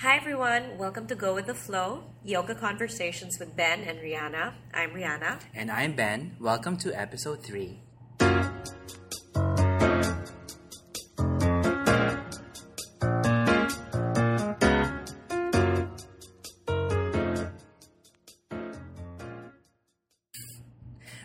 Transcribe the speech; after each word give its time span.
Hi 0.00 0.16
everyone, 0.16 0.78
welcome 0.78 1.06
to 1.08 1.14
Go 1.14 1.34
with 1.34 1.44
the 1.44 1.52
Flow, 1.52 2.04
Yoga 2.24 2.54
Conversations 2.54 3.38
with 3.38 3.54
Ben 3.54 3.80
and 3.80 3.98
Rihanna. 3.98 4.54
I'm 4.72 4.92
Rihanna. 4.92 5.40
And 5.54 5.70
I'm 5.70 5.92
Ben. 5.92 6.36
Welcome 6.40 6.78
to 6.78 6.98
episode 6.98 7.44
3. 7.44 7.78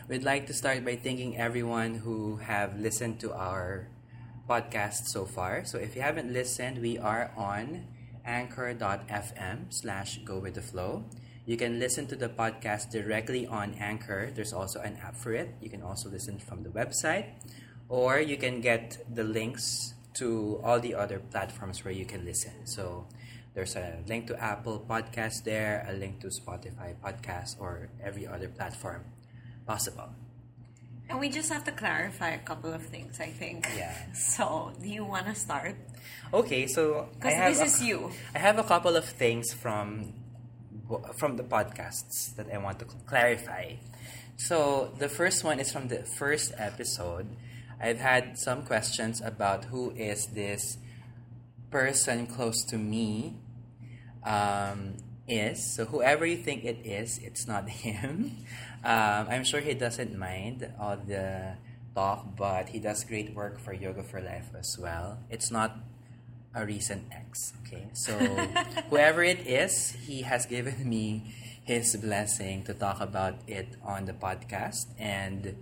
We'd 0.10 0.26
like 0.26 0.48
to 0.48 0.54
start 0.54 0.84
by 0.84 0.98
thanking 0.98 1.38
everyone 1.38 1.96
who 1.96 2.44
have 2.44 2.78
listened 2.78 3.22
to 3.22 3.32
our 3.32 3.88
podcast 4.50 5.08
so 5.08 5.24
far. 5.24 5.64
So 5.64 5.78
if 5.78 5.96
you 5.96 6.02
haven't 6.02 6.34
listened, 6.34 6.80
we 6.80 6.98
are 6.98 7.32
on 7.38 7.95
anchor.fm 8.26 9.74
slash 9.74 10.20
go 10.26 10.40
with 10.40 10.56
the 10.56 10.62
flow. 10.62 11.06
You 11.46 11.58
can 11.58 11.80
listen 11.80 12.08
to 12.08 12.16
the 12.16 12.30
podcast 12.30 12.90
directly 12.90 13.46
on 13.46 13.76
Anchor. 13.76 14.32
There's 14.34 14.52
also 14.52 14.82
an 14.82 14.98
app 14.98 15.16
for 15.16 15.32
it. 15.34 15.54
You 15.62 15.70
can 15.70 15.84
also 15.84 16.10
listen 16.10 16.40
from 16.40 16.64
the 16.64 16.70
website, 16.70 17.38
or 17.88 18.20
you 18.20 18.36
can 18.36 18.62
get 18.62 18.98
the 19.14 19.24
links 19.24 19.94
to 20.16 20.60
all 20.64 20.80
the 20.80 20.96
other 20.96 21.20
platforms 21.20 21.86
where 21.86 21.94
you 21.94 22.06
can 22.06 22.26
listen. 22.26 22.66
So 22.66 23.08
there's 23.54 23.76
a 23.76 24.02
link 24.08 24.28
to 24.28 24.42
Apple 24.42 24.84
Podcast 24.90 25.44
there, 25.44 25.86
a 25.88 25.94
link 25.94 26.20
to 26.22 26.28
Spotify 26.28 26.96
Podcast, 26.98 27.60
or 27.60 27.90
every 28.04 28.26
other 28.26 28.48
platform 28.48 29.06
possible. 29.68 30.10
And 31.10 31.20
we 31.20 31.30
just 31.30 31.52
have 31.52 31.64
to 31.66 31.72
clarify 31.72 32.30
a 32.32 32.40
couple 32.40 32.74
of 32.74 32.84
things, 32.88 33.20
I 33.20 33.28
think. 33.28 33.68
Yeah. 33.78 33.94
So, 34.14 34.74
do 34.82 34.90
you 34.90 35.06
want 35.06 35.28
to 35.28 35.36
start? 35.36 35.76
Okay, 36.34 36.66
so 36.68 37.10
Because 37.14 37.34
this 37.58 37.62
a- 37.62 37.66
is 37.66 37.84
you. 37.84 38.12
I 38.34 38.40
have 38.40 38.58
a 38.58 38.64
couple 38.64 38.96
of 38.96 39.06
things 39.06 39.54
from 39.54 40.14
from 41.18 41.36
the 41.36 41.44
podcasts 41.44 42.36
that 42.36 42.46
I 42.54 42.58
want 42.60 42.78
to 42.80 42.86
clarify. 43.08 43.74
So 44.38 44.92
the 45.00 45.10
first 45.10 45.44
one 45.44 45.60
is 45.60 45.72
from 45.72 45.88
the 45.88 46.04
first 46.04 46.54
episode. 46.58 47.26
I've 47.82 48.00
had 48.00 48.38
some 48.38 48.62
questions 48.66 49.20
about 49.22 49.66
who 49.66 49.92
is 49.98 50.28
this 50.28 50.78
person 51.72 52.28
close 52.28 52.64
to 52.66 52.78
me 52.78 53.34
um, 54.24 54.98
is. 55.28 55.76
So 55.76 55.86
whoever 55.86 56.26
you 56.26 56.38
think 56.38 56.64
it 56.64 56.86
is, 56.86 57.20
it's 57.20 57.48
not 57.48 57.70
him. 57.86 58.38
Um, 58.84 59.28
I'm 59.30 59.44
sure 59.44 59.60
he 59.60 59.74
doesn't 59.74 60.18
mind 60.18 60.72
all 60.80 60.98
the 60.98 61.56
talk, 61.96 62.36
but 62.36 62.70
he 62.70 62.80
does 62.80 63.04
great 63.04 63.34
work 63.34 63.60
for 63.60 63.74
Yoga 63.74 64.04
for 64.04 64.22
Life 64.22 64.50
as 64.58 64.78
well. 64.80 65.18
It's 65.30 65.50
not 65.50 65.78
a 66.54 66.66
recent 66.66 67.04
ex. 67.12 67.54
Okay, 67.66 67.88
so 67.94 68.14
whoever 68.90 69.24
it 69.24 69.46
is, 69.48 69.92
he 70.06 70.22
has 70.22 70.46
given 70.46 70.88
me 70.88 71.34
his 71.64 71.96
blessing 71.96 72.64
to 72.64 72.74
talk 72.74 73.02
about 73.02 73.36
it 73.48 73.76
on 73.84 74.06
the 74.06 74.14
podcast. 74.14 74.86
And 75.00 75.58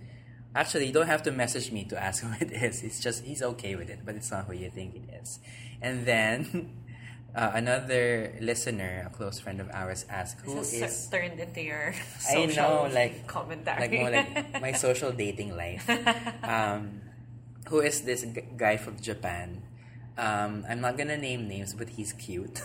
actually, 0.54 0.86
you 0.86 0.92
don't 0.92 1.06
have 1.06 1.22
to 1.24 1.32
message 1.32 1.72
me 1.72 1.84
to 1.84 2.02
ask 2.02 2.22
who 2.24 2.32
it 2.44 2.52
is. 2.52 2.82
It's 2.82 3.00
just 3.00 3.24
he's 3.24 3.42
okay 3.42 3.74
with 3.74 3.88
it, 3.88 4.00
but 4.04 4.14
it's 4.14 4.30
not 4.30 4.46
who 4.46 4.52
you 4.52 4.70
think 4.70 4.94
it 4.94 5.08
is. 5.22 5.40
And 5.80 6.06
then 6.06 6.70
uh, 7.34 7.50
another 7.54 8.34
listener, 8.40 9.04
a 9.06 9.10
close 9.10 9.40
friend 9.40 9.60
of 9.60 9.68
ours, 9.72 10.06
asked 10.08 10.40
who 10.44 10.54
this 10.56 10.72
is. 10.74 10.80
has 10.80 11.08
turned 11.08 11.38
into 11.40 11.62
your 11.62 11.94
I 12.30 12.46
social 12.46 12.86
know, 12.86 12.88
like 12.92 13.26
commentary. 13.26 13.80
like 13.80 13.92
more 13.92 14.10
like 14.10 14.60
my 14.62 14.72
social 14.72 15.12
dating 15.12 15.56
life. 15.56 15.88
Um, 16.44 17.00
who 17.68 17.80
is 17.80 18.02
this 18.02 18.22
g- 18.22 18.44
guy 18.56 18.76
from 18.76 19.00
Japan? 19.00 19.62
Um, 20.16 20.64
I'm 20.68 20.80
not 20.80 20.96
gonna 20.96 21.16
name 21.16 21.48
names, 21.48 21.74
but 21.74 21.88
he's 21.88 22.12
cute, 22.12 22.60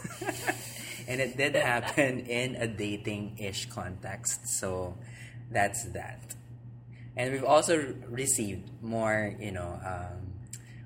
and 1.07 1.19
it 1.21 1.35
did 1.37 1.55
happen 1.55 2.19
in 2.27 2.55
a 2.55 2.67
dating-ish 2.67 3.69
context. 3.73 4.47
So 4.59 4.97
that's 5.49 5.85
that. 5.97 6.35
And 7.17 7.33
we've 7.33 7.43
also 7.43 7.95
received 8.07 8.69
more, 8.83 9.33
you 9.39 9.51
know, 9.51 9.79
um, 9.83 10.18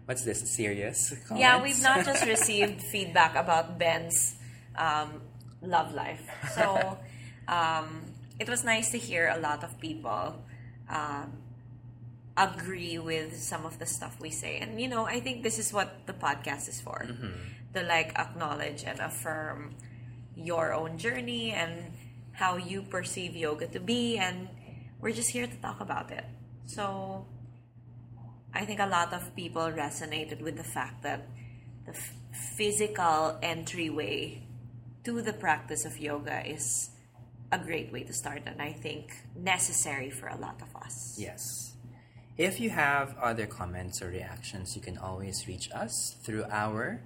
what's 0.06 0.24
this 0.24 0.42
serious? 0.52 1.10
Comments? 1.28 1.40
yeah, 1.40 1.62
we've 1.62 1.82
not 1.82 2.06
just 2.06 2.26
received 2.36 2.82
feedback 2.82 3.36
about 3.36 3.78
Ben's 3.78 4.36
um, 4.76 5.22
love 5.62 5.94
life. 5.94 6.28
So, 6.56 6.98
um, 7.48 8.02
it 8.40 8.50
was 8.50 8.64
nice 8.64 8.92
to 8.92 8.98
hear 8.98 9.32
a 9.34 9.40
lot 9.40 9.64
of 9.64 9.80
people 9.80 10.36
um, 10.90 11.32
agree 12.36 12.98
with 12.98 13.38
some 13.40 13.66
of 13.66 13.80
the 13.80 13.86
stuff 13.86 14.20
we 14.20 14.32
say. 14.32 14.58
And, 14.58 14.82
you 14.82 14.88
know, 14.88 15.06
I 15.06 15.20
think 15.20 15.44
this 15.44 15.60
is 15.60 15.72
what 15.72 16.08
the 16.08 16.14
podcast 16.14 16.68
is 16.68 16.82
for 16.82 17.08
to 17.74 17.84
like 17.84 18.18
acknowledge 18.18 18.84
and 18.86 19.00
affirm 19.00 19.76
your 20.36 20.74
own 20.74 20.98
journey 20.98 21.52
and 21.52 21.94
how 22.32 22.58
you 22.58 22.82
perceive 22.82 23.36
yoga 23.36 23.68
to 23.68 23.80
be. 23.80 24.18
And 24.18 24.50
we're 25.00 25.14
just 25.14 25.30
here 25.30 25.48
to 25.48 25.56
talk 25.58 25.80
about 25.80 26.12
it. 26.12 26.26
So, 26.66 27.26
I 28.54 28.66
think 28.66 28.80
a 28.80 28.86
lot 28.86 29.14
of 29.14 29.36
people 29.36 29.64
resonated 29.72 30.42
with 30.42 30.58
the 30.58 30.64
fact 30.64 31.04
that 31.04 31.28
the 31.86 31.92
f- 31.92 32.14
physical 32.56 33.38
entryway 33.42 34.44
to 35.04 35.22
the 35.22 35.34
practice 35.34 35.86
of 35.86 35.98
yoga 35.98 36.48
is 36.48 36.92
a 37.52 37.58
great 37.58 37.92
way 37.92 38.04
to 38.04 38.14
start, 38.14 38.44
and 38.46 38.62
I 38.62 38.74
think 38.74 39.12
necessary 39.36 40.10
for 40.10 40.28
a 40.28 40.38
lot 40.38 40.62
of 40.62 40.76
us. 40.82 41.16
Yes. 41.20 41.74
If 42.38 42.60
you 42.60 42.72
have 42.72 43.16
other 43.22 43.46
comments 43.46 44.02
or 44.02 44.08
reactions, 44.08 44.76
you 44.76 44.82
can 44.82 44.98
always 44.98 45.48
reach 45.48 45.70
us 45.72 46.16
through 46.24 46.46
our 46.50 47.02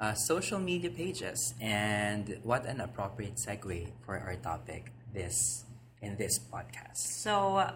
uh, 0.00 0.14
social 0.14 0.60
media 0.60 0.90
pages. 0.90 1.54
And 1.60 2.38
what 2.44 2.64
an 2.66 2.80
appropriate 2.80 3.36
segue 3.36 3.88
for 4.06 4.18
our 4.18 4.36
topic 4.36 4.92
this 5.12 5.64
in 6.00 6.16
this 6.16 6.38
podcast. 6.38 6.98
So, 6.98 7.72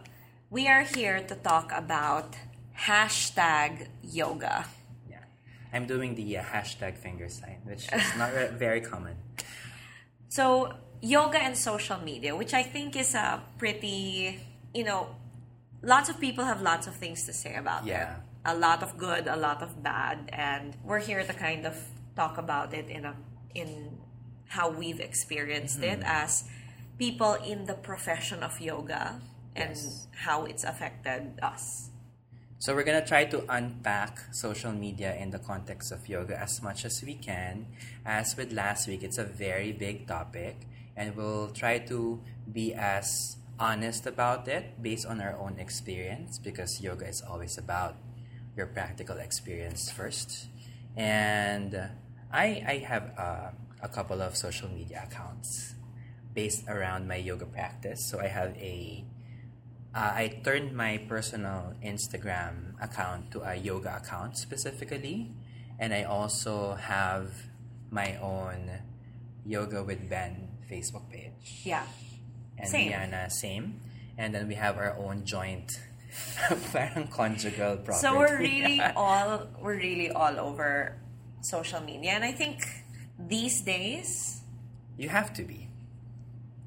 we 0.48 0.68
are 0.68 0.82
here 0.82 1.24
to 1.26 1.34
talk 1.34 1.72
about 1.74 2.36
hashtag 2.78 3.88
yoga. 4.02 4.64
Yeah, 5.10 5.18
I'm 5.72 5.86
doing 5.86 6.14
the 6.14 6.38
uh, 6.38 6.42
hashtag 6.42 6.96
finger 6.96 7.28
sign, 7.28 7.60
which 7.64 7.88
is 7.92 8.16
not 8.16 8.32
very 8.58 8.80
common. 8.80 9.16
So, 10.28 10.72
yoga 11.00 11.38
and 11.38 11.56
social 11.56 11.98
media, 11.98 12.34
which 12.36 12.54
I 12.54 12.62
think 12.62 12.96
is 12.96 13.14
a 13.14 13.42
pretty, 13.58 14.40
you 14.74 14.84
know, 14.84 15.14
lots 15.82 16.08
of 16.08 16.18
people 16.20 16.44
have 16.44 16.62
lots 16.62 16.86
of 16.86 16.94
things 16.94 17.24
to 17.26 17.32
say 17.32 17.54
about 17.56 17.84
Yeah. 17.86 18.14
it. 18.14 18.18
A 18.44 18.56
lot 18.56 18.82
of 18.82 18.98
good, 18.98 19.28
a 19.28 19.36
lot 19.36 19.62
of 19.62 19.84
bad, 19.84 20.28
and 20.32 20.76
we're 20.82 20.98
here 20.98 21.22
to 21.22 21.32
kind 21.32 21.64
of 21.64 21.76
talk 22.16 22.38
about 22.38 22.74
it 22.74 22.88
in 22.88 23.04
a 23.04 23.14
in 23.54 23.98
how 24.48 24.68
we've 24.70 24.98
experienced 25.00 25.80
it 25.82 26.00
Mm-hmm. 26.00 26.24
as 26.24 26.44
people 26.98 27.34
in 27.34 27.66
the 27.66 27.74
profession 27.74 28.42
of 28.42 28.60
yoga 28.60 29.20
and 29.54 29.70
Yes. 29.76 30.08
how 30.26 30.44
it's 30.44 30.64
affected 30.64 31.38
us. 31.40 31.90
So 32.62 32.76
we're 32.76 32.84
gonna 32.84 33.04
try 33.04 33.24
to 33.24 33.42
unpack 33.50 34.22
social 34.30 34.70
media 34.70 35.16
in 35.16 35.30
the 35.30 35.40
context 35.40 35.90
of 35.90 36.06
yoga 36.08 36.38
as 36.38 36.62
much 36.62 36.84
as 36.84 37.02
we 37.02 37.14
can. 37.14 37.66
As 38.06 38.36
with 38.36 38.52
last 38.52 38.86
week, 38.86 39.02
it's 39.02 39.18
a 39.18 39.24
very 39.24 39.72
big 39.72 40.06
topic, 40.06 40.68
and 40.94 41.16
we'll 41.16 41.50
try 41.50 41.82
to 41.90 42.22
be 42.46 42.72
as 42.72 43.34
honest 43.58 44.06
about 44.06 44.46
it 44.46 44.80
based 44.80 45.06
on 45.06 45.20
our 45.20 45.34
own 45.42 45.58
experience 45.58 46.38
because 46.38 46.80
yoga 46.80 47.08
is 47.08 47.20
always 47.20 47.58
about 47.58 47.96
your 48.56 48.66
practical 48.70 49.18
experience 49.18 49.90
first. 49.90 50.46
And 50.94 51.74
I 52.30 52.62
I 52.62 52.74
have 52.86 53.10
a 53.82 53.88
couple 53.90 54.22
of 54.22 54.36
social 54.38 54.70
media 54.70 55.02
accounts 55.10 55.74
based 56.32 56.70
around 56.70 57.10
my 57.10 57.18
yoga 57.18 57.46
practice. 57.46 58.06
So 58.06 58.20
I 58.22 58.30
have 58.30 58.54
a 58.54 59.02
uh, 59.94 60.12
I 60.14 60.40
turned 60.44 60.72
my 60.74 60.98
personal 61.08 61.74
Instagram 61.84 62.74
account 62.80 63.30
to 63.32 63.42
a 63.42 63.54
yoga 63.56 63.96
account 63.96 64.36
specifically, 64.38 65.32
and 65.78 65.92
I 65.92 66.04
also 66.04 66.74
have 66.74 67.30
my 67.90 68.16
own 68.16 68.70
Yoga 69.44 69.82
with 69.82 70.08
Ben 70.08 70.48
Facebook 70.70 71.10
page. 71.10 71.62
Yeah. 71.64 71.84
And 72.56 72.68
Same. 72.68 72.92
Rihanna, 72.92 73.30
same. 73.32 73.80
And 74.16 74.32
then 74.34 74.46
we 74.46 74.54
have 74.54 74.78
our 74.78 74.96
own 74.96 75.24
joint, 75.24 75.72
parang 76.72 77.08
conjugal 77.08 77.76
property. 77.78 77.98
So 77.98 78.16
we're 78.16 78.38
really 78.50 78.80
all 78.94 79.48
we're 79.60 79.76
really 79.76 80.10
all 80.12 80.38
over 80.38 80.96
social 81.40 81.80
media, 81.80 82.12
and 82.12 82.22
I 82.24 82.30
think 82.32 82.60
these 83.18 83.62
days, 83.62 84.40
You 84.96 85.08
have 85.08 85.32
to 85.34 85.42
be. 85.42 85.68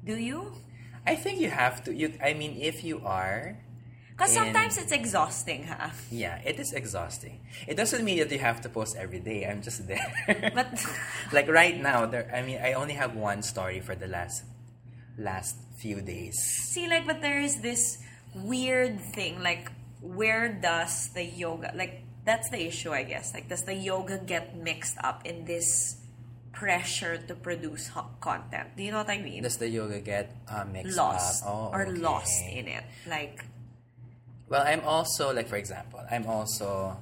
do 0.04 0.16
you? 0.16 0.52
I 1.06 1.14
think 1.16 1.40
you 1.40 1.50
have 1.50 1.84
to. 1.84 1.94
You, 1.94 2.12
I 2.22 2.34
mean, 2.34 2.58
if 2.60 2.82
you 2.84 3.00
are, 3.04 3.56
Because 4.16 4.32
sometimes 4.32 4.78
it's 4.78 4.92
exhausting, 4.92 5.64
huh? 5.64 5.90
yeah, 6.10 6.40
it 6.44 6.58
is 6.58 6.72
exhausting. 6.72 7.40
It 7.68 7.76
doesn't 7.76 8.02
mean 8.04 8.18
that 8.18 8.30
you 8.32 8.38
have 8.40 8.60
to 8.62 8.68
post 8.68 8.96
every 8.96 9.20
day. 9.20 9.44
I'm 9.46 9.60
just 9.62 9.86
there. 9.86 10.50
But 10.54 10.72
like 11.32 11.48
right 11.48 11.78
now, 11.80 12.06
there. 12.06 12.26
I 12.34 12.42
mean, 12.42 12.58
I 12.62 12.72
only 12.74 12.94
have 12.94 13.14
one 13.14 13.42
story 13.42 13.80
for 13.80 13.94
the 13.94 14.08
last 14.08 14.44
last 15.18 15.56
few 15.78 16.00
days. 16.00 16.36
see, 16.72 16.88
like, 16.88 17.06
but 17.06 17.20
there 17.20 17.40
is 17.40 17.60
this 17.60 17.98
weird 18.34 19.00
thing. 19.14 19.42
Like, 19.42 19.70
where 20.00 20.48
does 20.48 21.08
the 21.12 21.24
yoga? 21.24 21.72
Like, 21.76 22.02
that's 22.24 22.48
the 22.50 22.66
issue, 22.66 22.92
I 22.92 23.04
guess. 23.04 23.32
Like, 23.34 23.48
does 23.48 23.62
the 23.62 23.74
yoga 23.74 24.18
get 24.18 24.56
mixed 24.56 24.96
up 25.04 25.24
in 25.26 25.44
this 25.44 25.96
pressure 26.56 27.20
to 27.28 27.34
produce 27.36 27.88
ho- 27.92 28.08
content. 28.20 28.68
Do 28.76 28.82
you 28.82 28.90
know 28.90 29.04
what 29.04 29.10
I 29.12 29.20
mean? 29.20 29.42
Does 29.44 29.58
the 29.60 29.68
yoga 29.68 30.00
get 30.00 30.32
uh, 30.48 30.64
mixed 30.64 30.96
lost 30.96 31.44
up? 31.44 31.50
Oh, 31.52 31.70
or 31.76 31.82
okay. 31.86 32.00
lost 32.00 32.40
in 32.48 32.66
it. 32.66 32.84
Like 33.06 33.44
Well, 34.48 34.64
I'm 34.64 34.80
also 34.80 35.32
like 35.36 35.48
for 35.48 35.56
example, 35.56 36.00
I'm 36.10 36.26
also 36.26 36.96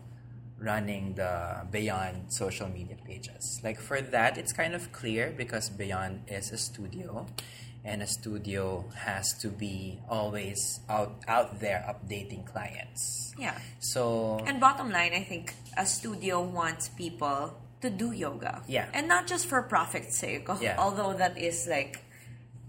running 0.59 1.15
the 1.15 1.67
Beyond 1.71 2.33
social 2.33 2.69
media 2.69 2.97
pages. 3.07 3.61
Like 3.63 3.79
for 3.79 4.01
that, 4.01 4.39
it's 4.39 4.53
kind 4.53 4.75
of 4.75 4.91
clear 4.93 5.33
because 5.37 5.69
Beyond 5.71 6.23
is 6.27 6.51
a 6.53 6.59
studio, 6.59 7.27
and 7.85 8.01
a 8.03 8.07
studio 8.07 8.85
has 8.97 9.37
to 9.43 9.49
be 9.49 10.01
always 10.09 10.81
out 10.89 11.21
out 11.29 11.61
there 11.61 11.85
updating 11.87 12.43
clients. 12.47 13.35
yeah. 13.39 13.59
So 13.79 14.41
And 14.47 14.59
bottom 14.59 14.91
line, 14.91 15.13
I 15.13 15.23
think 15.23 15.55
a 15.77 15.85
studio 15.87 16.41
wants 16.41 16.89
people 16.89 17.53
to 17.85 17.91
do 17.93 18.11
yoga. 18.17 18.65
Yeah. 18.67 18.89
And 18.97 19.07
not 19.07 19.29
just 19.29 19.45
for 19.47 19.61
profit's 19.63 20.17
sake, 20.17 20.49
Yeah. 20.61 20.77
although 20.83 21.13
that 21.13 21.37
is 21.37 21.69
like 21.69 22.01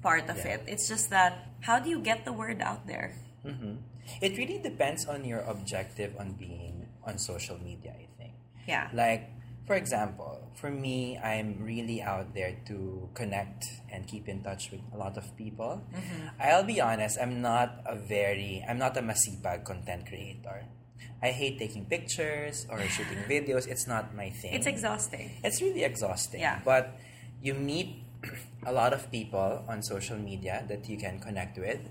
part 0.04 0.28
of 0.30 0.38
Yeah. 0.44 0.60
it. 0.60 0.68
It's 0.68 0.88
just 0.92 1.10
that 1.16 1.48
how 1.64 1.80
do 1.80 1.90
you 1.90 2.04
get 2.04 2.26
the 2.28 2.36
word 2.36 2.60
out 2.62 2.86
there? 2.86 3.16
Mm-hmm. 3.48 3.78
it 4.22 4.38
really 4.38 4.58
depends 4.62 5.06
on 5.06 5.26
your 5.26 5.42
objective 5.46 6.14
on 6.20 6.34
being 6.38 6.86
on 7.06 7.18
social 7.18 7.58
media. 7.62 7.94
I 7.98 8.06
think. 8.18 8.34
Yeah. 8.68 8.90
Like, 8.94 9.30
for 9.66 9.74
example, 9.78 10.50
for 10.58 10.70
me, 10.70 11.18
I'm 11.18 11.58
really 11.62 12.02
out 12.02 12.34
there 12.34 12.54
to 12.70 13.10
connect 13.14 13.66
and 13.90 14.06
keep 14.06 14.30
in 14.30 14.42
touch 14.46 14.70
with 14.74 14.82
a 14.94 14.98
lot 14.98 15.18
of 15.18 15.26
people. 15.38 15.82
Mm-hmm. 15.94 16.38
I'll 16.42 16.66
be 16.66 16.82
honest, 16.82 17.18
I'm 17.22 17.42
not 17.42 17.82
a 17.86 17.96
very, 17.98 18.62
I'm 18.68 18.78
not 18.78 18.98
a 18.98 19.02
masipag 19.02 19.66
content 19.66 20.06
creator. 20.10 20.66
I 21.26 21.32
hate 21.32 21.58
taking 21.58 21.86
pictures 21.86 22.68
or 22.70 22.78
shooting 22.86 23.18
videos. 23.26 23.66
It's 23.68 23.88
not 23.88 24.14
my 24.14 24.30
thing. 24.30 24.54
It's 24.54 24.68
exhausting. 24.68 25.32
It's 25.44 25.60
really 25.60 25.84
exhausting. 25.84 26.40
Yeah. 26.40 26.62
But 26.64 27.00
you 27.42 27.56
meet 27.56 28.06
a 28.66 28.72
lot 28.72 28.94
of 28.94 29.10
people 29.10 29.66
on 29.68 29.82
social 29.82 30.18
media 30.18 30.64
that 30.70 30.88
you 30.88 30.98
can 30.98 31.20
connect 31.20 31.58
with 31.58 31.82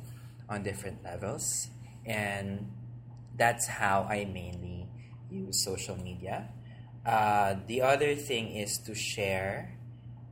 on 0.48 0.62
different 0.62 1.02
levels. 1.02 1.66
And 2.06 2.70
that's 3.36 3.66
how 3.66 4.06
I 4.08 4.25
mainly 4.25 4.86
use 5.31 5.64
social 5.64 5.96
media. 5.96 6.50
Uh, 7.04 7.56
the 7.66 7.82
other 7.82 8.14
thing 8.14 8.54
is 8.54 8.78
to 8.87 8.94
share 8.94 9.75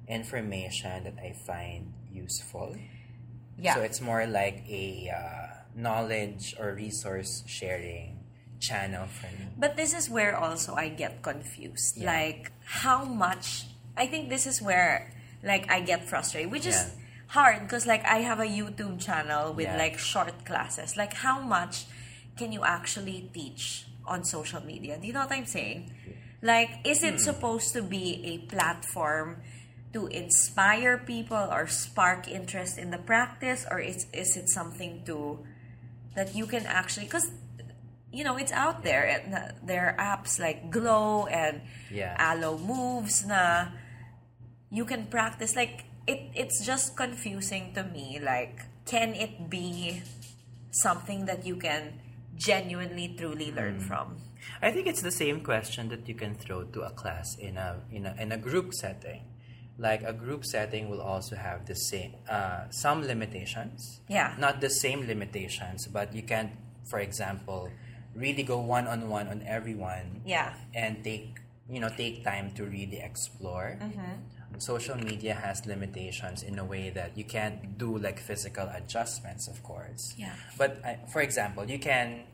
information 0.07 1.03
that 1.03 1.19
I 1.19 1.33
find 1.33 1.93
useful. 2.13 2.77
Yeah. 3.59 3.75
So 3.75 3.81
it's 3.83 4.01
more 4.01 4.27
like 4.27 4.63
a 4.69 5.11
uh, 5.11 5.47
knowledge 5.75 6.55
or 6.59 6.73
resource 6.75 7.43
sharing 7.47 8.12
channel 8.63 9.07
for 9.11 9.27
me. 9.27 9.51
But 9.59 9.75
this 9.77 9.93
is 9.93 10.09
where 10.09 10.39
also 10.39 10.75
I 10.75 10.89
get 10.89 11.23
confused. 11.23 11.99
Yeah. 11.99 12.07
Like 12.15 12.53
how 12.65 13.05
much 13.05 13.67
I 13.99 14.07
think 14.07 14.31
this 14.31 14.47
is 14.47 14.63
where 14.63 15.11
like 15.43 15.67
I 15.71 15.81
get 15.83 16.09
frustrated, 16.09 16.51
which 16.55 16.67
is 16.67 16.79
hard 17.27 17.67
because 17.67 17.85
like 17.87 18.05
I 18.07 18.19
have 18.23 18.39
a 18.39 18.47
YouTube 18.47 19.03
channel 19.03 19.53
with 19.53 19.67
Yeah. 19.67 19.77
like 19.77 19.99
short 19.99 20.47
classes. 20.47 20.97
Like 20.97 21.13
how 21.27 21.41
much 21.43 21.85
can 22.39 22.53
you 22.55 22.63
actually 22.65 23.29
teach 23.35 23.87
on 24.07 24.25
social 24.25 24.63
media? 24.63 24.97
Do 25.01 25.07
you 25.07 25.13
know 25.13 25.27
what 25.27 25.33
I'm 25.35 25.47
saying? 25.59 25.91
Like 26.41 26.71
is 26.85 27.03
Hmm. 27.03 27.15
it 27.15 27.21
supposed 27.21 27.75
to 27.75 27.83
be 27.83 28.23
a 28.25 28.35
platform 28.47 29.43
to 29.93 30.07
inspire 30.09 30.97
people 30.97 31.37
or 31.53 31.67
spark 31.69 32.25
interest 32.27 32.79
in 32.79 32.89
the 32.95 32.99
practice 32.99 33.67
or 33.71 33.79
is 33.79 34.07
is 34.15 34.37
it 34.41 34.49
something 34.49 35.03
to 35.05 35.45
that 36.17 36.33
you 36.35 36.47
can 36.47 36.65
actually 36.65 37.05
because 37.05 37.29
you 38.13 38.25
know 38.25 38.37
it's 38.37 38.53
out 38.53 38.83
there 38.85 39.05
and 39.09 39.35
uh, 39.35 39.41
there 39.65 39.89
are 39.89 39.97
apps 39.97 40.39
like 40.39 40.71
Glo 40.71 41.27
and 41.27 41.63
Yeah. 41.91 42.15
Alo 42.19 42.59
Moves 42.59 43.25
na 43.27 43.69
you 44.71 44.85
can 44.85 45.07
practice 45.07 45.57
like 45.57 45.85
it 46.07 46.21
it's 46.35 46.65
just 46.65 46.97
confusing 46.97 47.73
to 47.75 47.83
me 47.85 48.19
like 48.21 48.61
can 48.85 49.15
it 49.15 49.49
be 49.49 50.03
something 50.71 51.27
that 51.27 51.45
you 51.47 51.57
can 51.57 52.01
genuinely 52.37 53.15
truly 53.19 53.53
learn 53.53 53.77
Hmm. 53.81 53.89
from 53.89 54.07
I 54.61 54.71
think 54.73 54.87
it's 54.87 55.03
the 55.03 55.13
same 55.15 55.41
question 55.43 55.89
that 55.91 56.09
you 56.09 56.15
can 56.15 56.35
throw 56.35 56.65
to 56.75 56.83
a 56.83 56.91
class 56.91 57.37
in 57.39 57.57
a 57.57 57.79
in 57.91 58.07
a 58.07 58.13
in 58.19 58.33
a 58.33 58.37
group 58.39 58.75
setting. 58.75 59.23
Like 59.79 60.03
a 60.03 60.13
group 60.13 60.45
setting 60.45 60.91
will 60.91 61.01
also 61.01 61.35
have 61.37 61.67
the 61.67 61.75
same 61.75 62.15
uh, 62.29 62.67
some 62.71 63.03
limitations. 63.07 64.01
Yeah. 64.11 64.35
Not 64.39 64.61
the 64.61 64.71
same 64.71 65.07
limitations, 65.07 65.87
but 65.87 66.13
you 66.15 66.23
can't, 66.23 66.53
for 66.91 66.99
example, 66.99 67.71
really 68.15 68.43
go 68.43 68.59
one 68.61 68.87
on 68.87 69.09
one 69.09 69.29
on 69.29 69.43
everyone. 69.47 70.21
yeah 70.25 70.55
And 70.75 71.03
take 71.05 71.39
you 71.69 71.81
know 71.81 71.89
take 71.89 72.25
time 72.25 72.53
to 72.57 72.65
really 72.65 73.01
explore. 73.01 73.79
Mm-hmm. 73.81 74.59
Social 74.59 74.97
media 74.97 75.33
has 75.35 75.65
limitations 75.65 76.43
in 76.43 76.59
a 76.59 76.65
way 76.65 76.91
that 76.91 77.17
you 77.17 77.25
can't 77.25 77.79
do 77.79 77.97
like 77.97 78.21
physical 78.21 78.69
adjustments, 78.69 79.49
of 79.49 79.63
course. 79.63 80.13
Yeah. 80.19 80.35
But 80.59 80.77
uh, 80.85 81.01
for 81.09 81.23
example, 81.23 81.65
you 81.65 81.79
can 81.79 82.25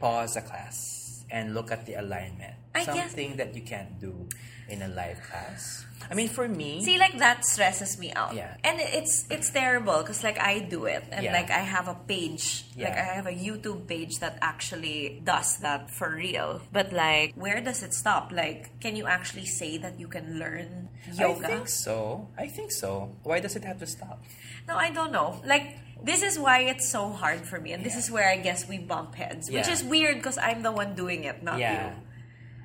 pause 0.00 0.34
a 0.36 0.42
class 0.42 1.22
and 1.30 1.54
look 1.54 1.70
at 1.70 1.86
the 1.86 1.94
alignment. 1.94 2.54
I 2.74 2.84
guess- 2.84 2.86
Something 3.10 3.36
that 3.36 3.54
you 3.54 3.62
can't 3.62 4.00
do 4.00 4.26
in 4.68 4.82
a 4.82 4.88
live 4.88 5.22
class. 5.22 5.86
I 6.10 6.14
mean, 6.14 6.28
for 6.28 6.48
me, 6.48 6.82
See, 6.84 6.98
like 6.98 7.18
that 7.18 7.44
stresses 7.44 7.98
me 7.98 8.12
out. 8.12 8.34
Yeah. 8.34 8.56
And 8.64 8.80
it's 8.80 9.26
it's 9.30 9.50
terrible 9.50 9.98
because 9.98 10.24
like 10.24 10.38
I 10.38 10.60
do 10.60 10.86
it 10.86 11.04
and 11.10 11.24
Yeah. 11.24 11.32
like 11.32 11.50
I 11.50 11.60
have 11.60 11.88
a 11.88 11.94
page, 11.94 12.64
like 12.76 12.96
I 12.96 13.04
have 13.18 13.26
a 13.26 13.32
YouTube 13.34 13.86
page 13.86 14.18
that 14.20 14.38
actually 14.40 15.20
does 15.24 15.58
that 15.58 15.90
for 15.90 16.10
real. 16.14 16.62
But 16.72 16.92
like, 16.92 17.34
where 17.34 17.60
does 17.60 17.82
it 17.82 17.92
stop? 17.92 18.32
Like, 18.32 18.80
can 18.80 18.96
you 18.96 19.06
actually 19.06 19.46
say 19.46 19.76
that 19.78 20.00
you 20.00 20.08
can 20.08 20.38
learn 20.38 20.88
yoga? 21.12 21.46
I 21.46 21.50
think 21.50 21.68
so. 21.68 22.28
I 22.38 22.46
think 22.48 22.72
so. 22.72 23.12
Why 23.22 23.40
does 23.40 23.56
it 23.56 23.64
have 23.64 23.78
to 23.80 23.86
stop? 23.86 24.22
No, 24.66 24.76
I 24.76 24.90
don't 24.90 25.12
know. 25.12 25.40
Like, 25.44 25.78
this 26.02 26.22
is 26.22 26.38
why 26.38 26.60
it's 26.60 26.88
so 26.88 27.10
hard 27.10 27.46
for 27.46 27.58
me, 27.60 27.72
and 27.72 27.82
this 27.84 27.96
is 27.96 28.10
where 28.10 28.28
I 28.28 28.36
guess 28.36 28.68
we 28.68 28.78
bump 28.78 29.14
heads, 29.14 29.50
which 29.50 29.66
is 29.66 29.82
weird 29.82 30.16
because 30.16 30.38
I'm 30.38 30.62
the 30.62 30.70
one 30.70 30.94
doing 30.94 31.24
it, 31.24 31.42
not 31.42 31.58
yeah. 31.58 31.90
you. 31.90 32.07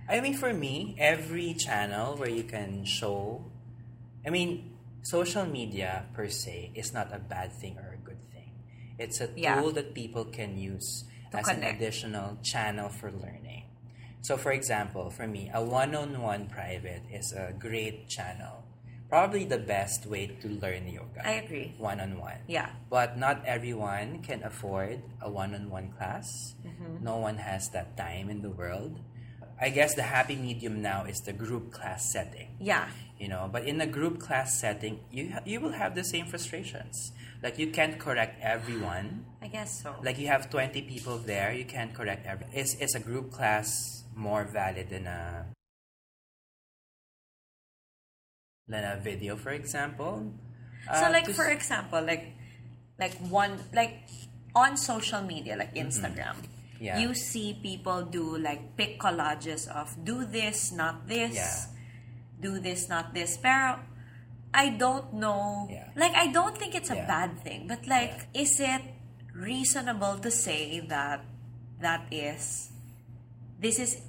I 0.10 0.20
mean, 0.20 0.34
for 0.36 0.54
me, 0.54 0.96
every 1.00 1.54
channel 1.54 2.16
where 2.18 2.30
you 2.30 2.44
can 2.44 2.86
show, 2.86 3.46
I 4.26 4.30
mean, 4.30 4.76
social 5.02 5.46
media 5.46 6.06
per 6.14 6.28
se 6.30 6.72
is 6.76 6.94
not 6.94 7.14
a 7.14 7.20
bad 7.20 7.54
thing 7.54 7.78
or 7.78 7.94
a 7.94 7.98
good 7.98 8.22
thing. 8.32 8.52
It's 9.00 9.22
a 9.22 9.30
Yeah. 9.36 9.60
tool 9.62 9.72
that 9.72 9.94
people 9.94 10.26
can 10.26 10.58
use 10.58 11.06
To 11.32 11.38
as 11.40 11.48
an 11.48 11.64
additional 11.64 12.38
channel 12.44 12.90
for 12.90 13.12
learning. 13.12 13.64
So, 14.22 14.38
for 14.38 14.52
example, 14.52 15.10
for 15.10 15.28
me, 15.28 15.52
a 15.54 15.62
one 15.64 15.96
on 15.96 16.22
one 16.22 16.48
private 16.48 17.04
is 17.12 17.34
a 17.34 17.52
great 17.52 18.08
channel. 18.08 18.64
Probably 19.10 19.46
the 19.46 19.60
best 19.60 20.06
way 20.08 20.28
to 20.28 20.48
learn 20.48 20.88
yoga. 20.88 21.22
I 21.28 21.44
agree. 21.44 21.76
One 21.78 22.00
on 22.00 22.18
one. 22.18 22.40
Yeah. 22.48 22.72
But 22.90 23.18
not 23.18 23.46
everyone 23.46 24.24
can 24.24 24.42
afford 24.44 25.04
a 25.22 25.30
one 25.30 25.54
on 25.54 25.70
one 25.70 25.92
class. 25.92 26.56
Mm-hmm. 26.66 27.04
No 27.04 27.18
one 27.18 27.38
has 27.38 27.70
that 27.76 27.96
time 27.96 28.30
in 28.30 28.42
the 28.42 28.50
world. 28.50 29.00
I 29.62 29.70
guess 29.70 29.94
the 29.96 30.04
happy 30.04 30.36
medium 30.36 30.82
now 30.82 31.06
is 31.06 31.22
the 31.22 31.34
group 31.34 31.72
class 31.72 32.12
setting. 32.12 32.56
Yeah. 32.60 32.88
You 33.20 33.28
know, 33.30 33.50
but 33.52 33.64
in 33.66 33.80
a 33.80 33.88
group 33.88 34.20
class 34.20 34.60
setting, 34.60 35.00
you 35.12 35.32
ha- 35.34 35.44
you 35.46 35.62
will 35.62 35.72
have 35.72 35.96
the 35.96 36.04
same 36.04 36.26
frustrations. 36.26 37.12
Like 37.42 37.58
you 37.60 37.68
can't 37.72 37.98
correct 38.00 38.42
everyone. 38.42 39.26
I 39.42 39.48
guess 39.48 39.82
so. 39.84 39.96
Like 40.04 40.18
you 40.20 40.28
have 40.28 40.50
20 40.50 40.82
people 40.84 41.18
there, 41.20 41.54
you 41.54 41.64
can't 41.66 41.94
correct 41.94 42.26
every. 42.26 42.48
Is 42.54 42.76
is 42.82 42.96
a 42.96 43.00
group 43.00 43.32
class 43.32 44.04
more 44.16 44.44
valid 44.44 44.90
than 44.90 45.08
a 45.08 45.46
than 48.68 48.84
a 48.84 49.00
video, 49.00 49.36
for 49.36 49.52
example? 49.52 50.32
so 51.00 51.06
Uh, 51.08 51.12
like 51.12 51.30
for 51.32 51.48
s- 51.48 51.56
example 51.56 52.02
like 52.04 52.36
like 53.00 53.16
one 53.32 53.56
like 53.74 54.04
on 54.54 54.76
social 54.76 55.22
media 55.22 55.56
like 55.56 55.72
instagram 55.76 56.36
Mm-hmm. 56.36 56.53
Yeah. 56.80 57.00
you 57.00 57.14
see 57.14 57.54
people 57.62 58.04
do 58.04 58.38
like 58.38 58.76
pick 58.76 59.00
collages 59.00 59.68
of 59.68 59.96
do 60.04 60.26
this 60.26 60.72
not 60.72 61.08
this 61.08 61.36
Yeah. 61.36 61.56
do 62.42 62.60
this 62.60 62.90
not 62.90 63.14
this 63.14 63.38
pero 63.38 63.80
i 64.54 64.70
don't 64.70 65.14
know 65.14 65.68
Yeah. 65.72 65.88
like 65.96 66.12
i 66.16 66.28
don't 66.28 66.58
think 66.58 66.76
it's 66.76 66.90
a 66.92 67.00
bad 67.08 67.40
thing 67.40 67.68
but 67.68 67.88
like 67.88 68.28
is 68.34 68.60
it 68.60 68.82
reasonable 69.34 70.20
to 70.20 70.30
say 70.30 70.80
that 70.90 71.24
that 71.80 72.06
is 72.12 72.70
this 73.60 73.80
is 73.80 74.02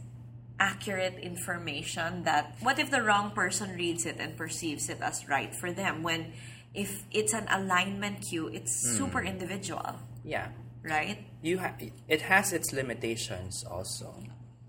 accurate 0.58 1.18
information 1.18 2.22
that 2.24 2.54
what 2.60 2.78
if 2.78 2.90
the 2.90 3.02
wrong 3.02 3.30
person 3.32 3.74
reads 3.74 4.06
it 4.06 4.16
and 4.18 4.36
perceives 4.36 4.88
it 4.88 5.00
as 5.00 5.28
right 5.28 5.54
for 5.54 5.72
them 5.72 6.02
when 6.02 6.32
if 6.74 7.02
it's 7.10 7.32
an 7.34 7.46
alignment 7.50 8.22
cue 8.22 8.48
it's 8.48 8.82
Hmm. 8.86 8.96
super 8.98 9.22
individual 9.22 9.98
yeah. 10.24 10.48
right 10.82 11.24
you 11.44 11.58
ha- 11.58 11.76
it 12.08 12.22
has 12.32 12.52
its 12.58 12.72
limitations 12.72 13.64
also 13.70 14.08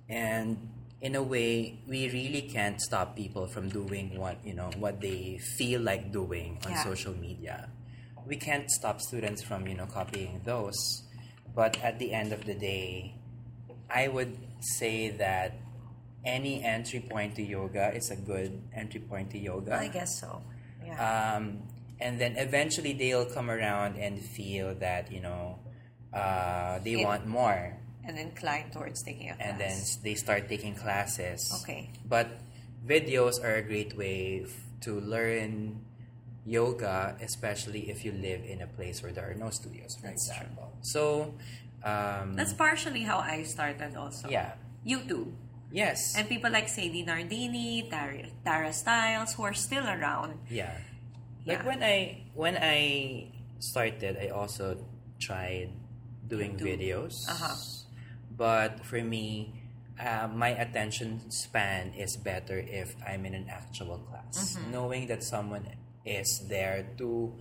and 0.10 0.58
in 1.02 1.16
a 1.16 1.24
way 1.24 1.80
we 1.88 2.10
really 2.10 2.42
can't 2.56 2.80
stop 2.82 3.16
people 3.16 3.46
from 3.48 3.70
doing 3.70 4.08
what 4.20 4.38
you 4.46 4.54
know 4.54 4.70
what 4.84 5.00
they 5.02 5.38
feel 5.58 5.82
like 5.82 6.12
doing 6.12 6.58
on 6.66 6.72
Yeah. 6.72 6.84
social 6.84 7.14
media 7.28 7.70
we 8.28 8.36
can't 8.48 8.70
stop 8.80 9.00
students 9.02 9.42
from 9.48 9.68
you 9.68 9.76
know 9.80 9.86
copying 10.00 10.42
those 10.46 10.78
but 11.56 11.72
at 11.84 12.00
the 12.00 12.10
end 12.14 12.34
of 12.34 12.42
the 12.50 12.56
day 12.56 13.16
i 13.90 14.08
would 14.08 14.36
say 14.78 15.10
that 15.24 15.54
any 16.26 16.64
entry 16.64 17.00
point 17.00 17.36
to 17.36 17.44
yoga 17.44 17.94
is 17.96 18.10
a 18.10 18.16
good 18.16 18.52
entry 18.74 19.00
point 19.00 19.30
to 19.30 19.38
yoga. 19.38 19.78
I 19.78 19.90
guess 19.90 20.20
so. 20.20 20.42
Yeah. 20.84 20.98
Um, 20.98 21.62
and 22.02 22.20
then 22.20 22.34
eventually 22.38 22.94
they'll 22.94 23.30
come 23.30 23.52
around 23.52 23.98
and 24.02 24.18
feel 24.20 24.74
that 24.82 25.12
you 25.12 25.22
know 25.22 25.60
uh, 26.16 26.80
they 26.80 26.94
It- 27.02 27.06
want 27.06 27.28
more, 27.28 27.76
and 28.08 28.18
inclined 28.18 28.72
towards 28.72 29.04
taking 29.04 29.30
a 29.30 29.36
class. 29.36 29.48
and 29.50 29.60
then 29.60 29.76
they 30.04 30.16
start 30.16 30.48
taking 30.48 30.74
classes. 30.76 31.52
Okay. 31.62 31.90
But 32.08 32.40
videos 32.88 33.44
are 33.44 33.56
a 33.56 33.66
great 33.66 33.98
way 33.98 34.44
f- 34.46 34.54
to 34.88 35.00
learn 35.02 35.82
yoga, 36.46 37.18
especially 37.22 37.90
if 37.90 38.06
you 38.06 38.12
live 38.14 38.46
in 38.46 38.62
a 38.62 38.68
place 38.68 39.02
where 39.02 39.12
there 39.12 39.30
are 39.30 39.34
no 39.34 39.50
studios, 39.50 39.96
for 39.98 40.08
That's 40.08 40.30
true. 40.30 40.48
So, 40.82 41.34
um, 41.84 42.36
That's 42.38 42.54
partially 42.54 43.02
how 43.04 43.18
I 43.20 43.44
started 43.44 43.96
also. 43.98 44.30
yeah. 44.30 44.54
YouTube. 44.86 45.34
Yes. 45.72 46.14
And 46.16 46.30
people 46.30 46.52
like 46.52 46.70
Sadie 46.70 47.04
Nardini, 47.04 47.90
Tara, 47.90 48.30
Tara 48.46 48.72
Stiles, 48.72 49.34
who 49.34 49.44
are 49.44 49.54
still 49.58 49.84
around. 49.84 50.38
Yeah. 50.50 50.72
Like 51.46 51.66
when 51.66 51.82
I 51.84 52.22
when 52.34 52.56
I 52.58 53.34
started, 53.60 54.18
I 54.22 54.30
also 54.30 54.78
tried 55.20 55.70
doing 56.28 56.58
YouTube. 56.58 56.80
videos. 56.80 57.14
Uh-huh. 57.30 57.56
But 58.36 58.86
for 58.86 59.02
me, 59.02 59.54
uh, 60.00 60.28
my 60.34 60.50
attention 60.50 61.30
span 61.32 61.94
is 61.94 62.18
better 62.18 62.58
if 62.60 62.96
I'm 63.08 63.26
in 63.26 63.34
an 63.34 63.48
actual 63.50 64.00
class, 64.00 64.58
Mm-hmm. 64.58 64.72
knowing 64.72 65.08
that 65.08 65.24
someone 65.24 65.68
is 66.06 66.28
there 66.50 66.86
to 66.98 67.34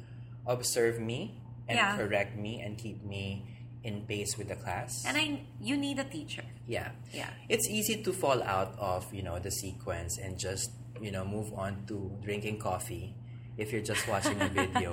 observe 0.47 1.01
me 1.01 1.41
and 1.69 1.77
Yeah. 1.79 1.97
correct 1.97 2.37
me 2.37 2.61
and 2.61 2.79
keep 2.79 3.03
me 3.05 3.47
in 3.83 4.07
pace 4.07 4.39
with 4.39 4.49
the 4.49 4.57
class. 4.57 5.05
And 5.07 5.17
I, 5.17 5.41
you 5.61 5.77
need 5.77 5.99
a 5.99 6.05
teacher. 6.05 6.45
Yeah. 6.67 6.93
Yeah. 7.13 7.29
It's 7.49 7.69
easy 7.69 8.03
to 8.03 8.13
fall 8.13 8.43
out 8.43 8.77
of, 8.79 9.13
you 9.13 9.23
know, 9.23 9.39
the 9.39 9.51
sequence 9.51 10.17
and 10.19 10.39
just, 10.39 10.71
you 11.01 11.11
know, 11.11 11.25
move 11.25 11.53
on 11.53 11.85
to 11.89 12.17
drinking 12.23 12.59
coffee 12.61 13.15
if 13.57 13.73
you're 13.73 13.83
just 13.83 14.07
watching 14.09 14.41
a 14.41 14.49
video 14.49 14.93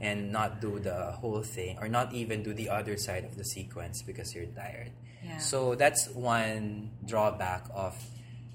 and 0.00 0.30
not 0.30 0.60
do 0.60 0.78
the 0.78 1.12
whole 1.12 1.42
thing 1.42 1.78
or 1.80 1.88
not 1.88 2.12
even 2.12 2.42
do 2.42 2.54
the 2.54 2.68
other 2.68 2.96
side 2.96 3.24
of 3.24 3.36
the 3.36 3.44
sequence 3.44 4.02
because 4.02 4.34
you're 4.34 4.46
tired. 4.46 4.92
Yeah. 5.24 5.38
So 5.38 5.74
that's 5.74 6.08
one 6.10 6.92
drawback 7.04 7.66
of 7.74 7.94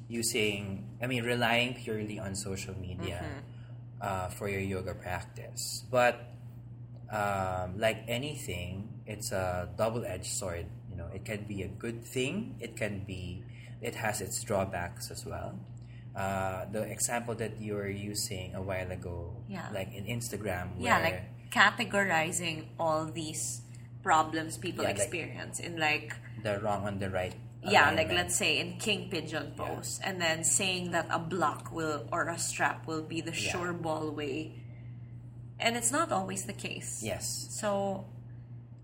using, 0.07 0.89
I 1.01 1.07
mean, 1.07 1.23
relying 1.23 1.73
purely 1.75 2.19
on 2.19 2.35
social 2.35 2.75
media 2.79 3.23
Mm-hmm. 3.23 3.39
uh, 4.01 4.27
for 4.29 4.49
your 4.49 4.61
yoga 4.61 4.93
practice. 4.95 5.83
But 5.91 6.19
um, 7.11 7.77
like 7.77 8.03
anything, 8.07 9.01
it's 9.05 9.31
a 9.31 9.69
double-edged 9.77 10.25
sword. 10.31 10.65
You 10.89 10.97
know, 10.97 11.07
it 11.13 11.25
can 11.25 11.43
be 11.43 11.61
a 11.63 11.67
good 11.67 12.03
thing. 12.03 12.55
It 12.59 12.75
can 12.75 13.03
be, 13.05 13.43
it 13.81 13.95
has 13.95 14.21
its 14.21 14.43
drawbacks 14.43 15.11
as 15.11 15.25
well. 15.25 15.59
Uh, 16.15 16.65
the 16.71 16.83
example 16.91 17.33
that 17.35 17.55
you 17.61 17.73
were 17.73 17.87
using 17.89 18.53
a 18.53 18.61
while 18.61 18.91
ago, 18.91 19.31
Yeah. 19.47 19.69
like 19.73 19.93
in 19.95 20.03
Instagram, 20.05 20.75
Yeah, 20.77 20.99
like 20.99 21.23
categorizing 21.51 22.65
all 22.79 23.05
these 23.05 23.61
problems 24.03 24.57
people 24.57 24.83
Yeah, 24.83 24.89
like- 24.91 24.99
experience 24.99 25.59
in 25.59 25.77
like 25.79 26.11
the 26.43 26.59
wrong 26.59 26.87
and 26.87 26.99
the 26.99 27.09
right. 27.09 27.35
yeah 27.63 27.91
like 27.93 28.09
let's 28.09 28.35
say 28.35 28.57
in 28.57 28.79
king 28.81 29.07
pigeon 29.13 29.53
pose 29.55 30.01
and 30.03 30.19
then 30.19 30.43
saying 30.43 30.89
that 30.89 31.05
a 31.13 31.19
block 31.19 31.69
will 31.71 32.09
or 32.11 32.27
a 32.27 32.37
strap 32.39 32.87
will 32.89 33.03
be 33.05 33.21
the 33.21 33.29
Yeah. 33.31 33.51
sure 33.53 33.73
ball 33.73 34.09
way 34.09 34.57
and 35.61 35.77
it's 35.77 35.91
not 35.93 36.11
always 36.11 36.45
the 36.49 36.57
case 36.57 37.03
Yes, 37.05 37.47
so 37.53 38.05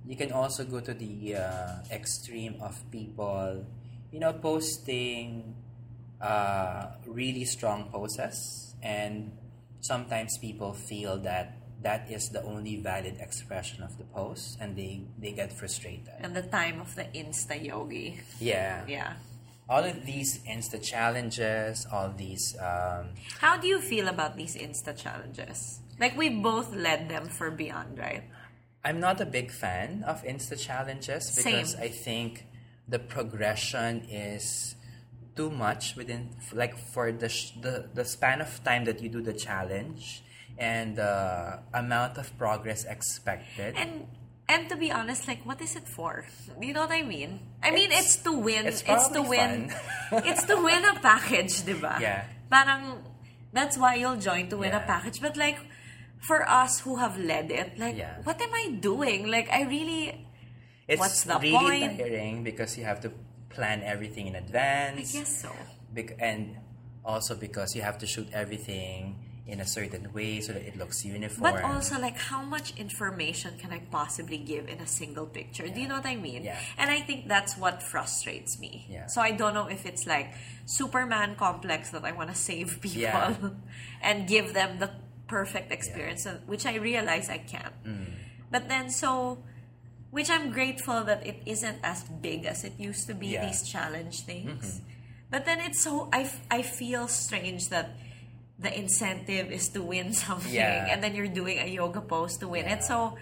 you 0.06 0.16
can 0.16 0.32
also 0.32 0.64
go 0.64 0.80
to 0.80 0.94
the 0.94 1.36
uh, 1.36 1.82
extreme 1.92 2.62
of 2.62 2.78
people, 2.92 3.66
you 4.14 4.20
know, 4.22 4.32
posting 4.32 5.56
uh, 6.22 6.88
really 7.06 7.46
strong 7.46 7.90
poses, 7.92 8.76
and 8.82 9.32
sometimes 9.82 10.38
people 10.38 10.74
feel 10.74 11.18
that 11.20 11.58
that 11.82 12.10
is 12.10 12.30
the 12.30 12.42
only 12.44 12.78
valid 12.78 13.18
expression 13.20 13.84
of 13.84 13.98
the 13.98 14.04
pose, 14.06 14.58
and 14.60 14.76
they 14.76 15.02
they 15.20 15.32
get 15.32 15.54
frustrated. 15.54 16.10
and 16.20 16.36
the 16.36 16.44
time 16.44 16.82
of 16.82 16.96
the 16.96 17.06
insta 17.14 17.56
yogi 17.62 18.20
Yeah, 18.40 18.84
yeah 18.88 19.14
all 19.70 19.84
of 19.84 20.06
these 20.06 20.40
insta 20.48 20.82
challenges, 20.82 21.86
all 21.92 22.14
these. 22.16 22.56
Um, 22.56 23.10
how 23.40 23.58
do 23.58 23.68
you 23.68 23.82
feel 23.82 24.08
about 24.08 24.38
these 24.38 24.56
insta 24.56 24.96
challenges 24.96 25.82
like 26.00 26.16
we 26.16 26.30
both 26.30 26.74
led 26.74 27.10
them 27.10 27.28
for 27.28 27.52
beyond 27.52 27.98
right 28.00 28.24
I'm 28.88 29.02
not 29.02 29.20
a 29.20 29.26
big 29.26 29.52
fan 29.52 30.06
of 30.08 30.24
Insta 30.24 30.58
challenges 30.58 31.36
because 31.36 31.72
Same. 31.74 31.82
I 31.84 31.90
think 31.90 32.46
the 32.88 33.00
progression 33.00 34.08
is 34.10 34.76
too 35.38 35.50
much 35.54 35.96
within 35.96 36.34
like 36.52 36.76
for 36.92 37.12
the 37.14 37.30
sh- 37.30 37.54
the 37.62 37.86
the 37.94 38.04
span 38.04 38.42
of 38.42 38.50
time 38.66 38.84
that 38.90 39.00
you 39.02 39.10
do 39.10 39.22
the 39.22 39.34
challenge 39.34 40.24
and 40.58 40.98
the 40.98 41.62
amount 41.74 42.18
of 42.18 42.34
progress 42.38 42.84
expected. 42.90 43.76
And 43.78 44.08
and 44.50 44.68
to 44.70 44.76
be 44.76 44.90
honest, 44.92 45.28
like 45.28 45.46
what 45.46 45.62
is 45.62 45.76
it 45.78 45.88
for? 45.88 46.26
You 46.60 46.74
know 46.74 46.82
what 46.90 46.92
I 46.96 47.04
mean? 47.04 47.40
I 47.62 47.70
mean 47.72 47.92
It's- 47.94 48.16
it's 48.16 48.24
to 48.26 48.34
win. 48.34 48.66
it's 48.66 48.82
It's, 48.88 49.08
to 49.14 49.22
win. 49.22 49.70
it's 50.26 50.44
to 50.50 50.56
win 50.58 50.82
a 50.84 50.96
package, 51.00 51.62
diba? 51.64 52.00
Yeah. 52.02 52.26
Parang 52.50 53.04
that's 53.54 53.78
why 53.78 53.96
you'll 53.96 54.18
join 54.20 54.50
to 54.50 54.58
win 54.58 54.74
a 54.74 54.82
Yeah. 54.82 54.90
package. 54.90 55.22
But 55.22 55.38
like 55.38 55.60
for 56.20 56.42
us 56.50 56.80
who 56.82 56.96
have 56.98 57.16
led 57.20 57.52
it, 57.52 57.78
like 57.78 57.96
Yeah. 58.00 58.18
what 58.24 58.42
am 58.42 58.50
I 58.54 58.80
doing? 58.82 59.28
Like 59.30 59.48
I 59.54 59.64
really 59.70 60.26
it's 60.88 61.00
what's 61.00 61.24
the 61.28 61.38
really 61.44 61.84
point? 61.84 62.00
tiring 62.00 62.44
because 62.48 62.78
you 62.80 62.86
have 62.88 63.04
to 63.04 63.12
plan 63.58 63.82
everything 63.94 64.26
in 64.32 64.36
advance. 64.36 65.10
I 65.16 65.20
guess 65.20 65.42
so. 65.44 65.52
Bec- 65.98 66.18
and 66.20 66.42
also 67.04 67.34
because 67.36 67.76
you 67.76 67.82
have 67.82 67.98
to 68.04 68.08
shoot 68.14 68.28
everything 68.34 69.16
in 69.48 69.62
a 69.62 69.66
certain 69.78 70.12
way 70.14 70.42
so 70.42 70.52
that 70.52 70.62
it 70.70 70.76
looks 70.78 70.98
uniform. 71.06 71.54
But 71.54 71.64
also, 71.64 71.96
like, 72.08 72.18
how 72.32 72.42
much 72.44 72.68
information 72.78 73.52
can 73.62 73.72
I 73.72 73.80
possibly 74.00 74.38
give 74.38 74.68
in 74.68 74.80
a 74.88 74.90
single 75.00 75.26
picture? 75.26 75.66
Do 75.70 75.80
you 75.82 75.88
know 75.88 75.96
what 75.96 76.06
I 76.06 76.18
mean? 76.18 76.44
Yeah. 76.44 76.60
And 76.78 76.92
I 76.92 77.00
think 77.08 77.30
that's 77.30 77.54
what 77.58 77.82
frustrates 77.82 78.60
me. 78.60 78.74
Yeah. 78.90 79.08
So 79.08 79.22
I 79.22 79.32
don't 79.32 79.54
know 79.54 79.68
if 79.68 79.86
it's 79.86 80.06
like 80.06 80.28
Superman 80.66 81.36
complex 81.46 81.92
that 81.96 82.04
I 82.04 82.12
want 82.12 82.30
to 82.30 82.36
save 82.36 82.70
people 82.88 83.00
Yeah. 83.02 83.36
and 84.02 84.28
give 84.28 84.54
them 84.54 84.80
the 84.84 84.92
perfect 85.28 85.72
experience, 85.72 86.26
uh, 86.28 86.40
which 86.46 86.66
I 86.66 86.76
realize 86.76 87.30
I 87.30 87.38
can't. 87.40 87.74
Mm. 87.88 88.06
But 88.52 88.68
then, 88.68 88.90
so, 88.90 89.40
which 90.18 90.34
I'm 90.34 90.50
grateful 90.50 91.06
that 91.06 91.22
it 91.30 91.38
isn't 91.46 91.78
as 91.86 92.02
big 92.26 92.50
as 92.50 92.66
it 92.66 92.74
used 92.82 93.06
to 93.06 93.14
be, 93.14 93.28
Yeah. 93.38 93.46
Mm-hmm. 93.46 93.48
these 93.54 93.62
challenge 93.70 94.16
things. 94.26 94.82
But 95.30 95.46
then 95.46 95.60
it's 95.62 95.84
so, 95.86 96.10
I, 96.12 96.26
I 96.50 96.66
feel 96.66 97.06
strange 97.08 97.70
that 97.70 97.94
the 98.58 98.74
incentive 98.74 99.52
is 99.54 99.70
to 99.78 99.84
win 99.86 100.14
something 100.26 100.50
Yeah. 100.50 100.90
and 100.90 101.04
then 101.06 101.14
you're 101.14 101.30
doing 101.30 101.60
a 101.62 101.70
yoga 101.70 102.02
pose 102.02 102.34
to 102.42 102.48
win 102.50 102.66
Yeah. 102.66 102.82
it. 102.82 102.84
So, 102.84 103.14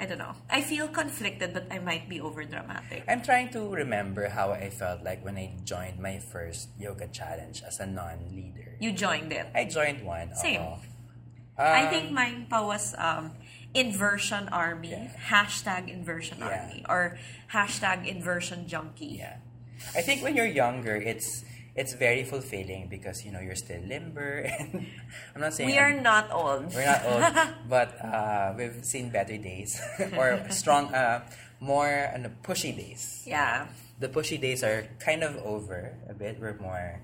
I 0.00 0.06
don't 0.08 0.18
know. 0.18 0.34
I 0.50 0.62
feel 0.66 0.88
conflicted, 0.88 1.52
but 1.54 1.70
I 1.70 1.78
might 1.78 2.08
be 2.08 2.18
over 2.18 2.42
dramatic. 2.42 3.04
I'm 3.06 3.22
trying 3.22 3.50
to 3.54 3.68
remember 3.70 4.26
how 4.26 4.50
I 4.50 4.66
felt 4.72 5.04
like 5.04 5.22
when 5.22 5.36
I 5.38 5.54
joined 5.62 6.00
my 6.00 6.18
first 6.18 6.74
yoga 6.80 7.06
challenge 7.12 7.62
as 7.62 7.78
a 7.78 7.86
non-leader. 7.86 8.80
You 8.80 8.90
joined 8.90 9.30
it. 9.30 9.46
I 9.54 9.68
joined 9.68 10.02
one. 10.02 10.34
Same. 10.34 10.64
I 11.54 11.84
Um, 11.84 11.90
think 11.92 12.10
mine 12.10 12.46
pa 12.50 12.64
was 12.66 12.96
um, 12.98 13.30
inversion 13.74 14.48
army, 14.50 14.90
Yeah. 14.90 15.08
hashtag 15.28 15.88
inversion 15.88 16.38
Yeah. 16.38 16.48
army, 16.60 16.84
or 16.88 17.18
hashtag 17.52 18.06
inversion 18.06 18.68
junkie. 18.68 19.16
Yeah, 19.18 19.36
I 19.96 20.02
think 20.02 20.22
when 20.22 20.36
you're 20.36 20.46
younger, 20.50 20.96
it's 20.96 21.44
it's 21.74 21.94
very 21.94 22.22
fulfilling 22.22 22.88
because 22.88 23.24
you 23.24 23.32
know 23.32 23.40
you're 23.40 23.56
still 23.56 23.80
limber, 23.88 24.44
and 24.60 24.86
I'm 25.34 25.40
not 25.40 25.54
saying 25.54 25.70
We 25.72 25.78
are 25.78 25.88
I'm- 25.92 26.02
not 26.02 26.30
old. 26.30 26.74
we're 26.74 26.84
not 26.84 27.02
old, 27.08 27.24
but 27.68 27.96
uh, 28.04 28.52
we've 28.56 28.84
seen 28.84 29.08
better 29.08 29.38
days 29.38 29.80
or 30.16 30.44
strong, 30.50 30.92
uh, 30.94 31.24
more 31.60 31.88
uh, 32.12 32.28
pushy 32.44 32.76
days. 32.76 33.22
yeah. 33.26 33.66
The 34.02 34.08
pushy 34.08 34.34
days 34.40 34.64
are 34.64 34.84
kind 34.98 35.22
of 35.22 35.36
over 35.46 35.94
a 36.10 36.12
bit. 36.14 36.40
We're 36.40 36.58
more, 36.58 37.00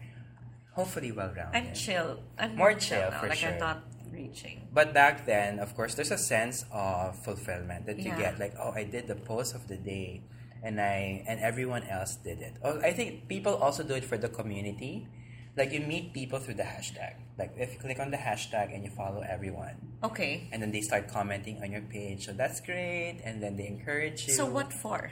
hopefully, 0.74 1.12
well 1.12 1.30
rounded. 1.32 1.54
I'm 1.56 1.72
chill. 1.72 2.18
I'm 2.36 2.56
More 2.56 2.74
chill, 2.74 3.08
now. 3.10 3.20
for 3.20 3.28
like 3.28 3.38
sure. 3.38 3.50
I'm 3.54 3.58
not 3.60 3.78
reaching. 4.18 4.66
But 4.74 4.92
back 4.92 5.24
then, 5.26 5.62
of 5.62 5.74
course, 5.78 5.94
there's 5.94 6.10
a 6.10 6.18
sense 6.18 6.66
of 6.74 7.14
fulfillment 7.22 7.86
that 7.86 7.98
you 8.02 8.10
Yeah. 8.10 8.18
get. 8.18 8.32
Like, 8.42 8.54
oh, 8.58 8.72
I 8.74 8.84
did 8.84 9.06
the 9.06 9.14
post 9.14 9.54
of 9.54 9.62
the 9.70 9.78
day, 9.78 10.22
and 10.66 10.74
I 10.82 11.22
and 11.30 11.38
everyone 11.40 11.84
else 11.86 12.18
did 12.18 12.38
it. 12.42 12.54
Oh, 12.66 12.82
I 12.82 12.92
think 12.92 13.28
people 13.30 13.54
also 13.54 13.82
do 13.86 13.94
it 13.94 14.04
for 14.04 14.18
the 14.18 14.28
community. 14.28 15.06
Like 15.58 15.70
you 15.74 15.80
meet 15.82 16.14
people 16.14 16.38
through 16.38 16.54
the 16.62 16.68
hashtag. 16.74 17.14
Like 17.38 17.54
if 17.58 17.74
you 17.74 17.78
click 17.78 17.98
on 17.98 18.10
the 18.14 18.20
hashtag 18.28 18.74
and 18.74 18.82
you 18.86 18.90
follow 18.90 19.22
everyone, 19.26 19.74
Okay. 20.02 20.46
and 20.52 20.62
then 20.62 20.70
they 20.74 20.82
start 20.82 21.06
commenting 21.10 21.62
on 21.62 21.70
your 21.74 21.82
page. 21.82 22.26
So 22.26 22.32
that's 22.32 22.58
great, 22.60 23.18
and 23.26 23.42
then 23.42 23.56
they 23.58 23.66
encourage 23.66 24.26
you. 24.26 24.34
So 24.34 24.46
what 24.46 24.70
for? 24.72 25.10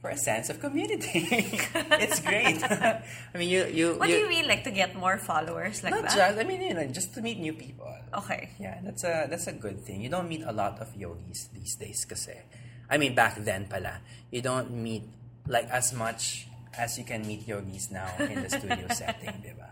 For 0.00 0.08
a 0.10 0.16
sense 0.16 0.48
of 0.48 0.60
community? 0.60 1.28
it's 2.00 2.20
great. 2.20 2.62
I 2.64 3.02
mean, 3.36 3.48
you 3.48 3.66
you 3.68 3.86
What 4.00 4.08
do 4.08 4.16
you 4.16 4.28
mean, 4.28 4.48
like 4.48 4.64
to 4.64 4.72
get 4.72 4.96
more 4.96 5.18
followers 5.20 5.84
like 5.84 5.92
not 5.92 6.08
that? 6.08 6.16
just. 6.16 6.38
I 6.40 6.44
mean, 6.44 6.62
you 6.62 6.74
know, 6.74 6.86
just 6.88 7.14
to 7.14 7.20
meet 7.20 7.38
new 7.38 7.52
people. 7.52 7.88
Okay. 8.14 8.50
Yeah, 8.58 8.80
that's 8.82 9.04
a 9.04 9.28
that's 9.28 9.46
a 9.46 9.52
good 9.52 9.84
thing. 9.84 10.00
You 10.00 10.08
don't 10.08 10.28
meet 10.28 10.42
a 10.42 10.52
lot 10.52 10.80
of 10.80 10.88
yogis 10.96 11.48
these 11.52 11.76
days 11.76 12.04
kasi. 12.08 12.34
I 12.90 12.98
mean 12.98 13.14
back 13.14 13.38
then 13.38 13.70
pala. 13.70 14.02
You 14.34 14.42
don't 14.42 14.74
meet 14.74 15.06
like 15.46 15.70
as 15.70 15.92
much 15.94 16.50
as 16.74 16.98
you 16.98 17.04
can 17.04 17.22
meet 17.26 17.46
yogis 17.46 17.90
now 17.90 18.10
in 18.18 18.42
the 18.42 18.50
studio 18.50 18.86
setting, 18.94 19.42
diba? 19.42 19.69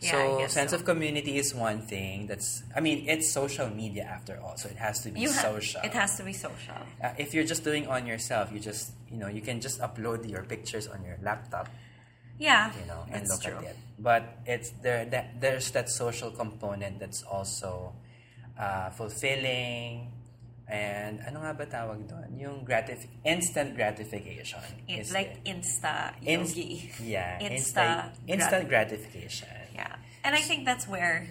Yeah, 0.00 0.10
so 0.12 0.46
sense 0.48 0.70
so. 0.70 0.76
of 0.78 0.84
community 0.84 1.36
is 1.38 1.54
one 1.54 1.82
thing. 1.82 2.26
That's 2.26 2.62
I 2.74 2.80
mean 2.80 3.08
it's 3.08 3.30
social 3.30 3.68
media 3.68 4.04
after 4.04 4.40
all, 4.40 4.56
so 4.56 4.68
it 4.68 4.76
has 4.76 5.00
to 5.04 5.10
be 5.10 5.24
ha- 5.24 5.30
social. 5.30 5.80
It 5.84 5.92
has 5.92 6.16
to 6.16 6.22
be 6.24 6.32
social. 6.32 6.74
uh, 7.04 7.12
if 7.18 7.34
you're 7.34 7.44
just 7.44 7.64
doing 7.64 7.86
on 7.86 8.06
yourself, 8.06 8.50
you 8.52 8.60
just 8.60 8.92
you 9.10 9.18
know 9.18 9.28
you 9.28 9.42
can 9.42 9.60
just 9.60 9.80
upload 9.80 10.28
your 10.28 10.42
pictures 10.42 10.86
on 10.88 11.04
your 11.04 11.18
laptop, 11.22 11.68
Yeah, 12.38 12.72
you 12.80 12.86
know, 12.86 13.04
and 13.12 13.28
look 13.28 13.42
true. 13.42 13.56
at 13.60 13.64
it. 13.64 13.76
But 13.98 14.22
it's 14.46 14.70
there 14.82 15.04
that 15.12 15.40
there's 15.40 15.70
that 15.72 15.90
social 15.90 16.30
component 16.30 16.98
that's 17.00 17.22
also 17.22 17.92
uh, 18.58 18.88
fulfilling. 18.90 20.12
And 20.70 21.18
ano 21.26 21.42
nga 21.42 21.50
ba 21.50 21.66
tawag 21.66 22.06
doon? 22.06 22.38
Yung 22.38 22.56
gratif- 22.62 23.10
instant 23.26 23.74
gratification. 23.74 24.62
It's 24.86 25.10
is 25.10 25.14
like 25.14 25.42
it. 25.42 25.58
insta 25.58 26.14
Inst- 26.22 27.02
yeah, 27.02 27.42
Insta 27.42 27.50
instant, 27.50 28.14
instant 28.30 28.64
gratification. 28.70 29.50
Yeah, 29.74 29.98
and 30.22 30.38
I 30.38 30.42
think 30.46 30.62
that's 30.62 30.86
where 30.86 31.26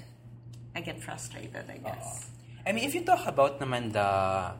I 0.75 0.83
get 0.83 0.99
frustrated. 0.99 1.71
I 1.71 1.79
guess. 1.79 2.27
I 2.67 2.71
mean, 2.75 2.83
if 2.83 2.93
you 2.93 3.01
talk 3.07 3.25
about 3.25 3.59
naman 3.59 3.93
the, 3.93 4.05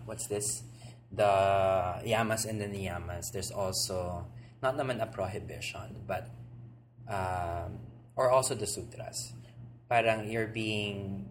what's 0.06 0.28
this? 0.28 0.64
The 1.12 2.00
yamas 2.08 2.48
and 2.48 2.62
the 2.62 2.66
niyamas, 2.66 3.32
there's 3.32 3.52
also, 3.52 4.26
not 4.64 4.78
naman 4.78 5.02
a 5.02 5.06
prohibition, 5.06 6.08
but, 6.08 6.30
um, 7.08 7.80
or 8.16 8.32
also 8.32 8.56
the 8.56 8.66
sutras. 8.66 9.34
Parang 9.90 10.30
you're 10.30 10.48
being 10.48 11.28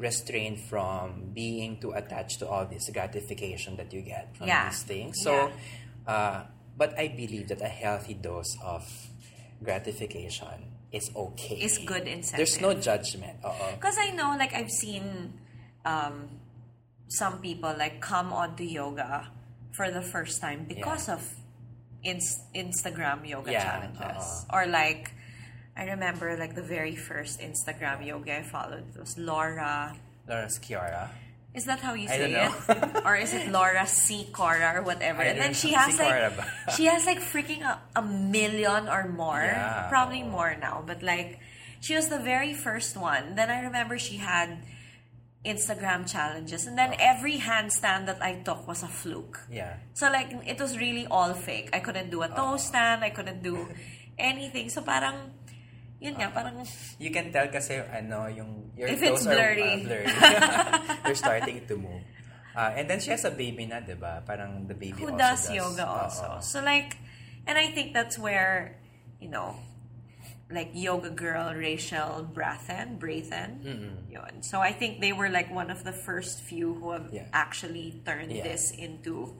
restrained 0.00 0.58
from 0.58 1.30
being 1.36 1.78
too 1.78 1.92
attached 1.92 2.38
to 2.40 2.48
all 2.48 2.64
this 2.64 2.88
gratification 2.88 3.76
that 3.76 3.92
you 3.92 4.00
get 4.00 4.34
from 4.36 4.48
Yeah. 4.48 4.68
these 4.72 4.82
things. 4.82 5.20
So, 5.22 5.52
uh, 6.08 6.44
but 6.76 6.98
I 6.98 7.08
believe 7.08 7.48
that 7.52 7.60
a 7.60 7.68
healthy 7.68 8.14
dose 8.14 8.56
of 8.64 8.82
gratification 9.62 10.72
is 10.90 11.10
okay. 11.14 11.56
Is 11.60 11.78
good 11.84 12.08
incentive. 12.08 12.36
There's 12.40 12.60
no 12.60 12.72
judgment. 12.74 13.36
Because 13.76 13.96
I 14.00 14.10
know, 14.10 14.34
like, 14.38 14.54
I've 14.54 14.70
seen 14.72 15.34
um, 15.84 16.40
some 17.08 17.40
people 17.40 17.72
like 17.78 18.00
come 18.00 18.32
onto 18.32 18.64
yoga 18.64 19.28
for 19.76 19.90
the 19.90 20.02
first 20.02 20.40
time 20.40 20.64
because 20.66 21.08
Yeah. 21.08 21.14
of 21.14 21.22
ins- 22.02 22.40
Instagram 22.54 23.28
yoga 23.28 23.52
Yeah, 23.52 23.64
challenges, 23.64 24.26
uh-uh. 24.48 24.56
or 24.56 24.66
like. 24.66 25.12
I 25.80 25.84
remember 25.96 26.36
like 26.36 26.54
the 26.54 26.62
very 26.62 26.94
first 26.94 27.40
Instagram 27.40 28.04
yoga 28.04 28.36
I 28.36 28.42
followed 28.42 28.84
it 28.92 29.00
was 29.00 29.16
Laura. 29.16 29.96
Laura 30.28 30.44
Sciorra. 30.46 31.08
Is 31.54 31.64
that 31.64 31.80
how 31.80 31.94
you 31.94 32.06
say 32.06 32.36
it? 32.36 33.02
or 33.04 33.16
is 33.16 33.32
it 33.32 33.50
Laura 33.50 33.86
C. 33.86 34.28
Cora 34.30 34.76
or 34.76 34.82
whatever? 34.82 35.22
I 35.22 35.32
and 35.32 35.40
then 35.40 35.54
she 35.54 35.72
has 35.72 35.98
like 35.98 36.32
she 36.76 36.84
has 36.84 37.06
like 37.06 37.18
freaking 37.18 37.62
a, 37.62 37.80
a 37.96 38.02
million 38.02 38.88
or 38.92 39.08
more. 39.08 39.40
Yeah, 39.40 39.88
Probably 39.88 40.22
more 40.22 40.54
now. 40.60 40.84
But 40.86 41.02
like 41.02 41.40
she 41.80 41.96
was 41.96 42.08
the 42.08 42.20
very 42.20 42.52
first 42.52 42.94
one. 42.94 43.34
Then 43.34 43.48
I 43.48 43.62
remember 43.62 43.98
she 43.98 44.18
had 44.18 44.60
Instagram 45.46 46.04
challenges. 46.04 46.66
And 46.66 46.76
then 46.76 46.94
every 47.00 47.38
handstand 47.38 48.04
that 48.04 48.22
I 48.22 48.34
took 48.44 48.68
was 48.68 48.82
a 48.82 48.88
fluke. 48.88 49.40
Yeah. 49.50 49.80
So 49.94 50.12
like 50.12 50.28
it 50.46 50.60
was 50.60 50.76
really 50.76 51.06
all 51.06 51.32
fake. 51.32 51.70
I 51.72 51.80
couldn't 51.80 52.10
do 52.10 52.20
a 52.20 52.28
oh. 52.28 52.36
toe 52.36 52.56
stand, 52.58 53.02
I 53.02 53.08
couldn't 53.08 53.42
do 53.42 53.66
anything. 54.18 54.68
So 54.68 54.82
parang 54.82 55.39
yun 56.00 56.16
nga, 56.16 56.32
parang 56.32 56.64
You 56.98 57.10
can 57.12 57.28
tell 57.30 57.46
kasi 57.52 57.76
ano 57.78 58.26
yung 58.26 58.72
your 58.76 58.88
If 58.88 59.00
toes 59.04 59.22
it's 59.22 59.26
are 59.28 59.34
blurry. 59.36 59.72
uh, 59.72 59.84
blurry. 59.84 60.06
They're 61.04 61.14
starting 61.20 61.60
to 61.68 61.76
move. 61.76 62.02
Uh, 62.56 62.72
and 62.74 62.90
then 62.90 62.98
she 62.98 63.12
has 63.14 63.22
a 63.24 63.30
baby 63.30 63.68
na, 63.68 63.78
'di 63.84 63.94
ba? 63.94 64.24
Parang 64.26 64.66
the 64.66 64.74
baby 64.74 64.98
who 64.98 65.12
also 65.14 65.20
does, 65.20 65.40
does 65.46 65.54
yoga 65.54 65.84
also. 65.86 66.40
So 66.42 66.58
like, 66.64 66.98
and 67.46 67.54
I 67.60 67.70
think 67.70 67.94
that's 67.94 68.18
where, 68.18 68.74
you 69.22 69.28
know, 69.30 69.54
like 70.50 70.74
yoga 70.74 71.14
girl 71.14 71.54
Rachel 71.54 72.26
Brathen, 72.26 72.98
Brathen, 72.98 73.62
yun. 74.10 74.42
So 74.42 74.58
I 74.58 74.72
think 74.74 74.98
they 74.98 75.14
were 75.14 75.30
like 75.30 75.46
one 75.54 75.70
of 75.70 75.84
the 75.86 75.94
first 75.94 76.42
few 76.42 76.74
who 76.74 76.90
have 76.90 77.14
Yeah. 77.14 77.30
actually 77.30 78.02
turned 78.02 78.34
Yeah. 78.34 78.42
this 78.42 78.74
into, 78.74 79.38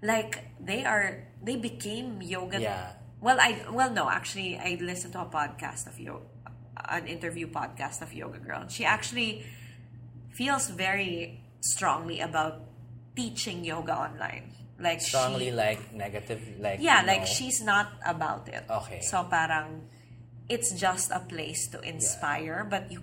like 0.00 0.48
they 0.56 0.88
are 0.88 1.28
they 1.44 1.60
became 1.60 2.24
yoga. 2.24 2.56
Yeah. 2.56 2.96
Well, 3.20 3.38
I 3.38 3.64
well 3.70 3.90
no 3.90 4.08
actually 4.08 4.56
I 4.56 4.78
listened 4.80 5.12
to 5.12 5.20
a 5.20 5.26
podcast 5.26 5.86
of 5.86 5.98
yoga, 6.00 6.24
an 6.88 7.06
interview 7.06 7.46
podcast 7.48 8.00
of 8.00 8.12
Yoga 8.12 8.38
Girl. 8.38 8.66
She 8.68 8.84
actually 8.84 9.44
feels 10.32 10.68
very 10.68 11.40
strongly 11.60 12.20
about 12.20 12.62
teaching 13.14 13.64
yoga 13.64 13.92
online. 13.92 14.52
Like 14.80 15.02
Strongly 15.02 15.46
she, 15.46 15.52
like 15.52 15.92
negative 15.92 16.40
like 16.58 16.80
yeah, 16.80 17.02
like 17.06 17.26
she's 17.26 17.60
not 17.60 17.92
about 18.06 18.48
it. 18.48 18.64
Okay. 18.70 19.00
So 19.02 19.24
parang 19.24 19.84
it's 20.48 20.72
just 20.72 21.10
a 21.10 21.20
place 21.20 21.68
to 21.68 21.80
inspire, 21.82 22.66
but 22.68 22.90
you 22.90 23.02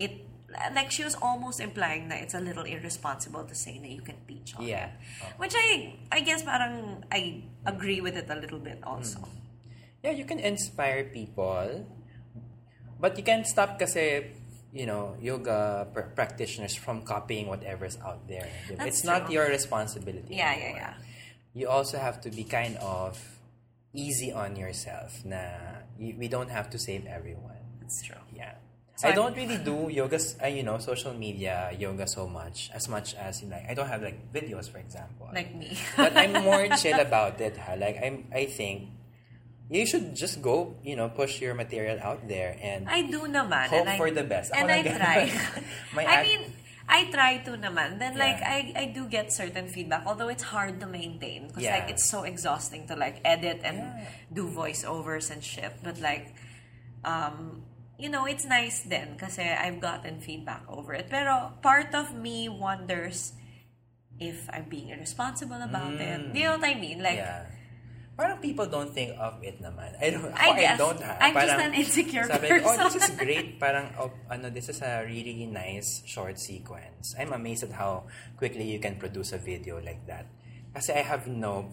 it 0.00 0.26
like 0.74 0.90
she 0.90 1.04
was 1.04 1.14
almost 1.20 1.60
implying 1.60 2.08
that 2.08 2.20
it's 2.22 2.34
a 2.34 2.40
little 2.40 2.64
irresponsible 2.64 3.44
to 3.44 3.54
say 3.54 3.78
that 3.78 3.88
you 3.90 4.02
can 4.02 4.16
teach 4.28 4.54
on 4.56 4.62
Yeah. 4.64 4.86
it. 4.86 5.38
Which 5.38 5.54
I 5.56 5.96
I 6.12 6.20
guess 6.20 6.42
parang 6.42 7.04
I 7.10 7.44
agree 7.66 8.00
with 8.00 8.16
it 8.16 8.28
a 8.30 8.36
little 8.36 8.58
bit 8.60 8.78
also. 8.84 9.18
Mm. 9.20 9.28
Yeah, 10.02 10.12
you 10.12 10.24
can 10.24 10.38
inspire 10.38 11.04
people. 11.04 11.86
But 13.00 13.18
you 13.18 13.24
can't 13.24 13.46
stop 13.46 13.78
kasi 13.78 14.30
you 14.72 14.86
know, 14.86 15.16
yoga 15.20 15.86
pr- 15.92 16.16
practitioners 16.16 16.72
from 16.74 17.02
copying 17.04 17.46
whatever's 17.46 17.98
out 18.00 18.24
there. 18.26 18.48
di 18.68 18.72
ba? 18.72 18.88
That's 18.88 18.88
it's 18.88 19.04
not 19.04 19.28
your 19.28 19.44
responsibility. 19.52 20.32
Yeah, 20.40 20.48
yeah, 20.56 20.64
anymore. 20.64 20.80
yeah. 20.80 20.94
You 21.52 21.68
also 21.68 21.98
have 22.00 22.24
to 22.24 22.30
be 22.32 22.44
kind 22.48 22.80
of 22.80 23.20
easy 23.92 24.32
on 24.32 24.56
yourself 24.56 25.20
na 25.28 25.44
you, 26.00 26.16
we 26.16 26.24
don't 26.24 26.48
have 26.48 26.70
to 26.72 26.78
save 26.80 27.04
everyone. 27.04 27.60
That's 27.84 28.00
true. 28.00 28.16
Yeah. 29.02 29.10
I 29.10 29.12
don't 29.12 29.36
really 29.36 29.58
do 29.58 29.88
yoga, 29.90 30.18
uh, 30.42 30.46
you 30.46 30.62
know, 30.62 30.78
social 30.78 31.12
media 31.14 31.70
yoga 31.78 32.06
so 32.06 32.28
much 32.28 32.70
as 32.72 32.88
much 32.88 33.14
as 33.14 33.42
like 33.44 33.66
I 33.68 33.74
don't 33.74 33.88
have 33.88 34.02
like 34.02 34.32
videos, 34.32 34.70
for 34.70 34.78
example. 34.78 35.28
Like 35.32 35.54
me. 35.54 35.76
but 35.96 36.16
I'm 36.16 36.32
more 36.44 36.68
chill 36.78 36.98
about 37.00 37.40
it. 37.40 37.56
Ha? 37.56 37.74
Like 37.78 37.98
I'm, 38.02 38.26
I 38.32 38.46
think 38.46 38.88
you 39.70 39.86
should 39.86 40.14
just 40.14 40.42
go, 40.42 40.76
you 40.84 40.96
know, 40.96 41.08
push 41.08 41.40
your 41.40 41.54
material 41.54 41.98
out 42.02 42.28
there 42.28 42.56
and 42.62 42.88
I 42.88 43.02
do 43.02 43.20
naman. 43.26 43.68
hope 43.68 43.80
and 43.80 43.88
I, 43.88 43.96
for 43.96 44.10
the 44.10 44.22
best. 44.24 44.52
And 44.54 44.68
lang 44.68 44.86
I 44.86 44.96
try. 44.98 45.18
My 45.96 46.04
I 46.04 46.14
act- 46.20 46.28
mean, 46.28 46.40
I 46.88 47.10
try 47.10 47.38
to 47.46 47.52
naman. 47.56 47.98
Then 47.98 48.18
like 48.18 48.42
I, 48.42 48.72
I 48.76 48.84
do 48.92 49.06
get 49.08 49.32
certain 49.32 49.66
feedback, 49.68 50.02
although 50.04 50.28
it's 50.28 50.42
hard 50.42 50.78
to 50.80 50.86
maintain 50.86 51.46
because 51.48 51.62
Yeah. 51.62 51.78
like 51.80 51.88
it's 51.90 52.04
so 52.04 52.24
exhausting 52.24 52.86
to 52.88 52.96
like 52.96 53.20
edit 53.24 53.62
and 53.64 53.78
Yeah. 53.78 54.08
do 54.32 54.46
voiceovers 54.50 55.30
and 55.30 55.42
shit. 55.42 55.72
But 55.82 56.00
like, 56.00 56.34
um, 57.04 57.61
you 57.98 58.08
know, 58.08 58.26
it's 58.26 58.44
nice 58.44 58.82
then 58.82 59.14
because 59.14 59.38
I've 59.38 59.80
gotten 59.80 60.20
feedback 60.20 60.64
over 60.68 60.94
it. 60.94 61.08
Pero 61.10 61.52
part 61.62 61.94
of 61.94 62.14
me 62.14 62.48
wonders 62.48 63.32
if 64.18 64.48
I'm 64.52 64.68
being 64.68 64.90
irresponsible 64.90 65.60
about 65.60 65.94
it. 65.94 66.34
You 66.34 66.44
know 66.44 66.56
what 66.58 66.64
I 66.64 66.74
mean? 66.74 67.02
Like. 67.02 67.18
Mm. 67.18 67.26
yeah. 67.26 67.46
Parang 68.12 68.38
people 68.44 68.68
don't 68.68 68.92
think 68.92 69.16
of 69.16 69.40
it 69.40 69.56
naman. 69.56 69.96
I 69.96 70.12
don't, 70.12 70.36
I 70.36 70.52
guess. 70.52 70.76
don't 70.76 71.00
ha. 71.00 71.16
I'm 71.16 71.32
just 71.32 71.48
Parang 71.48 71.64
an 71.64 71.74
insecure 71.74 72.24
sabi 72.28 72.60
ko, 72.60 72.68
oh, 72.68 72.76
this 72.76 72.94
is 72.94 73.08
person." 73.08 73.16
great. 73.24 73.56
Parang, 73.56 73.88
oh, 73.96 74.12
ano, 74.28 74.52
this 74.52 74.68
is 74.68 74.84
a 74.84 75.00
really 75.08 75.48
nice 75.48 76.04
short 76.04 76.36
sequence. 76.36 77.16
I'm 77.16 77.32
amazed 77.32 77.64
at 77.64 77.72
how 77.72 78.04
quickly 78.36 78.68
you 78.68 78.78
can 78.84 79.00
produce 79.00 79.32
a 79.32 79.40
video 79.40 79.80
like 79.80 80.04
that. 80.12 80.28
Kasi 80.76 80.92
I 80.92 81.00
have 81.08 81.24
no, 81.24 81.72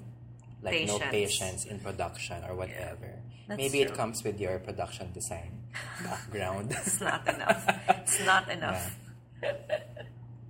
like, 0.64 0.88
no 0.88 0.96
Patience. 1.12 1.12
patience 1.12 1.62
in 1.68 1.84
production 1.84 2.40
or 2.48 2.56
whatever. 2.56 3.20
That's 3.50 3.58
Maybe 3.58 3.82
it 3.82 3.96
comes 3.96 4.24
with 4.24 4.40
your 4.40 4.60
production 4.60 5.12
design 5.12 5.66
background. 6.04 6.70
It's 6.72 7.02
not 7.02 7.28
enough. 7.28 7.66
It's 7.90 8.22
not 8.24 8.50
enough. 8.58 8.96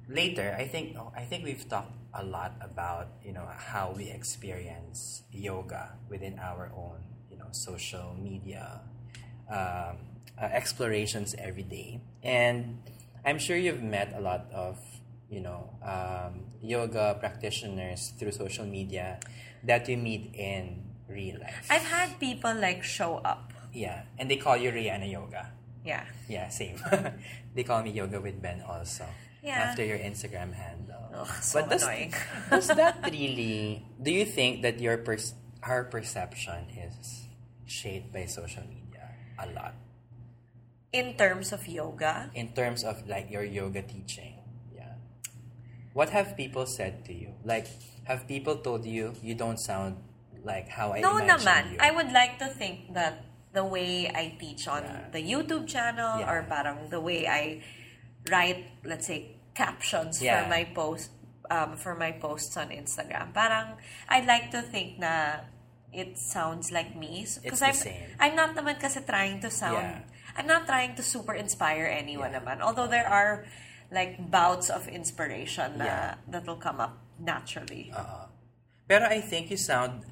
later 0.10 0.56
i 0.58 0.66
think 0.66 0.98
oh, 0.98 1.12
i 1.16 1.22
think 1.22 1.46
we've 1.46 1.70
talked 1.70 1.94
a 2.16 2.26
lot 2.26 2.54
about 2.62 3.08
you 3.24 3.32
know 3.32 3.48
how 3.56 3.94
we 3.96 4.10
experience 4.10 5.22
yoga 5.32 5.94
within 6.10 6.40
our 6.40 6.72
own 6.76 6.98
you 7.30 7.38
know 7.38 7.46
social 7.52 8.16
media 8.20 8.82
um, 9.50 9.98
uh, 10.42 10.50
explorations 10.52 11.36
every 11.38 11.64
day 11.64 12.02
and 12.24 12.82
i'm 13.24 13.38
sure 13.38 13.56
you've 13.56 13.84
met 13.84 14.12
a 14.18 14.20
lot 14.20 14.50
of 14.52 14.80
you 15.30 15.40
know 15.40 15.70
um, 15.86 16.46
yoga 16.62 17.16
practitioners 17.20 18.14
through 18.18 18.32
social 18.32 18.66
media 18.66 19.20
that 19.64 19.88
you 19.88 19.98
meet 19.98 20.34
in 20.34 20.89
real 21.10 21.40
life 21.42 21.68
I've 21.70 21.84
had 21.86 22.20
people 22.20 22.54
like 22.56 22.84
show 22.84 23.18
up. 23.26 23.52
yeah 23.74 24.04
and 24.18 24.30
they 24.30 24.38
call 24.38 24.56
you 24.58 24.72
rihanna 24.72 25.10
yoga 25.12 25.52
Yeah. 25.84 26.06
yeah, 26.28 26.50
same. 26.52 26.76
they 27.56 27.64
call 27.64 27.82
me 27.82 27.90
Yoga 27.96 28.20
with 28.20 28.38
Ben 28.44 28.62
also. 28.68 29.08
Yeah. 29.42 29.72
After 29.72 29.82
your 29.82 29.98
Instagram 29.98 30.52
handle. 30.54 31.08
Ugh, 31.16 31.32
so 31.42 31.64
does, 31.66 31.82
annoying. 31.88 32.14
does 32.52 32.68
that 32.68 33.00
really? 33.08 33.88
Do 33.98 34.12
you 34.12 34.28
think 34.28 34.62
that 34.68 34.78
your 34.84 35.00
pers- 35.02 35.34
our 35.64 35.88
perception 35.88 36.68
is 36.76 37.26
shaped 37.66 38.12
by 38.12 38.28
social 38.28 38.68
media 38.68 39.08
a 39.40 39.48
lot 39.56 39.74
In 40.92 41.16
terms 41.16 41.56
of 41.56 41.64
yoga, 41.66 42.30
in 42.36 42.52
terms 42.54 42.84
of 42.84 43.08
like 43.08 43.32
your 43.32 43.48
yoga 43.48 43.82
teaching? 43.82 44.36
Yeah. 44.76 45.00
What 45.96 46.10
have 46.12 46.36
people 46.36 46.68
said 46.68 47.06
to 47.06 47.14
you? 47.16 47.34
Like, 47.48 47.68
have 48.04 48.28
people 48.28 48.58
told 48.58 48.86
you 48.86 49.16
you 49.24 49.34
don't 49.34 49.58
sound 49.58 49.98
like 50.44 50.68
how 50.70 50.94
I 50.94 51.00
No 51.02 51.20
naman. 51.20 51.74
you. 51.74 51.78
I 51.80 51.92
would 51.92 52.12
like 52.12 52.40
to 52.40 52.48
think 52.48 52.94
that 52.94 53.26
the 53.54 53.66
way 53.66 54.08
I 54.10 54.36
teach 54.40 54.68
on 54.68 54.84
Yeah. 54.84 55.10
the 55.12 55.22
YouTube 55.24 55.68
channel 55.68 56.20
Yeah. 56.22 56.30
or 56.32 56.44
parang 56.48 56.90
the 56.90 57.02
way 57.02 57.26
I 57.28 57.62
write, 58.30 58.66
let's 58.86 59.08
say, 59.08 59.36
captions 59.56 60.22
Yeah. 60.22 60.44
for 60.44 60.50
my 60.50 60.64
post 60.72 61.12
um, 61.50 61.74
for 61.82 61.98
my 61.98 62.14
posts 62.14 62.54
on 62.62 62.70
Instagram. 62.70 63.34
Parang 63.34 63.74
I'd 64.08 64.30
like 64.30 64.54
to 64.54 64.62
think 64.62 65.02
na 65.02 65.42
it 65.90 66.14
sounds 66.22 66.70
like 66.70 66.94
me. 66.94 67.26
Because 67.42 67.66
I'm, 67.66 67.74
same. 67.74 68.06
I'm 68.22 68.36
not 68.38 68.54
naman 68.54 68.78
kasi 68.78 69.02
trying 69.02 69.42
to 69.42 69.50
sound. 69.50 70.06
I'm 70.38 70.46
not 70.46 70.70
trying 70.70 70.94
to 70.94 71.02
super 71.02 71.34
inspire 71.34 71.90
anyone 71.90 72.32
Yeah. 72.32 72.40
naman. 72.46 72.62
Although 72.62 72.86
there 72.86 73.10
are 73.10 73.50
like 73.90 74.22
bouts 74.30 74.70
of 74.70 74.86
inspiration 74.88 75.82
na 75.82 76.22
that'll 76.30 76.62
come 76.62 76.78
up 76.78 77.02
naturally. 77.18 77.90
Uh-uh. 77.98 78.30
Pero 78.86 79.10
I 79.10 79.18
think 79.18 79.50
you 79.50 79.58
sound 79.58 80.06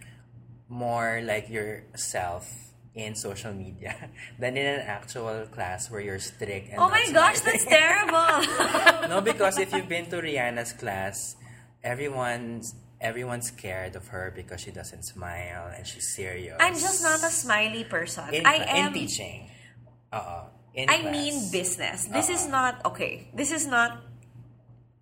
more 0.70 1.22
like 1.24 1.50
yourself 1.50 2.48
in 2.96 3.14
social 3.16 3.54
media 3.54 4.10
than 4.40 4.58
in 4.58 4.66
an 4.66 4.82
actual 4.82 5.46
class 5.54 5.90
where 5.92 6.02
you're 6.02 6.20
strict 6.20 6.70
and 6.70 6.80
oh 6.80 6.90
my 6.90 7.06
gosh, 7.14 7.40
that's 7.42 7.66
terrible. 7.80 9.08
no, 9.08 9.22
because 9.22 9.58
if 9.60 9.72
you've 9.74 9.88
been 9.88 10.06
to 10.10 10.18
Rihanna's 10.18 10.74
class, 10.74 11.36
everyone's 11.84 12.76
everyone's 13.00 13.48
scared 13.50 13.96
of 13.96 14.08
her 14.08 14.34
because 14.36 14.60
she 14.62 14.72
doesn't 14.72 15.04
smile 15.04 15.70
and 15.76 15.86
she's 15.86 16.08
serious. 16.16 16.58
I'm 16.60 16.74
just 16.74 17.04
not 17.04 17.20
a 17.22 17.30
smiley 17.32 17.84
person. 17.84 18.34
in, 18.34 18.46
I 18.46 18.56
am 18.82 18.88
in 18.88 18.94
teaching. 18.94 19.50
Uh, 20.12 20.46
in 20.74 20.90
I 20.90 21.02
class. 21.02 21.12
mean 21.12 21.52
business. 21.52 22.06
This 22.06 22.30
is 22.30 22.44
Uh-uh. 22.46 22.50
not 22.58 22.86
okay. 22.86 23.30
This 23.36 23.52
is 23.52 23.68
not 23.68 24.02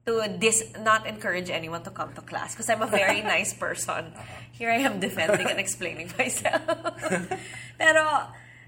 to 0.06 0.22
dis 0.38 0.64
not 0.86 1.08
encourage 1.08 1.50
anyone 1.50 1.82
to 1.84 1.90
come 1.90 2.14
to 2.14 2.22
class 2.22 2.54
because 2.54 2.70
I'm 2.70 2.82
a 2.82 2.88
very 2.88 3.22
nice 3.36 3.54
person. 3.54 4.14
Uh-huh. 4.14 4.24
Here 4.52 4.70
I 4.70 4.86
am 4.86 5.00
defending 5.00 5.48
and 5.50 5.60
explaining 5.60 6.12
myself. 6.18 6.62
Pero 7.82 8.06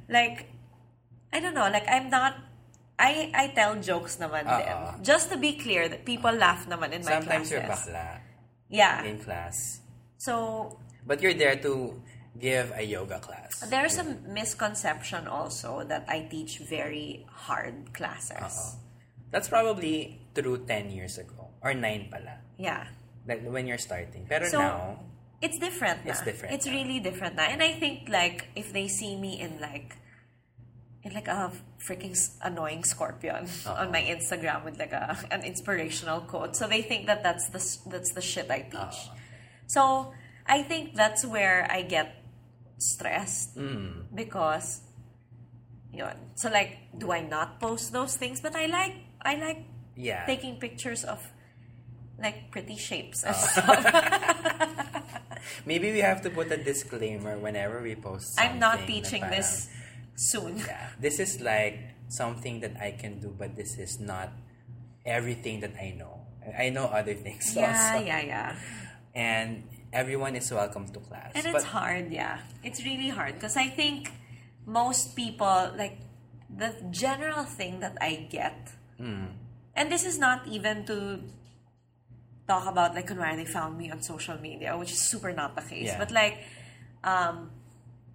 like 0.10 0.50
I 1.32 1.40
don't 1.40 1.54
know, 1.54 1.70
like 1.70 1.86
I'm 1.88 2.10
not 2.10 2.36
I 2.98 3.30
I 3.34 3.46
tell 3.54 3.78
jokes 3.78 4.18
naman 4.18 4.50
Uh-uh. 4.50 4.98
din. 4.98 5.04
Just 5.06 5.30
to 5.30 5.38
be 5.38 5.54
clear 5.54 5.86
that 5.88 6.06
people 6.06 6.34
laugh 6.34 6.66
naman 6.66 6.90
in 6.98 7.06
my 7.06 7.22
class. 7.22 7.24
Sometimes 7.24 7.48
you're 7.54 7.62
bakla 7.70 8.06
Yeah. 8.70 9.06
in 9.06 9.22
class. 9.22 9.80
So 10.18 10.76
But 11.06 11.22
you're 11.22 11.38
there 11.38 11.56
to 11.64 12.02
give 12.36 12.74
a 12.76 12.84
yoga 12.84 13.22
class. 13.22 13.64
There's 13.70 13.96
a 14.02 14.04
misconception 14.28 15.24
also 15.30 15.86
that 15.88 16.04
I 16.10 16.28
teach 16.28 16.60
very 16.66 17.24
hard 17.32 17.94
classes. 17.94 18.36
Uh-uh. 18.42 18.84
That's 19.32 19.48
probably 19.48 20.20
true 20.38 20.62
10 20.62 20.94
years 20.94 21.18
ago. 21.18 21.50
Or 21.62 21.74
9 21.74 22.14
pala. 22.14 22.46
Yeah. 22.62 22.86
Like 23.26 23.42
when 23.42 23.66
you're 23.66 23.82
starting. 23.82 24.30
Pero 24.30 24.46
So, 24.46 24.62
now, 24.62 25.00
It's 25.42 25.60
different 25.60 26.06
na. 26.06 26.12
It's 26.12 26.22
different 26.22 26.54
It's 26.56 26.68
really 26.68 27.00
different 27.00 27.36
na. 27.36 27.44
And 27.50 27.62
I 27.62 27.74
think 27.78 28.10
like 28.10 28.50
if 28.56 28.74
they 28.74 28.88
see 28.88 29.16
me 29.16 29.40
in 29.40 29.62
like 29.62 29.98
in 31.04 31.14
like 31.14 31.28
a 31.28 31.52
freaking 31.80 32.18
annoying 32.42 32.84
scorpion 32.84 33.48
on 33.66 33.92
my 33.92 34.02
Instagram 34.02 34.66
with 34.66 34.80
like 34.80 34.92
a 34.92 35.18
an 35.30 35.44
inspirational 35.44 36.22
quote. 36.22 36.56
So 36.56 36.68
they 36.68 36.82
think 36.82 37.06
that 37.06 37.22
that's 37.22 37.50
the 37.54 37.62
that's 37.90 38.14
the 38.14 38.22
shit 38.22 38.50
I 38.50 38.66
teach. 38.66 38.98
So 39.68 40.14
I 40.48 40.64
think 40.64 40.96
that's 40.96 41.26
where 41.26 41.68
I 41.70 41.84
get 41.86 42.24
stressed 42.78 43.58
mm, 43.58 44.10
because 44.14 44.82
yun. 45.94 46.34
So 46.36 46.50
like 46.50 46.98
do 46.98 47.12
I 47.14 47.22
not 47.22 47.62
post 47.62 47.94
those 47.94 48.18
things? 48.18 48.42
But 48.42 48.56
I 48.56 48.66
like 48.66 48.96
I 49.22 49.36
like 49.38 49.62
yeah. 49.98 50.26
taking 50.26 50.56
pictures 50.62 51.04
of 51.04 51.20
like 52.22 52.52
pretty 52.52 52.78
shapes 52.78 53.24
and 53.24 53.36
Uh. 53.36 53.40
stuff. 53.40 53.82
Maybe 55.66 55.92
we 55.92 56.00
have 56.00 56.22
to 56.24 56.30
put 56.30 56.52
a 56.52 56.58
disclaimer 56.58 57.38
whenever 57.38 57.82
we 57.82 57.96
post. 57.96 58.40
I'm 58.40 58.60
not 58.60 58.86
teaching 58.88 59.22
parang, 59.22 59.38
this 59.38 59.70
soon. 60.16 60.58
Yeah, 60.60 60.88
this 61.00 61.20
is 61.20 61.42
like 61.42 61.80
something 62.10 62.60
that 62.62 62.78
I 62.82 62.92
can 62.92 63.20
do, 63.20 63.34
but 63.38 63.56
this 63.56 63.78
is 63.78 64.00
not 64.00 64.30
everything 65.06 65.60
that 65.62 65.76
I 65.80 65.92
know. 65.98 66.22
I 66.58 66.70
know 66.70 66.86
other 66.86 67.14
things 67.14 67.54
Yeah, 67.56 67.68
also. 67.76 68.06
yeah, 68.06 68.22
yeah. 68.22 68.56
And 69.16 69.64
everyone 69.92 70.36
is 70.36 70.52
welcome 70.52 70.88
to 70.90 71.00
class. 71.00 71.32
And 71.36 71.44
but 71.52 71.56
it's 71.56 71.66
hard, 71.66 72.12
yeah. 72.12 72.40
It's 72.64 72.84
really 72.84 73.10
hard 73.10 73.36
because 73.36 73.58
I 73.58 73.68
think 73.68 74.12
most 74.66 75.16
people 75.16 75.72
like 75.78 76.00
the 76.50 76.74
general 76.92 77.44
thing 77.44 77.80
that 77.82 77.98
I 78.02 78.28
get, 78.32 78.72
Mm. 79.00 79.30
And 79.78 79.92
this 79.92 80.06
is 80.06 80.18
not 80.18 80.48
even 80.48 80.84
to 80.86 81.22
talk 82.48 82.66
about 82.68 82.96
like 82.96 83.10
when 83.10 83.38
they 83.38 83.46
found 83.46 83.78
me 83.78 83.92
on 83.92 84.02
social 84.02 84.38
media, 84.40 84.76
which 84.78 84.92
is 84.92 85.00
super 85.00 85.32
not 85.32 85.56
the 85.56 85.62
case. 85.62 85.88
Yeah. 85.94 86.00
But 86.00 86.12
like, 86.12 86.40
um, 87.04 87.52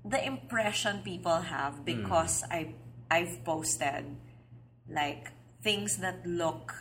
the 0.04 0.18
impression 0.26 1.00
people 1.04 1.32
Mm. 1.32 1.44
have 1.54 1.84
because 1.84 2.42
I 2.50 2.74
I've 3.10 3.44
posted 3.44 4.04
like 4.90 5.30
things 5.62 5.98
that 5.98 6.26
look 6.26 6.74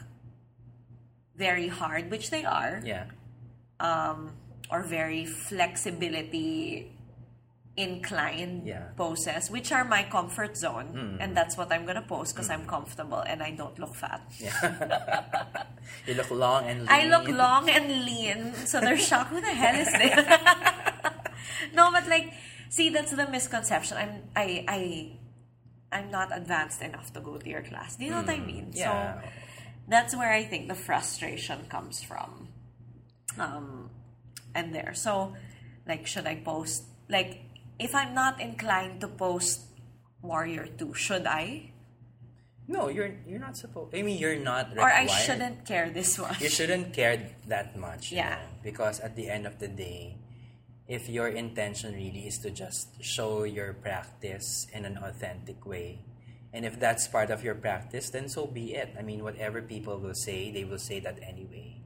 very 1.35 1.67
hard, 1.67 2.09
which 2.09 2.29
they 2.31 2.43
are, 2.45 2.81
yeah. 2.83 3.05
um, 3.79 4.31
or 4.71 4.81
very 4.83 5.25
flexibility 5.25 6.91
inclined 7.77 8.67
Yeah. 8.67 8.79
Mm. 8.91 8.95
poses, 8.97 9.49
which 9.49 9.71
are 9.71 9.83
my 9.85 10.03
comfort 10.03 10.57
zone, 10.57 11.17
and 11.21 11.35
that's 11.35 11.55
what 11.57 11.71
I'm 11.71 11.85
gonna 11.85 12.01
post 12.01 12.35
because 12.35 12.49
I'm 12.49 12.65
comfortable 12.65 13.19
and 13.19 13.41
I 13.41 13.51
don't 13.51 13.77
look 13.79 13.95
fat. 13.95 14.21
Yeah. 14.39 15.63
you 16.07 16.13
look 16.15 16.29
long 16.31 16.65
and 16.67 16.79
lean. 16.81 16.89
I 16.89 17.05
look 17.05 17.27
long 17.27 17.69
and 17.69 17.87
lean, 18.05 18.53
so 18.67 18.79
they're 18.81 18.97
shocked. 18.97 19.29
Who 19.31 19.39
the 19.41 19.47
hell 19.63 19.75
is 19.75 19.91
this? 19.91 20.15
no, 21.73 21.91
but 21.91 22.07
like, 22.07 22.33
see, 22.69 22.89
that's 22.89 23.11
the 23.11 23.27
misconception. 23.27 23.97
I'm 23.97 24.23
I 24.35 24.65
I 24.67 25.17
I'm 25.93 26.11
not 26.11 26.35
advanced 26.35 26.81
enough 26.81 27.11
to 27.13 27.19
go 27.21 27.37
to 27.37 27.49
your 27.49 27.61
class. 27.63 27.95
Do 27.95 28.03
you 28.05 28.11
know 28.11 28.21
what 28.21 28.29
I 28.29 28.39
mean? 28.39 28.65
Mm, 28.71 28.77
Yeah. 28.77 29.21
So 29.21 29.27
that's 29.87 30.15
where 30.15 30.31
I 30.31 30.43
think 30.43 30.67
the 30.67 30.75
frustration 30.75 31.65
comes 31.69 32.03
from. 32.03 32.47
Um, 33.39 33.89
and 34.53 34.75
there. 34.75 34.93
So, 34.93 35.33
like, 35.87 36.05
should 36.07 36.27
I 36.27 36.35
post? 36.35 36.83
Like, 37.09 37.43
if 37.81 37.97
I'm 37.97 38.13
not 38.13 38.39
inclined 38.39 39.01
to 39.01 39.09
post 39.09 39.65
Warrior 40.21 40.69
Two, 40.77 40.93
should 40.93 41.25
I? 41.25 41.73
No, 42.69 42.87
you're 42.87 43.11
you're 43.25 43.41
not 43.41 43.57
supposed. 43.57 43.97
I 43.97 44.05
mean, 44.05 44.21
you're 44.21 44.39
not 44.39 44.77
Or. 44.77 44.85
I 44.85 45.09
shouldn't 45.09 45.65
care 45.65 45.89
this 45.89 46.15
much. 46.21 46.39
You 46.39 46.47
shouldn't 46.47 46.93
care 46.93 47.33
that 47.49 47.75
much. 47.75 48.13
Yeah. 48.13 48.37
know, 48.37 48.61
because 48.63 49.01
at 49.01 49.17
the 49.17 49.27
end 49.27 49.49
of 49.49 49.59
the 49.59 49.67
day, 49.67 50.21
if 50.87 51.09
your 51.09 51.27
intention 51.27 51.97
really 51.97 52.29
is 52.29 52.37
to 52.45 52.53
just 52.53 53.01
show 53.03 53.43
your 53.43 53.73
practice 53.73 54.67
in 54.71 54.85
an 54.85 55.01
authentic 55.01 55.65
way, 55.65 56.05
and 56.53 56.63
if 56.63 56.79
that's 56.79 57.07
part 57.09 57.31
of 57.33 57.43
your 57.43 57.55
practice, 57.55 58.09
then 58.11 58.29
so 58.29 58.45
be 58.45 58.77
it. 58.77 58.93
I 58.97 59.01
mean, 59.01 59.23
whatever 59.23 59.61
people 59.61 59.97
will 59.97 60.15
say, 60.15 60.51
they 60.51 60.63
will 60.63 60.79
say 60.79 61.01
that 61.01 61.19
anyway. 61.23 61.81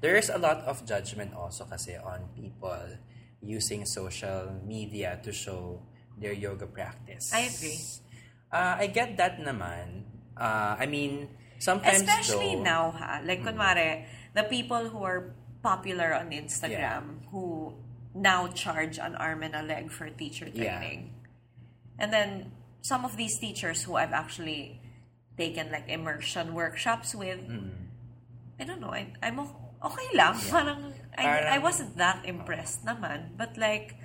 There 0.00 0.16
is 0.16 0.30
a 0.30 0.38
lot 0.38 0.64
of 0.64 0.86
judgment 0.86 1.34
also 1.34 1.64
kasi 1.64 1.94
on 1.94 2.26
people 2.34 2.98
using 3.42 3.84
social 3.84 4.54
media 4.64 5.18
to 5.22 5.32
show 5.32 5.82
their 6.18 6.32
yoga 6.32 6.66
practice. 6.66 7.32
I 7.34 7.50
agree. 7.50 7.78
Uh, 8.52 8.76
I 8.78 8.86
get 8.86 9.16
that 9.16 9.40
naman. 9.40 10.04
Uh, 10.36 10.76
I 10.78 10.86
mean, 10.86 11.28
sometimes 11.58 12.02
Especially 12.02 12.54
though, 12.56 12.62
now, 12.62 12.90
ha? 12.92 13.20
Like, 13.24 13.42
kunwari, 13.42 14.04
the 14.34 14.44
people 14.44 14.88
who 14.88 15.02
are 15.02 15.34
popular 15.62 16.14
on 16.14 16.30
Instagram 16.30 17.26
who 17.30 17.74
now 18.14 18.46
charge 18.48 18.98
an 18.98 19.14
arm 19.16 19.42
and 19.42 19.54
a 19.56 19.62
leg 19.62 19.90
for 19.90 20.08
teacher 20.10 20.46
Yeah. 20.52 20.78
training. 20.78 21.14
And 21.98 22.12
then, 22.12 22.52
some 22.82 23.04
of 23.04 23.16
these 23.16 23.38
teachers 23.38 23.82
who 23.84 23.96
I've 23.96 24.12
actually 24.12 24.80
taken 25.38 25.70
like 25.70 25.88
immersion 25.88 26.52
workshops 26.54 27.14
with, 27.14 27.40
Mm. 27.40 27.88
I 28.60 28.64
don't 28.64 28.80
know, 28.80 28.92
I, 28.92 29.12
I'm 29.22 29.38
okay 29.84 30.08
lang. 30.16 30.38
Parang, 30.50 30.94
I, 31.16 31.22
Parang- 31.22 31.52
I 31.52 31.58
wasn't 31.58 31.96
that 31.98 32.24
impressed 32.24 32.84
naman. 32.84 33.36
But 33.36 33.56
like, 33.56 33.96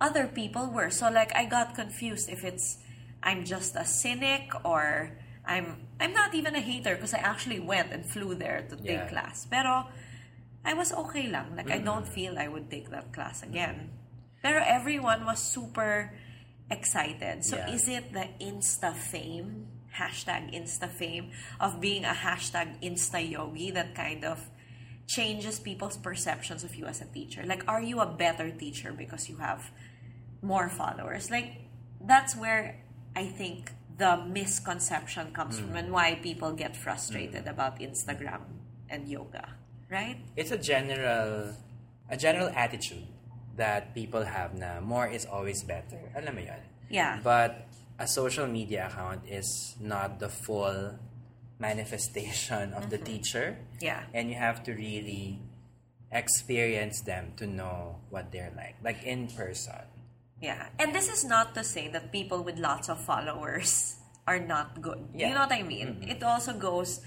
other 0.00 0.26
people 0.26 0.70
were. 0.70 0.90
So 0.90 1.10
like, 1.10 1.34
I 1.34 1.44
got 1.46 1.74
confused 1.74 2.28
if 2.28 2.44
it's, 2.44 2.78
I'm 3.22 3.44
just 3.44 3.76
a 3.76 3.84
cynic 3.84 4.52
or 4.64 5.16
I'm, 5.46 5.88
I'm 6.00 6.12
not 6.12 6.34
even 6.34 6.54
a 6.54 6.60
hater 6.60 6.94
because 6.96 7.14
I 7.14 7.18
actually 7.18 7.60
went 7.60 7.92
and 7.92 8.04
flew 8.04 8.34
there 8.34 8.66
to 8.68 8.76
take 8.76 9.08
class. 9.08 9.46
Pero, 9.50 9.88
I 10.64 10.74
was 10.74 10.92
okay 10.92 11.28
lang. 11.30 11.54
Like, 11.54 11.70
I 11.70 11.78
don't 11.78 12.04
mm. 12.04 12.08
feel 12.08 12.38
I 12.38 12.48
would 12.48 12.68
take 12.68 12.90
that 12.90 13.12
class 13.14 13.42
mm. 13.42 13.50
again. 13.50 13.90
Pero 14.42 14.60
everyone 14.66 15.24
was 15.24 15.38
super 15.38 16.12
excited. 16.70 17.44
So 17.44 17.56
Yeah. 17.56 17.70
is 17.70 17.88
it 17.88 18.12
the 18.12 18.26
Insta 18.42 18.92
fame, 18.94 19.70
hashtag 19.94 20.50
Insta 20.50 20.90
fame, 20.90 21.30
of 21.60 21.80
being 21.80 22.04
a 22.04 22.14
hashtag 22.14 22.82
Insta 22.82 23.22
yogi 23.22 23.70
that 23.70 23.94
kind 23.94 24.24
of 24.24 24.50
changes 25.06 25.58
people's 25.60 25.96
perceptions 25.96 26.64
of 26.64 26.74
you 26.74 26.86
as 26.86 27.00
a 27.00 27.06
teacher? 27.06 27.42
Like, 27.46 27.64
are 27.68 27.80
you 27.80 28.00
a 28.00 28.06
better 28.06 28.50
teacher 28.50 28.92
because 28.92 29.28
you 29.28 29.36
have 29.38 29.70
more 30.42 30.68
followers? 30.68 31.30
Like, 31.30 31.52
that's 32.00 32.36
where 32.36 32.82
I 33.14 33.26
think 33.26 33.72
the 33.98 34.16
misconception 34.26 35.32
comes 35.32 35.58
from 35.58 35.70
mm. 35.70 35.78
and 35.78 35.92
why 35.92 36.18
people 36.22 36.52
get 36.52 36.76
frustrated 36.76 37.44
mm. 37.44 37.50
about 37.50 37.80
Instagram 37.80 38.40
and 38.90 39.08
yoga, 39.08 39.56
right? 39.90 40.18
it's 40.36 40.50
a 40.50 40.58
general 40.58 41.54
a 42.08 42.16
general 42.16 42.48
attitude 42.54 43.08
that 43.56 43.94
people 43.94 44.22
have 44.22 44.54
na 44.54 44.80
more 44.80 45.08
is 45.08 45.24
always 45.24 45.64
better. 45.64 46.12
Alam 46.14 46.36
mo 46.36 46.42
yun? 46.44 46.62
Yeah. 46.90 47.18
But 47.24 47.66
a 47.98 48.06
social 48.06 48.46
media 48.46 48.86
account 48.86 49.24
is 49.26 49.74
not 49.80 50.20
the 50.20 50.28
full 50.28 50.98
manifestation 51.58 52.72
of 52.72 52.90
the 52.90 52.96
mm-hmm. 52.96 53.04
teacher. 53.04 53.58
Yeah. 53.80 54.04
And 54.12 54.28
you 54.28 54.36
have 54.36 54.62
to 54.64 54.72
really 54.72 55.40
experience 56.12 57.00
them 57.02 57.32
to 57.36 57.46
know 57.46 58.00
what 58.10 58.32
they're 58.32 58.52
like, 58.56 58.76
like 58.82 59.02
in 59.04 59.28
person. 59.28 59.82
Yeah. 60.40 60.68
And 60.78 60.94
this 60.94 61.08
is 61.08 61.24
not 61.24 61.54
to 61.54 61.64
say 61.64 61.88
that 61.88 62.12
people 62.12 62.42
with 62.42 62.58
lots 62.58 62.88
of 62.88 63.00
followers 63.00 63.96
are 64.26 64.38
not 64.38 64.80
good. 64.82 65.08
Yeah. 65.14 65.28
You 65.28 65.34
know 65.34 65.40
what 65.40 65.52
I 65.52 65.62
mean? 65.62 65.86
Mm-hmm. 66.00 66.10
It 66.10 66.22
also 66.22 66.52
goes 66.52 67.00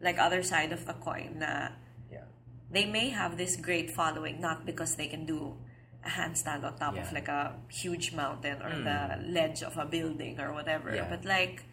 like 0.00 0.18
other 0.18 0.42
side 0.42 0.72
of 0.72 0.84
the 0.86 0.94
coin 0.94 1.40
na 1.40 1.72
Yeah. 2.12 2.28
they 2.70 2.84
may 2.84 3.10
have 3.10 3.36
this 3.36 3.56
great 3.56 3.90
following 3.90 4.40
not 4.40 4.66
because 4.66 4.96
they 4.96 5.08
can 5.08 5.24
do 5.24 5.56
a 6.04 6.08
handstand 6.08 6.64
on 6.64 6.76
top 6.76 6.96
of 6.96 7.12
like 7.12 7.28
a 7.28 7.56
huge 7.68 8.12
mountain 8.12 8.62
or 8.62 8.70
the 8.70 8.98
mm. 9.16 9.32
ledge 9.32 9.62
of 9.62 9.76
a 9.76 9.84
building 9.84 10.38
or 10.38 10.52
whatever 10.52 10.94
Yeah. 10.94 11.08
but 11.08 11.24
like 11.24 11.64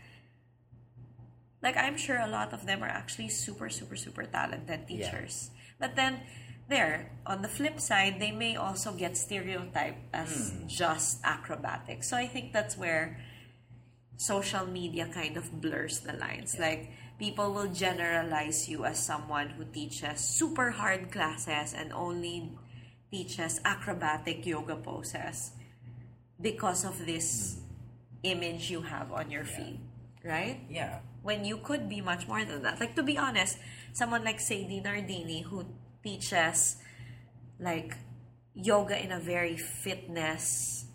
like 1.64 1.78
i'm 1.78 1.98
sure 1.98 2.18
a 2.20 2.28
lot 2.28 2.52
of 2.54 2.66
them 2.68 2.84
are 2.84 2.92
actually 2.92 3.30
super 3.30 3.70
super 3.70 3.96
super 3.96 4.24
talented 4.24 4.82
Yeah. 4.88 5.10
teachers 5.10 5.50
but 5.80 5.96
then 5.96 6.20
there 6.70 7.12
on 7.26 7.42
the 7.42 7.48
flip 7.48 7.80
side 7.80 8.20
they 8.20 8.32
may 8.32 8.56
also 8.56 8.92
get 8.94 9.16
stereotyped 9.18 10.04
as 10.14 10.52
Hmm. 10.52 10.68
just 10.68 11.24
acrobatic 11.24 12.04
so 12.04 12.16
i 12.18 12.28
think 12.28 12.52
that's 12.54 12.78
where 12.78 13.18
social 14.18 14.66
media 14.66 15.08
kind 15.12 15.36
of 15.38 15.50
blurs 15.60 16.00
the 16.02 16.14
lines. 16.14 16.56
Like 16.60 16.92
people 17.20 17.52
will 17.52 17.68
generalize 17.74 18.70
you 18.70 18.86
as 18.86 19.02
someone 19.04 19.50
who 19.58 19.66
teaches 19.66 20.20
super 20.22 20.70
hard 20.72 21.12
classes 21.12 21.74
and 21.74 21.92
only 21.92 22.54
teaches 23.12 23.60
acrobatic 23.66 24.46
yoga 24.46 24.76
poses 24.78 25.52
because 26.40 26.86
of 26.86 27.06
this 27.06 27.58
image 28.24 28.70
you 28.72 28.82
have 28.82 29.12
on 29.12 29.30
your 29.32 29.44
feed, 29.46 29.80
right? 30.24 30.62
Yeah. 30.70 31.00
When 31.22 31.46
you 31.46 31.58
could 31.58 31.88
be 31.90 32.02
much 32.02 32.28
more 32.28 32.44
than 32.44 32.64
that. 32.64 32.80
Like 32.80 32.96
to 32.96 33.04
be 33.04 33.18
honest, 33.18 33.58
someone 33.94 34.24
like 34.24 34.40
Sadie 34.40 34.82
Nardini 34.82 35.42
who 35.44 35.66
teaches 36.04 36.78
like 37.60 37.96
yoga 38.54 38.98
in 39.02 39.12
a 39.12 39.20
very 39.20 39.56
fitness 39.58 40.86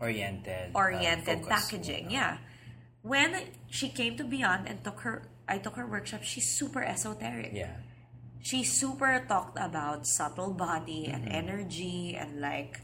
Oriented. 0.00 0.74
uh, 0.74 0.78
oriented 0.78 1.40
focus. 1.44 1.48
packaging. 1.48 2.10
Yeah. 2.10 2.38
When 3.02 3.48
she 3.70 3.88
came 3.88 4.16
to 4.18 4.24
Beyond 4.24 4.68
and 4.68 4.82
took 4.84 5.00
her 5.00 5.28
I 5.48 5.58
took 5.58 5.76
her 5.76 5.86
workshop, 5.86 6.22
she's 6.24 6.48
super 6.50 6.82
esoteric. 6.82 7.52
Yeah. 7.54 7.76
She 8.42 8.62
super 8.64 9.24
talked 9.28 9.58
about 9.60 10.06
subtle 10.06 10.52
body 10.52 11.06
and 11.06 11.24
Mm-hmm. 11.24 11.34
energy 11.34 12.16
and 12.18 12.40
like 12.40 12.80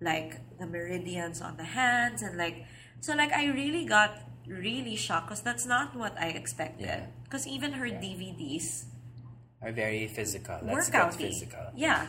like 0.00 0.40
the 0.58 0.66
meridians 0.66 1.40
on 1.40 1.56
the 1.56 1.64
hands 1.64 2.20
and 2.22 2.36
like 2.36 2.64
so 3.00 3.14
like 3.14 3.32
I 3.32 3.46
really 3.52 3.84
got 3.86 4.16
really 4.48 4.96
shocked 4.96 5.28
because 5.28 5.42
that's 5.42 5.66
not 5.66 5.94
what 5.96 6.14
I 6.18 6.28
expected. 6.28 6.86
Yeah. 6.86 7.06
Because 7.24 7.46
even 7.46 7.72
her 7.72 7.86
DVDs 7.86 8.84
Are 9.62 9.72
very 9.72 10.06
physical. 10.06 10.60
Let's 10.62 10.88
workout 10.92 11.14
physical. 11.16 11.72
Yeah. 11.74 12.06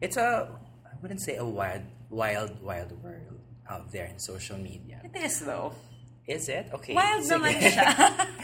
It's 0.00 0.16
a 0.16 0.48
I 0.86 0.94
wouldn't 1.02 1.20
say 1.20 1.36
a 1.36 1.44
wild 1.44 1.82
wild 2.08 2.62
wild 2.62 2.92
world 3.02 3.40
out 3.68 3.90
there 3.92 4.06
in 4.06 4.18
social 4.18 4.56
media. 4.56 5.00
It 5.04 5.16
is 5.18 5.40
though. 5.40 5.72
Is 6.26 6.48
it? 6.48 6.70
Okay. 6.72 6.94
Wild 6.94 7.24
sige. 7.24 7.36
naman 7.36 7.52
siya. 7.60 7.86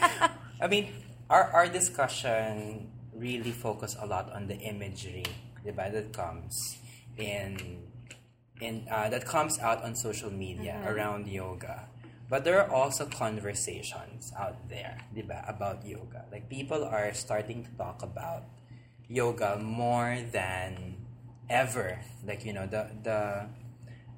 I 0.61 0.67
mean, 0.67 0.91
our 1.29 1.49
our 1.53 1.67
discussion 1.71 2.87
really 3.15 3.51
focus 3.55 3.95
a 3.97 4.05
lot 4.05 4.29
on 4.33 4.45
the 4.45 4.57
imagery, 4.61 5.25
diba, 5.65 5.89
that 5.89 6.13
comes 6.13 6.53
in 7.17 7.81
in 8.61 8.85
uh, 8.91 9.09
that 9.09 9.25
comes 9.25 9.57
out 9.59 9.81
on 9.81 9.95
social 9.95 10.29
media 10.29 10.77
Mm-hmm. 10.77 10.91
around 10.91 11.21
yoga. 11.27 11.89
But 12.31 12.45
there 12.47 12.63
are 12.63 12.71
also 12.71 13.03
conversations 13.11 14.31
out 14.39 14.55
there, 14.71 14.95
diba, 15.13 15.43
about 15.51 15.83
yoga. 15.85 16.23
Like 16.31 16.47
people 16.47 16.81
are 16.87 17.11
starting 17.13 17.67
to 17.67 17.71
talk 17.75 17.99
about 18.01 18.47
yoga 19.11 19.59
more 19.59 20.15
than 20.31 20.95
ever. 21.51 21.99
Like 22.23 22.45
you 22.47 22.53
know, 22.55 22.65
the 22.71 22.87
the 23.03 23.19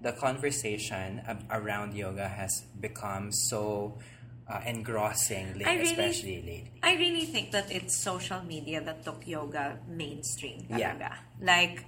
the 0.06 0.12
conversation 0.14 1.26
ab- 1.26 1.48
around 1.50 1.96
yoga 1.98 2.28
has 2.30 2.54
become 2.80 3.32
so 3.32 3.98
uh, 4.46 4.62
engrossing, 4.62 5.58
la- 5.58 5.66
I 5.66 5.76
really- 5.82 5.92
especially 5.98 6.38
lately. 6.46 6.72
I 6.84 6.94
really 7.02 7.26
think 7.26 7.50
that 7.58 7.72
it's 7.72 7.98
social 7.98 8.44
media 8.44 8.78
that 8.84 9.02
took 9.04 9.26
yoga 9.26 9.80
mainstream. 9.90 10.68
Yeah. 10.70 11.18
Like, 11.42 11.86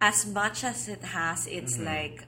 as 0.00 0.24
much 0.24 0.64
as 0.64 0.88
it 0.88 1.02
has 1.02 1.46
its 1.46 1.74
Mm-hmm. 1.76 1.84
like 1.92 2.18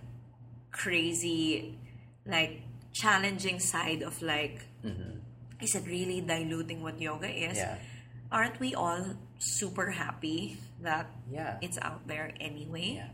crazy, 0.72 1.78
like 2.26 2.62
challenging 2.92 3.59
side 3.61 4.02
of 4.02 4.20
like, 4.22 4.61
is 5.61 5.74
it 5.74 5.87
really 5.87 6.20
diluting 6.20 6.83
what 6.83 7.00
yoga 7.00 7.28
is? 7.28 7.57
Mm-hmm. 7.59 7.76
Yeah. 7.76 7.78
Aren't 8.31 8.61
we 8.61 8.74
all 8.74 9.05
super 9.38 9.90
happy 9.90 10.57
that 10.81 11.11
Yeah. 11.31 11.59
it's 11.61 11.78
out 11.81 12.07
there 12.09 12.33
anyway? 12.40 12.94
Yeah. 12.96 13.09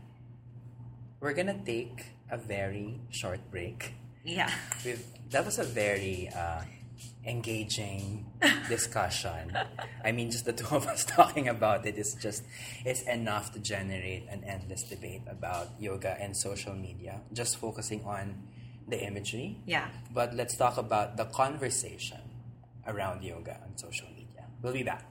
We're 1.19 1.33
gonna 1.33 1.59
take 1.65 2.05
a 2.31 2.37
very 2.37 2.99
short 3.09 3.39
break. 3.51 3.93
Yeah. 4.23 4.49
We've, 4.85 5.03
that 5.31 5.45
was 5.45 5.59
a 5.59 5.63
very 5.63 6.29
uh, 6.33 6.61
engaging 7.25 8.25
discussion. 8.69 9.55
I 10.03 10.11
mean, 10.11 10.31
just 10.31 10.45
the 10.45 10.53
two 10.53 10.67
of 10.75 10.87
us 10.87 11.03
talking 11.19 11.47
about 11.47 11.85
it 11.85 11.97
is 11.97 12.15
just 12.15 12.43
it's 12.85 13.01
enough 13.03 13.51
to 13.53 13.59
generate 13.59 14.27
an 14.29 14.43
endless 14.43 14.83
debate 14.83 15.21
about 15.29 15.69
yoga 15.79 16.15
and 16.19 16.35
social 16.35 16.73
media. 16.73 17.21
Just 17.33 17.57
focusing 17.57 18.03
on 18.05 18.35
the 18.89 18.99
imagery, 19.05 19.57
Yeah. 19.65 19.87
but 20.13 20.33
let's 20.33 20.55
talk 20.57 20.77
about 20.77 21.17
the 21.17 21.25
conversation 21.25 22.21
around 22.87 23.23
yoga 23.23 23.59
and 23.63 23.79
social 23.79 24.07
media. 24.07 24.45
We'll 24.61 24.73
be 24.73 24.83
back. 24.83 25.05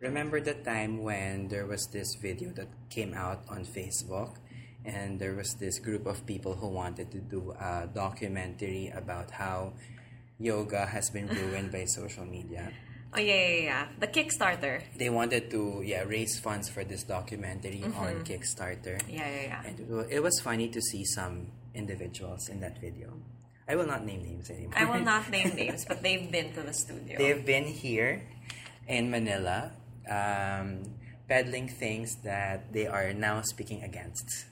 Remember 0.00 0.40
the 0.40 0.54
time 0.54 1.02
when 1.02 1.48
there 1.48 1.66
was 1.66 1.86
this 1.92 2.16
video 2.16 2.50
that 2.52 2.68
came 2.90 3.14
out 3.14 3.44
on 3.48 3.64
Facebook 3.64 4.36
and 4.84 5.18
there 5.20 5.34
was 5.34 5.54
this 5.60 5.78
group 5.78 6.06
of 6.06 6.26
people 6.26 6.54
who 6.54 6.68
wanted 6.68 7.10
to 7.12 7.18
do 7.18 7.52
a 7.52 7.88
documentary 7.94 8.90
about 8.94 9.30
how 9.30 9.74
yoga 10.42 10.86
has 10.86 11.10
been 11.10 11.28
ruined 11.28 11.70
by 11.72 11.84
social 11.86 12.24
media. 12.26 12.72
Oh, 13.14 13.20
yeah, 13.20 13.34
yeah, 13.34 13.62
yeah. 13.70 13.86
The 14.00 14.08
Kickstarter. 14.08 14.82
They 14.96 15.10
wanted 15.10 15.50
to 15.50 15.82
yeah 15.84 16.02
raise 16.08 16.38
funds 16.40 16.68
for 16.68 16.82
this 16.82 17.02
documentary 17.04 17.84
on 17.84 18.24
Kickstarter. 18.24 18.96
Yeah, 19.08 19.28
yeah, 19.28 19.42
yeah. 19.52 19.62
And 19.66 19.76
it 19.80 20.16
it 20.16 20.20
was 20.22 20.40
funny 20.40 20.68
to 20.72 20.80
see 20.80 21.04
some 21.04 21.52
individuals 21.74 22.48
in 22.48 22.60
that 22.60 22.80
video. 22.80 23.12
I 23.68 23.76
will 23.76 23.86
not 23.86 24.04
name 24.04 24.22
names 24.24 24.48
anymore. 24.50 24.74
I 24.76 24.84
will 24.88 25.04
not 25.04 25.30
name 25.36 25.54
names, 25.54 25.84
but 25.84 26.02
they've 26.02 26.30
been 26.30 26.52
to 26.56 26.62
the 26.62 26.72
studio. 26.72 27.16
They've 27.20 27.44
been 27.44 27.64
here 27.68 28.24
in 28.88 29.10
Manila, 29.10 29.72
um, 30.08 30.82
peddling 31.28 31.68
things 31.68 32.16
that 32.24 32.72
they 32.72 32.86
are 32.88 33.12
now 33.12 33.40
speaking 33.42 33.82
against. 33.84 34.46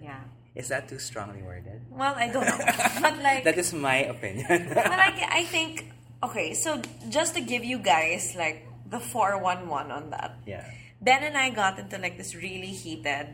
yeah. 0.00 0.24
Is 0.56 0.68
that 0.68 0.88
too 0.88 0.98
strongly 0.98 1.42
worded? 1.42 1.84
Well, 1.90 2.14
I 2.16 2.28
don't 2.28 2.44
know. 2.44 2.58
but 3.00 3.18
like, 3.22 3.44
That 3.44 3.58
is 3.58 3.72
my 3.72 4.08
opinion. 4.08 4.72
but 4.74 4.88
I, 4.88 5.40
I 5.40 5.44
think 5.44 5.92
okay. 6.22 6.54
So 6.54 6.80
just 7.08 7.34
to 7.36 7.40
give 7.40 7.64
you 7.64 7.78
guys 7.78 8.34
like 8.36 8.66
the 8.88 8.98
four 8.98 9.36
one 9.38 9.68
one 9.68 9.90
on 9.92 10.10
that, 10.10 10.40
yeah. 10.46 10.64
Ben 11.00 11.22
and 11.22 11.36
I 11.36 11.50
got 11.50 11.78
into 11.78 11.98
like 11.98 12.16
this 12.16 12.34
really 12.34 12.72
heated 12.72 13.28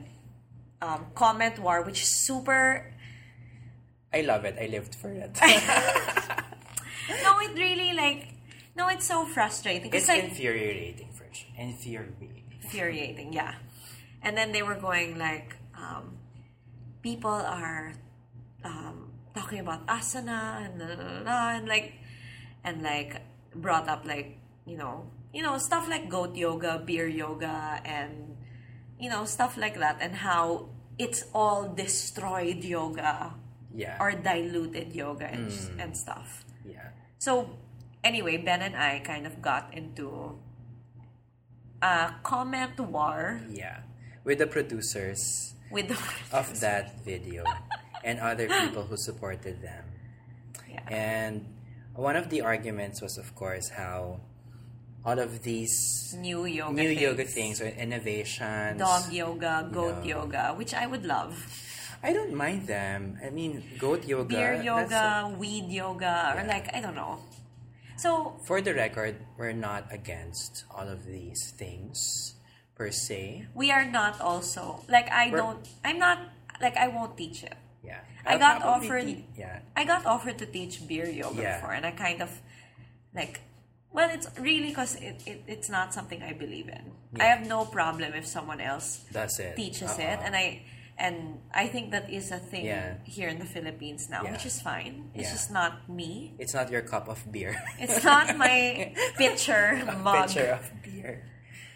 um, 0.82 1.06
comment 1.14 1.58
war, 1.58 1.82
which 1.82 2.02
is 2.02 2.10
super. 2.10 2.92
I 4.12 4.20
love 4.22 4.44
it. 4.44 4.58
I 4.60 4.66
lived 4.66 4.94
for 4.94 5.10
it. 5.10 5.38
No, 7.22 7.38
it 7.40 7.52
really 7.58 7.92
like. 7.92 8.28
No, 8.76 8.88
it's 8.88 9.06
so 9.06 9.26
frustrating. 9.26 9.92
it's 9.92 10.06
It's 10.06 10.08
like 10.08 10.22
infuriating 10.24 11.12
sure. 11.32 11.58
Infuriating. 11.58 12.42
infuriating, 12.62 13.32
yeah. 13.32 13.54
And 14.22 14.36
then 14.36 14.52
they 14.52 14.62
were 14.62 14.74
going 14.76 15.18
like, 15.18 15.56
um, 15.76 16.16
people 17.02 17.30
are 17.30 17.92
um, 18.64 19.10
talking 19.34 19.58
about 19.60 19.86
asana 19.86 20.64
and 20.66 20.78
blah, 20.78 20.94
blah, 20.96 21.22
blah, 21.22 21.50
and 21.56 21.68
like, 21.68 21.94
and 22.64 22.82
like 22.82 23.20
brought 23.54 23.88
up 23.88 24.04
like 24.06 24.38
you 24.66 24.76
know, 24.76 25.10
you 25.34 25.42
know 25.42 25.58
stuff 25.58 25.88
like 25.88 26.08
goat 26.08 26.36
yoga, 26.36 26.80
beer 26.84 27.08
yoga, 27.08 27.80
and 27.84 28.36
you 28.98 29.10
know 29.10 29.24
stuff 29.24 29.56
like 29.56 29.78
that, 29.78 29.98
and 30.00 30.14
how 30.14 30.68
it's 30.98 31.24
all 31.34 31.68
destroyed 31.74 32.62
yoga 32.62 33.34
Yeah. 33.74 33.96
or 33.98 34.12
diluted 34.12 34.92
yoga 34.94 35.24
and, 35.26 35.48
and 35.80 35.96
stuff. 35.96 36.44
yeah. 36.64 36.92
So 37.18 37.56
anyway, 38.04 38.36
Ben 38.36 38.60
and 38.60 38.76
I 38.76 39.00
kind 39.00 39.26
of 39.26 39.40
got 39.40 39.72
into 39.72 40.36
a 41.80 42.14
comment 42.22 42.78
war 42.78 43.40
Yeah. 43.50 43.80
With 44.24 44.38
the 44.38 44.46
producers 44.46 45.54
with 45.72 45.88
the 45.88 45.98
of 46.36 46.60
that 46.60 47.02
video. 47.04 47.44
and 48.04 48.18
other 48.20 48.48
people 48.48 48.82
who 48.82 48.96
supported 48.96 49.62
them. 49.62 49.84
Yeah. 50.68 50.82
And 50.90 51.46
one 51.94 52.16
of 52.16 52.30
the 52.30 52.42
arguments 52.42 53.00
was, 53.00 53.16
of 53.18 53.34
course, 53.34 53.68
how 53.70 54.20
all 55.04 55.18
of 55.18 55.42
these 55.42 56.14
New 56.18 56.44
yoga 56.46 56.74
new 56.74 56.88
things. 56.94 57.00
yoga 57.02 57.24
things 57.24 57.56
or 57.60 57.68
innovations. 57.68 58.78
Dog 58.78 59.12
yoga, 59.12 59.68
goat 59.72 59.98
No. 60.02 60.04
yoga, 60.26 60.54
which 60.56 60.74
I 60.74 60.86
would 60.86 61.04
love. 61.06 61.34
I 62.02 62.12
don't 62.12 62.34
mind 62.34 62.66
them. 62.66 63.18
I 63.24 63.30
mean, 63.30 63.62
goat 63.78 64.02
yoga. 64.06 64.34
Beer 64.34 64.62
yoga, 64.62 65.30
weed 65.38 65.70
yoga, 65.70 66.34
or 66.36 66.42
like, 66.46 66.74
I 66.74 66.80
don't 66.80 66.94
know. 66.98 67.18
So, 67.96 68.34
For 68.42 68.60
the 68.60 68.74
record, 68.74 69.14
we're 69.38 69.52
not 69.54 69.86
against 69.94 70.64
all 70.74 70.88
of 70.88 71.06
these 71.06 71.52
things 71.54 72.34
per 72.74 72.90
se. 72.90 73.46
we 73.54 73.70
are 73.70 73.84
not 73.84 74.20
also, 74.20 74.84
like, 74.88 75.08
I 75.10 75.26
We're- 75.30 75.36
don't, 75.42 75.68
I'm 75.84 75.98
not, 75.98 76.18
like, 76.60 76.76
I 76.76 76.88
won't 76.88 77.16
teach 77.16 77.44
it. 77.44 77.54
Yeah. 77.84 78.00
I 78.24 78.32
I'll 78.34 78.38
got 78.38 78.62
offered- 78.62 79.06
te- 79.06 79.24
yeah. 79.36 79.60
I 79.76 79.84
got 79.84 80.06
offered 80.06 80.38
to 80.38 80.46
teach 80.46 80.86
beer 80.86 81.08
yoga 81.08 81.42
Yeah. 81.42 81.56
before, 81.56 81.72
and 81.74 81.84
I 81.86 81.90
kind 81.92 82.22
of 82.22 82.30
like. 83.14 83.40
Well, 83.92 84.08
it's 84.10 84.26
really 84.40 84.70
because 84.70 84.94
it, 84.96 85.20
it, 85.26 85.42
it's 85.46 85.68
not 85.68 85.92
something 85.92 86.22
I 86.22 86.32
believe 86.32 86.68
in. 86.68 86.92
I 87.20 87.24
have 87.24 87.46
no 87.46 87.66
problem 87.66 88.14
if 88.14 88.24
someone 88.26 88.58
else 88.58 89.04
That's 89.12 89.38
it. 89.38 89.54
teaches 89.54 89.90
Uh-uh. 89.98 90.12
it, 90.16 90.18
and 90.24 90.34
I 90.34 90.62
and 90.96 91.40
I 91.52 91.66
think 91.68 91.90
that 91.90 92.08
is 92.08 92.30
a 92.30 92.38
thing 92.38 92.64
Yeah. 92.64 92.94
here 93.04 93.28
in 93.28 93.38
the 93.38 93.44
Philippines 93.44 94.08
now, 94.08 94.22
Yeah. 94.24 94.32
which 94.32 94.46
is 94.46 94.62
fine. 94.62 95.10
It's 95.14 95.24
Yeah. 95.28 95.32
just 95.32 95.50
not 95.50 95.88
me. 95.90 96.32
It's 96.38 96.54
not 96.54 96.70
your 96.70 96.80
cup 96.82 97.08
of 97.08 97.20
beer. 97.30 97.52
It's 97.78 98.02
not 98.04 98.36
my 98.38 98.94
pitcher 99.18 99.82
mug 100.00 100.28
Picture 100.28 100.52
of 100.56 100.70
beer. 100.82 101.24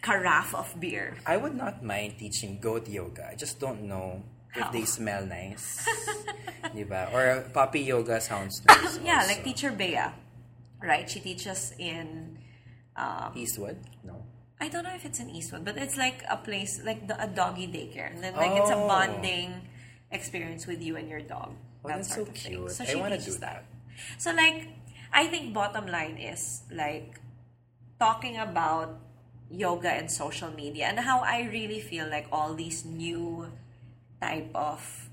Carafe 0.06 0.54
of 0.54 0.68
beer. 0.78 1.18
I 1.26 1.36
would 1.36 1.56
not 1.58 1.82
mind 1.82 2.14
teaching 2.22 2.58
goat 2.62 2.86
yoga. 2.86 3.26
I 3.26 3.34
just 3.34 3.58
don't 3.58 3.82
know 3.90 4.22
if 4.54 4.62
How? 4.62 4.70
they 4.70 4.84
smell 4.86 5.26
nice. 5.26 5.82
diba? 6.74 7.10
Or 7.12 7.42
puppy 7.50 7.80
yoga 7.82 8.20
sounds 8.22 8.62
nice. 8.68 8.98
Yeah, 9.02 9.18
also. 9.26 9.28
like 9.34 9.42
teacher 9.42 9.72
Bea, 9.74 10.14
right? 10.82 11.10
She 11.10 11.18
teaches 11.20 11.74
in. 11.78 12.38
Um, 12.96 13.32
Eastwood? 13.34 13.76
No. 14.06 14.22
I 14.62 14.68
don't 14.72 14.84
know 14.88 14.94
if 14.94 15.04
it's 15.04 15.20
in 15.20 15.28
Eastwood, 15.28 15.64
but 15.68 15.76
it's 15.76 15.98
like 15.98 16.22
a 16.30 16.38
place 16.38 16.80
like 16.82 17.04
the, 17.10 17.16
a 17.20 17.26
doggy 17.28 17.66
daycare, 17.68 18.08
and 18.14 18.22
then 18.24 18.32
like 18.38 18.56
it's 18.56 18.70
a 18.70 18.78
Oh. 18.78 18.88
bonding 18.88 19.52
experience 20.10 20.64
with 20.66 20.80
you 20.80 20.96
and 20.96 21.10
your 21.10 21.20
dog. 21.20 21.52
Oh, 21.84 21.88
that 21.92 22.00
that's 22.00 22.14
so 22.14 22.22
of 22.24 22.32
thing. 22.32 22.64
cute. 22.64 22.70
So 22.72 22.84
I 22.84 22.86
she 22.86 22.96
teaches 23.20 23.36
do 23.36 23.40
that. 23.44 23.64
So 24.16 24.32
like, 24.32 24.68
I 25.12 25.26
think 25.28 25.52
bottom 25.52 25.84
line 25.92 26.16
is 26.16 26.62
like 26.72 27.20
talking 28.00 28.36
about 28.40 28.96
yoga 29.50 29.90
and 29.90 30.10
social 30.10 30.50
media 30.50 30.86
and 30.86 30.98
how 31.00 31.20
I 31.20 31.48
really 31.52 31.80
feel 31.80 32.08
like 32.08 32.26
all 32.32 32.54
these 32.54 32.84
new 32.84 33.46
type 34.20 34.50
of 34.54 35.08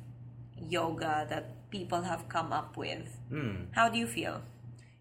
yoga 0.59 1.25
that 1.29 1.69
people 1.69 2.01
have 2.01 2.29
come 2.29 2.51
up 2.53 2.77
with. 2.77 3.17
Hmm. 3.29 3.65
How 3.71 3.89
do 3.89 3.97
you 3.97 4.07
feel? 4.07 4.41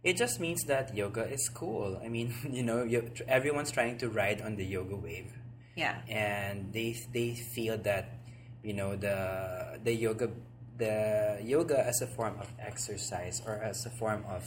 It 0.02 0.16
just 0.16 0.40
means 0.40 0.64
that 0.64 0.96
yoga 0.96 1.24
is 1.24 1.48
cool. 1.48 2.00
I 2.04 2.08
mean, 2.08 2.34
you 2.50 2.62
know, 2.62 2.88
everyone's 3.28 3.70
trying 3.70 3.98
to 3.98 4.08
ride 4.08 4.42
on 4.42 4.56
the 4.56 4.64
yoga 4.64 4.96
wave. 4.96 5.32
Yeah. 5.74 6.02
and 6.06 6.70
they 6.72 6.92
they 7.14 7.32
feel 7.32 7.78
that 7.78 8.20
you 8.62 8.74
know 8.74 8.94
the 8.94 9.80
the 9.82 9.94
yoga 9.94 10.28
the 10.76 11.40
yoga 11.42 11.80
as 11.80 12.02
a 12.02 12.06
form 12.06 12.36
of 12.38 12.52
exercise 12.58 13.40
or 13.46 13.56
as 13.56 13.86
a 13.86 13.90
form 13.90 14.24
of 14.28 14.44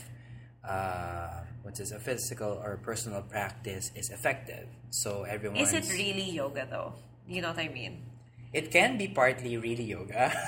uh, 0.63 1.41
what 1.65 1.79
is 1.79 1.91
a 1.91 1.97
physical 1.99 2.61
or 2.61 2.77
personal 2.77 3.23
practice 3.23 3.89
is 3.95 4.11
effective. 4.11 4.69
So 4.91 5.23
everyone 5.23 5.57
Is 5.57 5.73
it 5.73 5.89
really 5.89 6.29
yoga 6.29 6.67
though? 6.69 6.93
You 7.27 7.41
know 7.41 7.49
what 7.49 7.57
I 7.57 7.69
mean? 7.69 8.05
It 8.53 8.69
can 8.69 8.97
be 9.01 9.09
partly 9.09 9.57
really 9.57 9.83
yoga. 9.83 10.31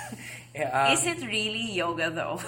Um, 0.57 0.89
Is 0.89 1.05
it 1.05 1.21
really 1.21 1.69
yoga 1.73 2.09
though? 2.09 2.41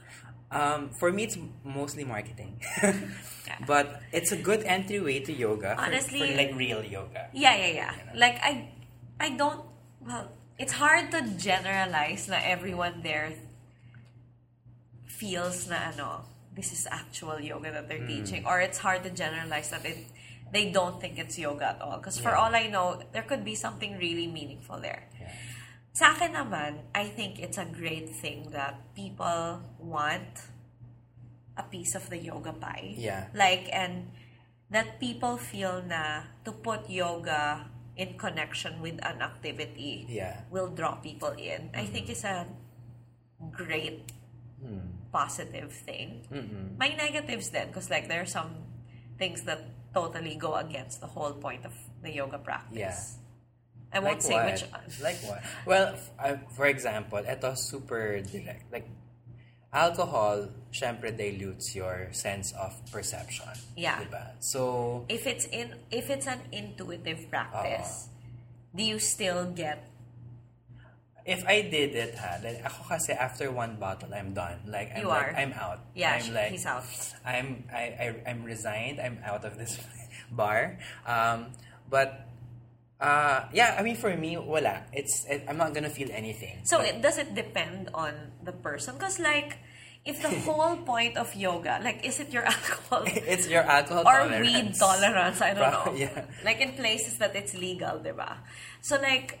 um, 0.50 0.90
for 0.90 1.10
me, 1.10 1.24
it's 1.24 1.38
mostly 1.64 2.04
marketing, 2.04 2.60
but 3.66 4.02
it's 4.12 4.32
a 4.32 4.36
good 4.36 4.64
entryway 4.64 5.20
to 5.20 5.32
yoga. 5.32 5.72
Honestly- 5.80 6.28
for, 6.28 6.36
like 6.36 6.52
real 6.52 6.84
yoga. 6.84 7.32
Yeah, 7.32 7.56
yeah, 7.56 7.72
yeah. 7.72 7.92
Like 8.12 8.36
I, 8.44 8.68
I 9.18 9.30
don't. 9.30 9.64
Well, 10.04 10.28
it's 10.58 10.76
hard 10.76 11.08
to 11.12 11.24
generalize 11.40 12.28
na 12.28 12.36
everyone 12.44 13.00
there 13.00 13.32
feels 15.08 15.64
na 15.64 15.88
ano. 15.88 16.33
This 16.54 16.72
is 16.72 16.86
actual 16.90 17.40
yoga 17.40 17.72
that 17.72 17.88
they're 17.88 17.98
mm. 17.98 18.08
teaching, 18.08 18.46
or 18.46 18.60
it's 18.60 18.78
hard 18.78 19.02
to 19.04 19.10
generalize 19.10 19.70
that 19.70 19.84
it, 19.84 20.06
they 20.52 20.70
don't 20.70 21.00
think 21.00 21.18
it's 21.18 21.38
yoga 21.38 21.74
at 21.74 21.82
all. 21.82 21.98
Because 21.98 22.18
for 22.18 22.36
all 22.36 22.54
I 22.54 22.66
know, 22.68 23.02
there 23.12 23.22
could 23.22 23.44
be 23.44 23.54
something 23.54 23.98
really 23.98 24.26
meaningful 24.26 24.78
there. 24.78 25.08
Yeah. 25.18 25.32
Sa 25.94 26.14
akin 26.14 26.34
naman, 26.34 26.90
I 26.94 27.06
think 27.10 27.38
it's 27.38 27.58
a 27.58 27.66
great 27.66 28.10
thing 28.10 28.50
that 28.50 28.94
people 28.94 29.62
want 29.78 30.42
a 31.56 31.62
piece 31.62 31.94
of 31.94 32.10
the 32.10 32.18
yoga 32.18 32.52
pie. 32.52 32.94
Yeah. 32.98 33.30
Like, 33.34 33.70
and 33.72 34.10
that 34.70 34.98
people 34.98 35.36
feel 35.38 35.82
na 35.86 36.26
to 36.44 36.50
put 36.50 36.90
yoga 36.90 37.70
in 37.96 38.18
connection 38.18 38.82
with 38.82 38.98
an 39.06 39.22
activity 39.22 40.06
Yeah. 40.10 40.42
will 40.50 40.68
draw 40.74 40.98
people 40.98 41.30
in. 41.38 41.70
I 41.70 41.86
mm-hmm. 41.86 41.92
think 41.94 42.10
it's 42.10 42.26
a 42.26 42.46
great 43.54 44.10
hmm. 44.58 45.03
Positive 45.14 45.70
thing. 45.70 46.26
Mm-mm. 46.34 46.74
My 46.74 46.90
negatives 46.90 47.54
then, 47.54 47.70
because 47.70 47.86
like 47.86 48.10
there 48.10 48.26
are 48.26 48.26
some 48.26 48.50
things 49.14 49.46
that 49.46 49.62
totally 49.94 50.34
go 50.34 50.58
against 50.58 50.98
the 50.98 51.06
whole 51.06 51.38
point 51.38 51.62
of 51.64 51.70
the 52.02 52.10
yoga 52.10 52.38
practice. 52.42 52.74
Yeah. 52.74 52.98
I 53.94 54.02
won't 54.02 54.18
like 54.18 54.22
say 54.26 54.34
what? 54.34 54.50
which 54.50 54.64
Like 54.98 55.18
what? 55.22 55.40
Well, 55.70 55.94
uh, 56.18 56.42
for 56.58 56.66
example, 56.66 57.22
ito 57.22 57.54
super 57.54 58.18
direct. 58.26 58.66
Like, 58.74 58.90
alcohol, 59.70 60.50
syempre 60.74 61.14
dilutes 61.14 61.78
your 61.78 62.10
sense 62.10 62.50
of 62.58 62.74
perception. 62.90 63.54
Yeah. 63.78 64.02
Diba? 64.02 64.34
So, 64.42 65.06
if 65.06 65.30
it's 65.30 65.46
in 65.46 65.78
if 65.94 66.10
it's 66.10 66.26
an 66.26 66.42
intuitive 66.50 67.30
practice, 67.30 68.10
Uh-huh. 68.10 68.74
do 68.74 68.82
you 68.82 68.98
still 68.98 69.46
get 69.54 69.78
if 71.24 71.44
I 71.46 71.62
did 71.62 71.94
it, 71.94 72.14
ha, 72.16 72.36
like, 72.44 72.60
ako 72.64 72.84
kasi 72.88 73.12
after 73.12 73.50
one 73.50 73.76
bottle, 73.76 74.12
I'm 74.12 74.34
done. 74.34 74.60
Like, 74.68 74.92
I'm 74.94 75.02
You 75.02 75.08
like, 75.08 75.32
are. 75.32 75.36
I'm 75.36 75.52
out. 75.52 75.80
Yeah, 75.94 76.20
I'm 76.20 76.34
like, 76.34 76.50
he's 76.52 76.66
out. 76.66 76.84
I'm, 77.24 77.64
I, 77.72 77.82
I, 77.96 78.06
I'm 78.28 78.44
resigned. 78.44 79.00
I'm 79.00 79.18
out 79.24 79.44
of 79.44 79.56
this 79.56 79.80
bar. 80.30 80.78
Um, 81.06 81.52
but, 81.88 82.28
uh, 83.00 83.44
yeah, 83.52 83.76
I 83.78 83.82
mean, 83.82 83.96
for 83.96 84.14
me, 84.16 84.36
wala. 84.36 84.84
It's, 84.92 85.24
it, 85.28 85.44
I'm 85.48 85.56
not 85.56 85.72
gonna 85.74 85.90
feel 85.90 86.08
anything. 86.12 86.60
So 86.64 86.78
But- 86.78 86.86
it 86.88 87.02
does 87.02 87.18
it 87.18 87.34
depend 87.34 87.88
on 87.94 88.12
the 88.42 88.52
person? 88.52 88.94
Because 88.94 89.18
like, 89.18 89.58
if 90.04 90.20
the 90.20 90.28
whole 90.44 90.76
point 90.84 91.16
of 91.16 91.34
yoga, 91.34 91.80
like, 91.82 92.04
is 92.04 92.20
it 92.20 92.32
your 92.32 92.44
alcohol 92.54 93.04
it's 93.06 93.48
your 93.48 93.62
alcohol 93.62 94.04
or 94.06 94.28
tolerance. 94.28 94.46
weed 94.46 94.74
tolerance? 94.78 95.40
I 95.40 95.54
don't 95.54 95.72
Pro- 95.72 95.92
know. 95.92 95.98
yeah. 95.98 96.24
Like 96.44 96.60
in 96.60 96.72
places 96.72 97.16
that 97.18 97.34
it's 97.34 97.54
legal, 97.54 97.98
diba? 98.00 98.36
So 98.82 99.00
like, 99.00 99.40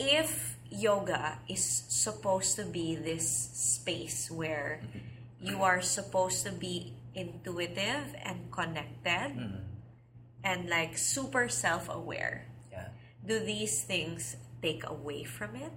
if 0.00 0.56
yoga 0.72 1.38
is 1.48 1.60
supposed 1.88 2.56
to 2.56 2.64
be 2.64 2.96
this 2.96 3.28
space 3.52 4.30
where 4.32 4.80
Mm-hmm. 4.80 5.52
you 5.52 5.62
are 5.64 5.80
supposed 5.80 6.44
to 6.44 6.52
be 6.52 6.92
intuitive 7.14 8.12
and 8.24 8.48
connected 8.52 9.32
Mm-hmm. 9.36 9.64
and 10.44 10.68
like 10.68 10.96
super 10.96 11.48
self-aware 11.48 12.48
Yeah. 12.72 12.88
do 13.26 13.40
these 13.40 13.82
things 13.84 14.36
take 14.62 14.84
away 14.88 15.24
from 15.24 15.56
it 15.56 15.72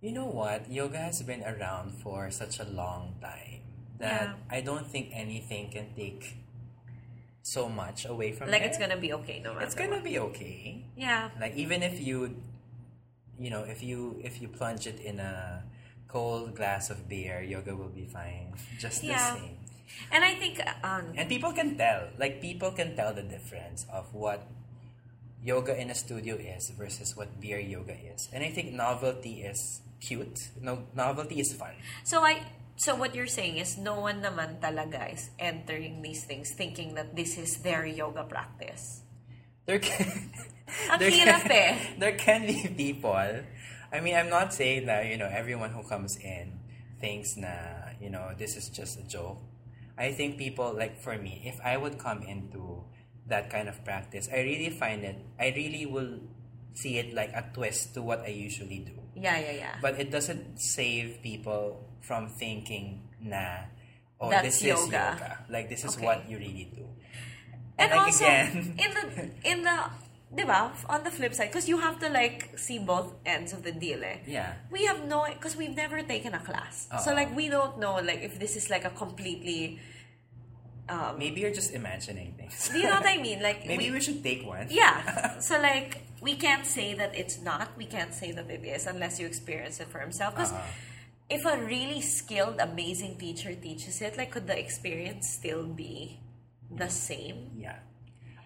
You 0.00 0.12
know 0.12 0.28
what? 0.28 0.70
Yoga 0.70 0.98
has 0.98 1.22
been 1.22 1.42
around 1.42 1.92
for 2.04 2.30
such 2.30 2.60
a 2.60 2.64
long 2.68 3.16
time 3.20 3.64
that 3.98 4.36
Yeah. 4.36 4.56
I 4.58 4.60
don't 4.60 4.86
think 4.86 5.10
anything 5.12 5.72
can 5.72 5.96
take 5.96 6.36
so 7.46 7.68
much 7.70 8.02
away 8.10 8.32
from 8.34 8.50
like 8.50 8.62
it. 8.62 8.74
it's 8.74 8.78
gonna 8.82 8.98
be 8.98 9.12
okay 9.14 9.38
no 9.38 9.54
matter 9.54 9.64
It's 9.66 9.78
gonna 9.78 10.02
what. 10.02 10.10
be 10.10 10.18
okay. 10.18 10.82
yeah 10.98 11.30
Like 11.38 11.54
even 11.54 11.78
if 11.86 11.94
you, 12.02 12.34
you 13.38 13.50
know, 13.54 13.62
if 13.62 13.86
you 13.86 14.18
if 14.24 14.42
you 14.42 14.48
plunge 14.50 14.86
it 14.90 14.98
in 14.98 15.20
a 15.22 15.62
cold 16.10 16.56
glass 16.58 16.90
of 16.90 17.06
beer, 17.08 17.38
yoga 17.46 17.76
will 17.78 17.94
be 17.94 18.06
fine. 18.10 18.50
Just 18.82 19.04
Yeah. 19.06 19.14
the 19.14 19.40
same. 19.46 19.56
and 20.10 20.24
i 20.26 20.34
think 20.34 20.58
um 20.82 21.14
And 21.14 21.30
people 21.30 21.52
can 21.54 21.78
tell. 21.78 22.10
Like 22.18 22.42
people 22.42 22.74
can 22.74 22.98
tell 22.98 23.14
the 23.14 23.22
difference 23.22 23.86
of 23.98 24.10
what 24.10 24.42
yoga 25.42 25.70
in 25.78 25.86
a 25.90 25.94
studio 25.94 26.34
is 26.34 26.74
versus 26.74 27.14
what 27.14 27.38
beer 27.38 27.60
yoga 27.62 27.94
is. 27.94 28.26
And 28.34 28.42
I 28.42 28.50
think 28.50 28.74
novelty 28.74 29.46
is 29.46 29.80
cute. 30.02 30.50
No, 30.58 30.90
novelty 30.98 31.38
is 31.38 31.54
fun. 31.54 31.78
So 32.02 32.26
I 32.26 32.42
so 32.76 32.94
what 32.94 33.14
you're 33.14 33.26
saying 33.30 33.56
is 33.56 33.78
no 33.78 34.00
one 34.00 34.22
naman 34.22 34.60
talaga 34.60 35.12
is 35.12 35.30
entering 35.38 36.02
these 36.02 36.24
things 36.24 36.52
thinking 36.52 36.94
that 36.94 37.16
this 37.16 37.38
is 37.38 37.58
their 37.64 37.86
yoga 37.86 38.24
practice. 38.24 39.02
There 39.66 39.78
can, 39.80 40.30
there 40.98 41.10
can- 41.10 41.50
eh. 41.50 41.74
There 41.98 42.16
can 42.16 42.46
be 42.46 42.68
people. 42.76 43.16
I 43.92 44.00
mean, 44.00 44.14
I'm 44.14 44.28
not 44.30 44.52
saying 44.52 44.86
that 44.86 45.06
you 45.06 45.16
know 45.16 45.28
everyone 45.30 45.70
who 45.70 45.82
comes 45.82 46.16
in 46.18 46.60
thinks 47.00 47.36
na 47.36 47.92
you 48.00 48.10
know 48.10 48.32
this 48.36 48.56
is 48.56 48.68
just 48.68 48.98
a 48.98 49.04
joke. 49.06 49.38
I 49.96 50.12
think 50.12 50.36
people 50.36 50.74
like 50.76 51.00
for 51.00 51.16
me, 51.16 51.42
if 51.48 51.56
I 51.64 51.76
would 51.80 51.98
come 51.98 52.22
into 52.22 52.84
that 53.26 53.48
kind 53.50 53.68
of 53.68 53.82
practice, 53.84 54.28
I 54.30 54.44
really 54.44 54.70
find 54.70 55.02
it. 55.02 55.16
I 55.40 55.50
really 55.56 55.86
will 55.86 56.20
see 56.74 56.98
it 56.98 57.14
like 57.14 57.32
a 57.32 57.42
twist 57.54 57.94
to 57.94 58.02
what 58.02 58.20
I 58.20 58.28
usually 58.36 58.84
do. 58.84 59.05
Yeah, 59.16 59.38
yeah, 59.40 59.52
yeah. 59.52 59.74
But 59.80 59.98
it 59.98 60.10
doesn't 60.12 60.60
save 60.60 61.22
people 61.22 61.80
from 62.02 62.28
thinking, 62.28 63.08
nah, 63.20 63.64
oh, 64.20 64.28
That's 64.30 64.44
this 64.44 64.56
is 64.60 64.68
yoga. 64.68 65.44
Like, 65.48 65.68
this 65.72 65.84
is 65.84 65.96
Okay. 65.96 66.04
what 66.04 66.28
you 66.28 66.36
really 66.38 66.68
do. 66.74 66.84
and 67.78 67.90
like, 67.92 68.00
also 68.00 68.24
again, 68.24 68.76
in 68.78 68.90
the 68.96 69.04
in 69.50 69.58
the 69.64 69.76
diba, 70.36 70.72
on 70.88 71.04
the 71.04 71.10
flip 71.10 71.32
side 71.36 71.48
because 71.52 71.68
you 71.68 71.76
have 71.78 72.00
to 72.00 72.08
like 72.08 72.56
see 72.58 72.78
both 72.80 73.12
ends 73.24 73.52
of 73.52 73.62
the 73.62 73.72
deal 73.72 74.00
eh. 74.02 74.16
yeah. 74.26 74.54
we 74.72 74.84
have 74.88 75.04
no 75.04 75.24
because 75.28 75.54
we've 75.60 75.76
never 75.76 76.00
taken 76.02 76.32
a 76.34 76.40
class 76.40 76.88
so 77.04 77.10
Uh-uh. 77.12 77.14
like 77.20 77.30
we 77.36 77.48
don't 77.52 77.78
know 77.78 77.94
like 78.00 78.20
if 78.24 78.38
this 78.40 78.56
is 78.56 78.68
like 78.72 78.84
a 78.88 78.90
completely 78.90 79.78
um 80.88 81.18
Maybe 81.18 81.40
you're 81.42 81.52
just 81.54 81.72
imagining 81.74 82.32
things. 82.38 82.68
do 82.72 82.78
you 82.80 82.84
know 82.88 82.96
what 82.96 83.06
i 83.06 83.16
mean 83.28 83.42
like 83.42 83.66
Maybe 83.66 83.86
we, 83.92 83.96
we 83.98 84.00
should 84.00 84.22
take 84.24 84.40
one. 84.46 84.66
yeah 84.70 85.38
so 85.48 85.60
like 85.60 86.00
we 86.26 86.34
can't 86.34 86.66
say 86.66 86.88
that 87.00 87.14
it's 87.14 87.38
not 87.40 87.70
we 87.78 87.86
can't 87.86 88.12
say 88.12 88.32
that 88.32 88.50
it 88.50 88.64
is 88.66 88.86
unless 88.86 89.14
you 89.20 89.26
experience 89.26 89.78
it 89.78 89.88
for 89.88 90.00
himself 90.06 90.34
because 90.34 90.52
Uh-uh. 90.52 91.30
if 91.36 91.42
a 91.46 91.56
really 91.74 92.02
skilled 92.02 92.58
amazing 92.58 93.14
teacher 93.24 93.54
teaches 93.54 94.02
it 94.02 94.18
like 94.18 94.30
could 94.34 94.46
the 94.50 94.58
experience 94.58 95.24
still 95.38 95.64
be 95.64 96.18
the 96.82 96.90
same 96.90 97.38
Yeah. 97.56 97.78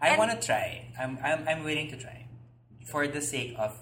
I 0.01 0.17
want 0.17 0.33
to 0.33 0.41
try. 0.41 0.89
I'm, 0.99 1.19
I'm, 1.23 1.47
I'm 1.47 1.65
willing 1.65 1.91
to 1.91 1.97
try. 1.97 2.25
For 2.87 3.07
the 3.07 3.21
sake 3.21 3.55
of 3.59 3.77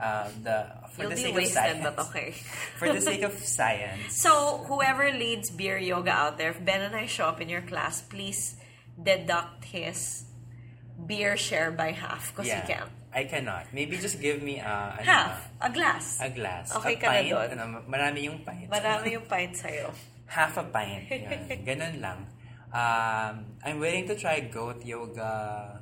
um, 0.00 0.42
the 0.42 0.72
for 0.90 1.02
you'll 1.02 1.10
the 1.10 1.16
be 1.16 1.22
sake 1.22 1.36
of 1.36 1.46
science. 1.46 1.80
but 1.84 1.98
okay 2.08 2.30
For 2.80 2.92
the 2.92 3.00
sake 3.00 3.22
of 3.22 3.32
science. 3.32 4.16
So, 4.16 4.64
whoever 4.66 5.12
leads 5.12 5.50
beer 5.50 5.78
yoga 5.78 6.10
out 6.10 6.38
there, 6.38 6.50
if 6.50 6.64
Ben 6.64 6.80
and 6.82 6.96
I 6.96 7.06
show 7.06 7.26
up 7.26 7.40
in 7.40 7.48
your 7.48 7.62
class, 7.62 8.02
please 8.02 8.56
deduct 9.00 9.66
his 9.66 10.24
beer 11.06 11.36
share 11.36 11.70
by 11.70 11.92
half 11.92 12.32
because 12.32 12.48
yeah. 12.48 12.62
he 12.62 12.72
can't. 12.72 12.90
I 13.14 13.24
cannot. 13.30 13.70
Maybe 13.72 13.96
just 13.96 14.18
give 14.20 14.42
me 14.42 14.58
a, 14.58 14.98
ano, 14.98 15.06
Half. 15.06 15.38
A 15.62 15.70
glass. 15.70 16.18
a 16.20 16.28
glass. 16.30 16.74
Okay 16.82 16.94
a 16.94 17.00
ka 17.00 17.06
na 17.06 17.12
pint. 17.22 17.30
doon. 17.30 17.48
Ano, 17.54 17.64
marami 17.86 18.18
yung 18.26 18.38
pint. 18.42 18.66
Marami 18.66 19.06
yung 19.16 19.26
pint 19.30 19.54
sa'yo. 19.54 19.94
Half 20.26 20.58
a 20.58 20.64
pint. 20.66 21.06
Yun. 21.06 21.40
Ganun 21.68 21.94
lang. 22.02 22.18
Um, 22.74 23.54
I'm 23.62 23.78
willing 23.78 24.10
to 24.10 24.18
try 24.18 24.42
goat 24.50 24.82
yoga. 24.82 25.78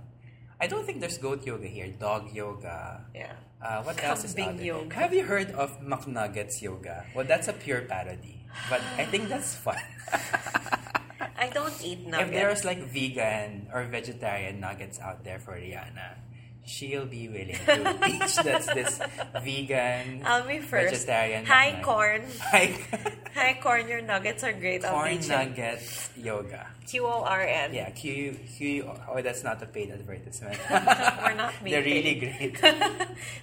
I 0.61 0.69
don't 0.69 0.85
think 0.85 1.01
there's 1.01 1.17
goat 1.17 1.41
yoga 1.49 1.67
here. 1.67 1.89
Dog 1.97 2.29
yoga. 2.37 3.01
Yeah. 3.17 3.33
Uh, 3.65 3.81
what 3.83 3.97
else 4.05 4.25
is 4.29 4.37
out 4.37 4.53
Kambing 4.53 4.57
there? 4.61 4.67
yoga. 4.77 4.95
Have 4.95 5.15
you 5.15 5.25
heard 5.25 5.51
of 5.57 5.81
McNuggets 5.81 6.61
yoga? 6.61 7.07
Well, 7.17 7.25
that's 7.25 7.49
a 7.49 7.55
pure 7.57 7.83
parody, 7.89 8.45
but 8.69 8.83
I 8.99 9.07
think 9.07 9.31
that's 9.33 9.55
fun. 9.57 9.79
I 11.39 11.49
don't 11.51 11.75
eat 11.83 12.07
nuggets. 12.07 12.29
if 12.29 12.35
there's 12.35 12.65
like 12.65 12.83
vegan 12.91 13.67
or 13.73 13.85
vegetarian 13.87 14.61
nuggets 14.61 15.01
out 15.01 15.25
there 15.25 15.39
for 15.39 15.55
Rihanna, 15.55 16.19
she'll 16.65 17.07
be 17.07 17.29
willing 17.29 17.59
to 17.67 17.99
teach 18.07 18.37
that's 18.37 18.67
this 18.73 19.01
vegan 19.43 20.23
I'll 20.25 20.47
be 20.47 20.59
first. 20.61 20.93
vegetarian. 21.07 21.45
Hi, 21.47 21.73
McNugget. 21.73 21.83
Quorn. 21.83 22.23
Hi, 22.41 22.79
Hi, 23.35 23.53
Quorn. 23.61 23.89
Your 23.89 24.01
nuggets 24.01 24.45
are 24.45 24.53
great. 24.53 24.83
Quorn 24.83 25.19
nugget 25.27 25.83
yoga. 26.17 26.67
Q-O-R-N. 26.87 27.75
Yeah, 27.75 27.91
Q 27.91 28.39
Q. 28.57 28.91
Oh, 29.09 29.23
that's 29.23 29.43
not 29.43 29.63
a 29.63 29.67
paid 29.67 29.91
advertisement. 29.91 30.59
We're 30.71 31.35
not 31.35 31.53
being 31.65 31.73
They're 31.75 31.83
really 31.83 32.15
great. 32.21 32.63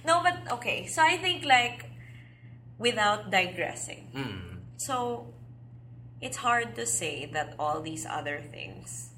no, 0.06 0.22
but 0.22 0.36
okay. 0.58 0.86
So, 0.86 1.02
I 1.02 1.16
think 1.18 1.44
like, 1.44 1.84
without 2.78 3.30
digressing, 3.30 4.08
Mm. 4.14 4.40
So 4.76 5.34
it's 6.22 6.36
hard 6.38 6.74
to 6.76 6.86
say 6.86 7.28
that 7.34 7.54
all 7.58 7.80
these 7.82 8.06
other 8.08 8.40
things 8.40 9.09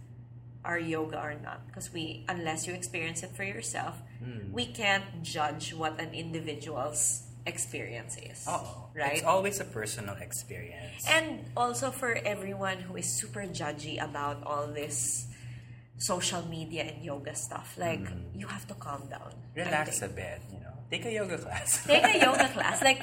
are 0.64 0.78
yoga 0.78 1.18
or 1.18 1.34
not 1.42 1.66
because 1.66 1.92
we 1.92 2.24
unless 2.28 2.66
you 2.66 2.74
experience 2.74 3.22
it 3.22 3.34
for 3.34 3.44
yourself, 3.44 3.98
Hmm. 4.22 4.52
we 4.54 4.66
can't 4.66 5.22
judge 5.22 5.74
what 5.74 5.98
an 5.98 6.14
individual's 6.14 7.26
experience 7.46 8.14
is. 8.22 8.46
Oh, 8.46 8.86
right? 8.94 9.18
It's 9.18 9.26
always 9.26 9.58
a 9.58 9.64
personal 9.66 10.14
experience. 10.22 11.02
and 11.10 11.50
also 11.56 11.90
for 11.90 12.14
everyone 12.24 12.78
who 12.86 12.94
is 12.96 13.06
super 13.10 13.42
judgy 13.50 13.98
about 13.98 14.38
all 14.46 14.68
this 14.70 15.26
social 15.98 16.42
media 16.46 16.82
and 16.94 17.02
yoga 17.04 17.34
stuff, 17.34 17.74
like 17.78 18.06
you 18.34 18.46
have 18.46 18.66
to 18.68 18.74
calm 18.74 19.06
down. 19.10 19.34
Relax 19.54 20.02
a 20.02 20.08
bit, 20.08 20.40
you 20.54 20.60
know. 20.60 20.70
Take 20.90 21.04
a 21.06 21.12
yoga 21.12 21.38
class. 21.38 21.82
take 21.86 22.04
a 22.04 22.18
yoga 22.18 22.48
class. 22.54 22.82
Like, 22.82 23.02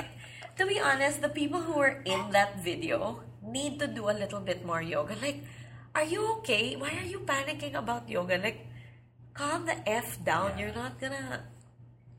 to 0.57 0.65
be 0.65 0.79
honest, 0.79 1.21
the 1.21 1.29
people 1.29 1.59
who 1.61 1.73
were 1.73 1.99
in 2.05 2.31
that 2.31 2.63
video 2.63 3.19
need 3.43 3.79
to 3.79 3.87
do 3.87 4.09
a 4.09 4.15
little 4.15 4.39
bit 4.39 4.63
more 4.65 4.81
yoga. 4.81 5.15
Like, 5.21 5.43
are 5.95 6.03
you 6.03 6.21
okay? 6.39 6.75
Why 6.75 6.91
are 6.97 7.05
you 7.07 7.19
panicking 7.21 7.73
about 7.75 8.09
yoga? 8.09 8.37
Like, 8.37 8.65
calm 9.33 9.65
the 9.65 9.77
F 9.87 10.23
down. 10.23 10.53
Yeah. 10.57 10.65
You're 10.67 10.75
not 10.75 10.99
gonna. 10.99 11.43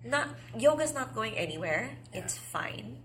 Not 0.05 0.29
yoga's 0.57 0.95
not 0.95 1.15
going 1.15 1.37
anywhere. 1.37 1.91
It's 2.13 2.37
fine. 2.39 2.99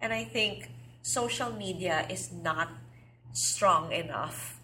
And 0.00 0.12
I 0.12 0.24
think 0.24 0.68
social 1.02 1.52
media 1.52 2.04
is 2.10 2.30
not 2.32 2.68
strong 3.32 3.92
enough 3.92 4.60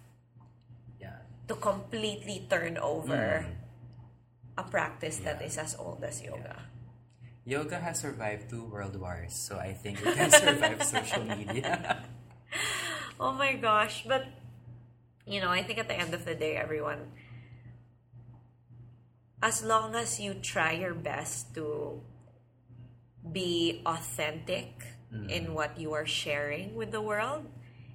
yeah. 1.01 1.25
to 1.47 1.55
completely 1.55 2.45
turn 2.49 2.77
over 2.77 3.41
Mm. 3.49 4.61
a 4.61 4.63
practice 4.63 5.17
that 5.25 5.41
Yeah. 5.41 5.47
is 5.47 5.57
as 5.57 5.73
old 5.79 6.03
as 6.03 6.21
yoga. 6.21 6.69
Yoga 7.49 7.79
has 7.81 7.97
survived 7.99 8.45
two 8.51 8.69
world 8.69 8.93
wars, 8.99 9.33
so 9.33 9.57
I 9.57 9.73
think 9.73 10.05
it 10.05 10.13
can 10.13 10.29
survive 10.43 10.83
social 10.85 11.25
media. 11.25 12.03
Oh 13.19 13.33
my 13.33 13.53
gosh. 13.59 14.05
But, 14.07 14.23
you 15.29 15.39
know, 15.39 15.49
I 15.49 15.61
think 15.61 15.77
at 15.77 15.87
the 15.87 15.93
end 15.93 16.13
of 16.13 16.25
the 16.25 16.33
day, 16.33 16.55
everyone, 16.55 17.11
as 19.41 19.63
long 19.63 19.95
as 19.95 20.19
you 20.19 20.33
try 20.33 20.71
your 20.73 20.95
best 20.95 21.53
to 21.53 22.01
be 23.31 23.81
authentic 23.85 24.97
mm-hmm. 25.13 25.29
in 25.29 25.53
what 25.53 25.79
you 25.79 25.93
are 25.93 26.05
sharing 26.05 26.73
with 26.73 26.91
the 26.91 27.01
world, 27.01 27.45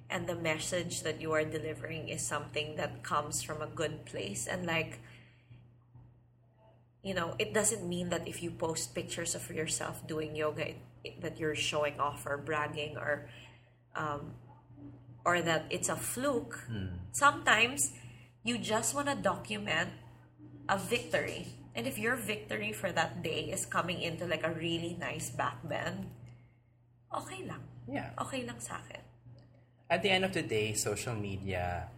and 0.09 0.27
the 0.27 0.35
message 0.35 1.01
that 1.01 1.19
you 1.19 1.33
are 1.33 1.43
delivering 1.43 2.07
is 2.07 2.21
something 2.21 2.77
that 2.77 3.03
comes 3.03 3.41
from 3.41 3.61
a 3.61 3.67
good 3.67 4.05
place, 4.05 4.47
and 4.47 4.65
like, 4.65 4.99
you 7.03 7.13
know, 7.13 7.35
it 7.37 7.53
doesn't 7.53 7.87
mean 7.87 8.09
that 8.09 8.27
if 8.27 8.41
you 8.41 8.49
post 8.49 8.95
pictures 8.95 9.35
of 9.35 9.49
yourself 9.51 10.07
doing 10.07 10.35
yoga, 10.35 10.69
it, 10.69 10.77
it- 11.03 11.21
that 11.21 11.37
you're 11.37 11.55
showing 11.55 11.99
off 11.99 12.25
or 12.25 12.37
bragging 12.37 12.97
or 12.97 13.27
um, 13.95 14.33
or 15.25 15.41
that 15.41 15.65
it's 15.69 15.89
a 15.89 15.95
fluke. 15.95 16.63
Hmm. 16.69 17.01
Sometimes 17.11 17.91
you 18.43 18.57
just 18.57 18.93
want 18.93 19.09
to 19.09 19.15
document 19.15 19.89
a 20.69 20.77
victory. 20.77 21.47
And 21.75 21.87
if 21.87 21.97
your 21.97 22.15
victory 22.15 22.71
for 22.71 22.91
that 22.91 23.21
day 23.21 23.51
is 23.51 23.65
coming 23.65 24.01
into 24.01 24.25
like 24.25 24.45
a 24.45 24.51
really 24.51 24.95
nice 24.99 25.29
backbend, 25.29 26.07
okay 27.11 27.43
lang. 27.43 27.65
yeah. 27.89 28.13
Okay 28.21 28.45
lang 28.45 28.59
sa 28.59 28.81
akin. 28.81 29.01
At 29.89 30.01
the 30.01 30.09
end 30.09 30.25
of 30.25 30.33
the 30.33 30.41
day, 30.41 30.73
social 30.73 31.13
media 31.13 31.89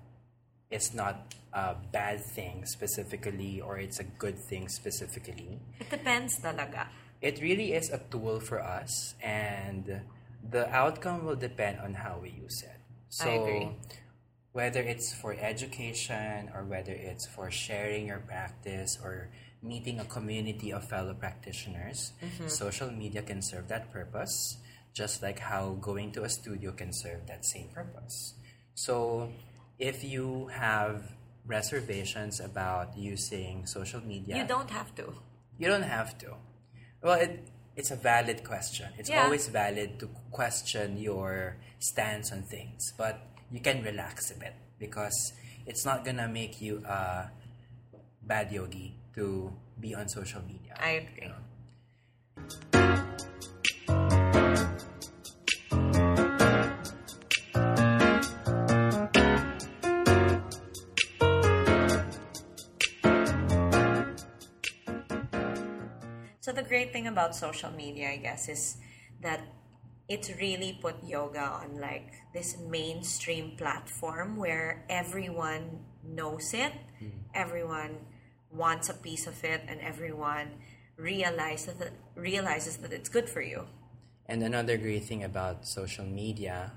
is 0.70 0.94
not 0.94 1.36
a 1.54 1.76
bad 1.76 2.20
thing 2.20 2.66
specifically, 2.66 3.62
or 3.62 3.80
it's 3.80 4.00
a 4.00 4.04
good 4.04 4.38
thing 4.38 4.68
specifically. 4.68 5.60
It 5.80 5.90
depends 5.90 6.40
talaga. 6.44 6.92
It 7.22 7.40
really 7.42 7.74
is 7.74 7.90
a 7.90 7.98
tool 8.12 8.40
for 8.44 8.60
us, 8.60 9.16
and 9.24 10.04
the 10.44 10.68
outcome 10.70 11.24
will 11.24 11.40
depend 11.40 11.80
on 11.80 11.96
how 11.96 12.20
we 12.22 12.30
use 12.30 12.62
it. 12.62 12.77
So, 13.10 13.30
I 13.30 13.34
agree. 13.36 13.70
whether 14.52 14.82
it's 14.82 15.14
for 15.14 15.34
education 15.34 16.50
or 16.54 16.64
whether 16.66 16.92
it's 16.92 17.26
for 17.26 17.50
sharing 17.52 18.08
your 18.08 18.20
practice 18.20 18.98
or 19.04 19.30
meeting 19.62 20.00
a 20.00 20.06
community 20.06 20.72
of 20.72 20.84
fellow 20.88 21.14
practitioners, 21.14 22.12
Mm-hmm. 22.24 22.48
social 22.48 22.92
media 22.92 23.22
can 23.22 23.42
serve 23.42 23.68
that 23.70 23.92
purpose, 23.92 24.58
just 24.94 25.22
like 25.22 25.40
how 25.40 25.78
going 25.82 26.12
to 26.14 26.24
a 26.24 26.30
studio 26.30 26.72
can 26.72 26.92
serve 26.94 27.28
that 27.28 27.46
same 27.46 27.70
purpose. 27.74 28.34
So, 28.76 29.32
if 29.80 30.04
you 30.04 30.48
have 30.54 31.14
reservations 31.46 32.40
about 32.40 32.98
using 32.98 33.66
social 33.66 34.02
media, 34.02 34.38
You 34.38 34.46
don't 34.48 34.70
have 34.70 34.94
to. 34.96 35.14
you 35.58 35.68
don't 35.68 35.84
have 35.88 36.18
to. 36.20 36.34
Well, 37.02 37.20
it 37.20 37.48
it's 37.78 37.92
a 37.92 37.96
valid 37.96 38.44
question. 38.44 38.92
It's 38.98 39.10
Yeah. 39.10 39.24
always 39.24 39.48
valid 39.48 40.00
to 40.00 40.08
question 40.32 40.98
your 40.98 41.58
stance 41.80 42.32
on 42.34 42.42
things, 42.44 42.92
but 42.98 43.16
you 43.52 43.62
can 43.62 43.84
relax 43.84 44.32
a 44.32 44.36
bit 44.36 44.54
because 44.80 45.34
it's 45.66 45.86
not 45.86 46.04
gonna 46.04 46.28
make 46.28 46.60
you 46.60 46.84
a 46.86 47.30
bad 48.24 48.52
yogi 48.52 48.96
to 49.16 49.54
be 49.80 49.94
on 49.96 50.10
social 50.10 50.42
media. 50.42 50.74
I 50.80 50.90
agree. 51.06 51.28
So 51.30 51.34
the 51.34 51.47
great 66.68 66.92
thing 66.94 67.08
about 67.08 67.36
social 67.36 67.72
media, 67.72 68.10
I 68.10 68.18
guess, 68.18 68.50
is 68.50 68.78
that 69.22 69.42
it's 70.08 70.30
really 70.40 70.78
put 70.82 70.96
yoga 71.04 71.42
on 71.42 71.80
like 71.80 72.14
this 72.34 72.58
mainstream 72.58 73.58
platform 73.58 74.38
where 74.38 74.86
everyone 74.90 75.80
knows 76.04 76.54
it, 76.54 76.72
hmm. 77.00 77.10
everyone 77.34 77.98
wants 78.52 78.90
a 78.90 78.94
piece 78.94 79.28
of 79.28 79.44
it, 79.44 79.62
and 79.68 79.82
everyone 79.82 80.52
realizes 80.98 81.76
that 81.76 81.92
realizes 82.16 82.78
that 82.78 82.92
it's 82.94 83.10
good 83.10 83.30
for 83.30 83.42
you. 83.42 83.66
And 84.26 84.44
another 84.44 84.78
great 84.78 85.06
thing 85.06 85.24
about 85.24 85.68
social 85.68 86.06
media 86.06 86.74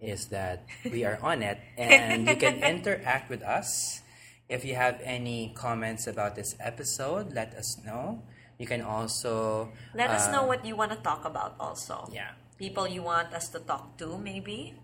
is 0.00 0.26
that 0.26 0.66
we 0.84 1.04
are 1.04 1.18
on 1.22 1.42
it 1.42 1.58
and 1.78 2.26
you 2.26 2.36
can 2.36 2.62
interact 2.62 3.30
with 3.30 3.42
us. 3.42 4.02
If 4.48 4.64
you 4.64 4.74
have 4.74 5.00
any 5.02 5.52
comments 5.54 6.06
about 6.06 6.34
this 6.36 6.56
episode, 6.60 7.32
let 7.32 7.54
us 7.54 7.78
know. 7.86 8.22
You 8.62 8.70
can 8.70 8.86
also 8.86 9.74
Let 9.90 10.14
us 10.14 10.30
know 10.30 10.46
uh, 10.46 10.54
what 10.54 10.62
you 10.62 10.78
want 10.78 10.94
to 10.94 11.00
talk 11.02 11.26
about 11.26 11.58
also. 11.58 12.06
Yeah. 12.14 12.38
People 12.62 12.86
you 12.86 13.02
want 13.02 13.34
us 13.34 13.50
to 13.50 13.58
talk 13.58 13.98
to, 13.98 14.14
maybe. 14.22 14.78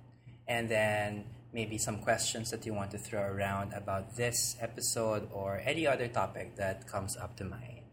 and 0.48 0.66
then 0.66 1.30
maybe 1.52 1.78
some 1.78 2.02
questions 2.02 2.50
that 2.50 2.66
you 2.66 2.74
want 2.74 2.90
to 2.90 2.98
throw 2.98 3.22
around 3.22 3.70
about 3.72 4.16
this 4.16 4.56
episode 4.58 5.28
or 5.30 5.62
any 5.64 5.86
other 5.86 6.08
topic 6.08 6.56
that 6.56 6.88
comes 6.90 7.16
up 7.16 7.36
to 7.36 7.44
mind. 7.44 7.86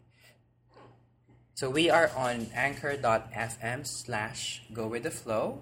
So 1.54 1.70
we 1.70 1.94
are 1.94 2.10
on 2.18 2.48
anchor.fm 2.56 3.86
slash 3.86 4.64
go 4.74 4.88
with 4.88 5.04
the 5.04 5.12
flow. 5.12 5.62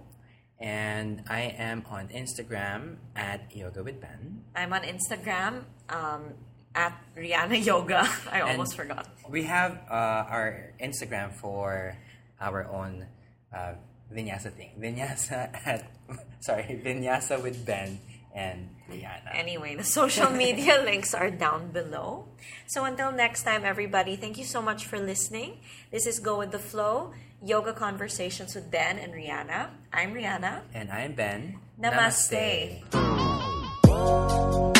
And 0.55 1.27
I 1.27 1.51
am 1.59 1.83
on 1.91 2.07
Instagram 2.15 2.95
at 3.17 3.51
yoga 3.51 3.83
with 3.83 3.99
Ben. 3.99 4.47
I'm 4.55 4.71
on 4.71 4.87
Instagram 4.87 5.67
um, 5.89 6.39
at 6.75 6.93
Rihanna 7.17 7.65
Yoga. 7.65 8.09
I 8.31 8.41
almost 8.41 8.75
forgot. 8.75 9.07
We 9.29 9.43
have 9.43 9.79
uh, 9.89 10.25
our 10.29 10.73
Instagram 10.81 11.33
for 11.33 11.95
our 12.39 12.65
own 12.67 13.05
uh, 13.53 13.73
vinyasa 14.13 14.51
thing. 14.51 14.71
Vinyasa 14.79 15.49
at, 15.65 15.89
sorry, 16.41 16.81
vinyasa 16.83 17.41
with 17.41 17.65
Ben 17.65 17.99
and 18.33 18.69
Rihanna. 18.89 19.33
Anyway, 19.33 19.75
the 19.75 19.83
social 19.83 20.29
media 20.43 20.81
links 20.83 21.13
are 21.13 21.29
down 21.29 21.71
below. 21.71 22.25
So 22.67 22.85
until 22.85 23.11
next 23.11 23.43
time, 23.43 23.63
everybody, 23.63 24.15
thank 24.15 24.37
you 24.37 24.45
so 24.45 24.61
much 24.61 24.85
for 24.85 24.99
listening. 24.99 25.59
This 25.91 26.07
is 26.07 26.19
Go 26.19 26.39
with 26.39 26.51
the 26.51 26.59
Flow 26.59 27.13
Yoga 27.43 27.73
Conversations 27.73 28.55
with 28.55 28.71
Ben 28.71 28.97
and 28.97 29.13
Rihanna. 29.13 29.69
I'm 29.91 30.13
Rihanna. 30.13 30.61
And 30.73 30.89
I'm 30.91 31.13
Ben. 31.13 31.59
Namaste. 31.79 32.81
Namaste. 32.91 34.72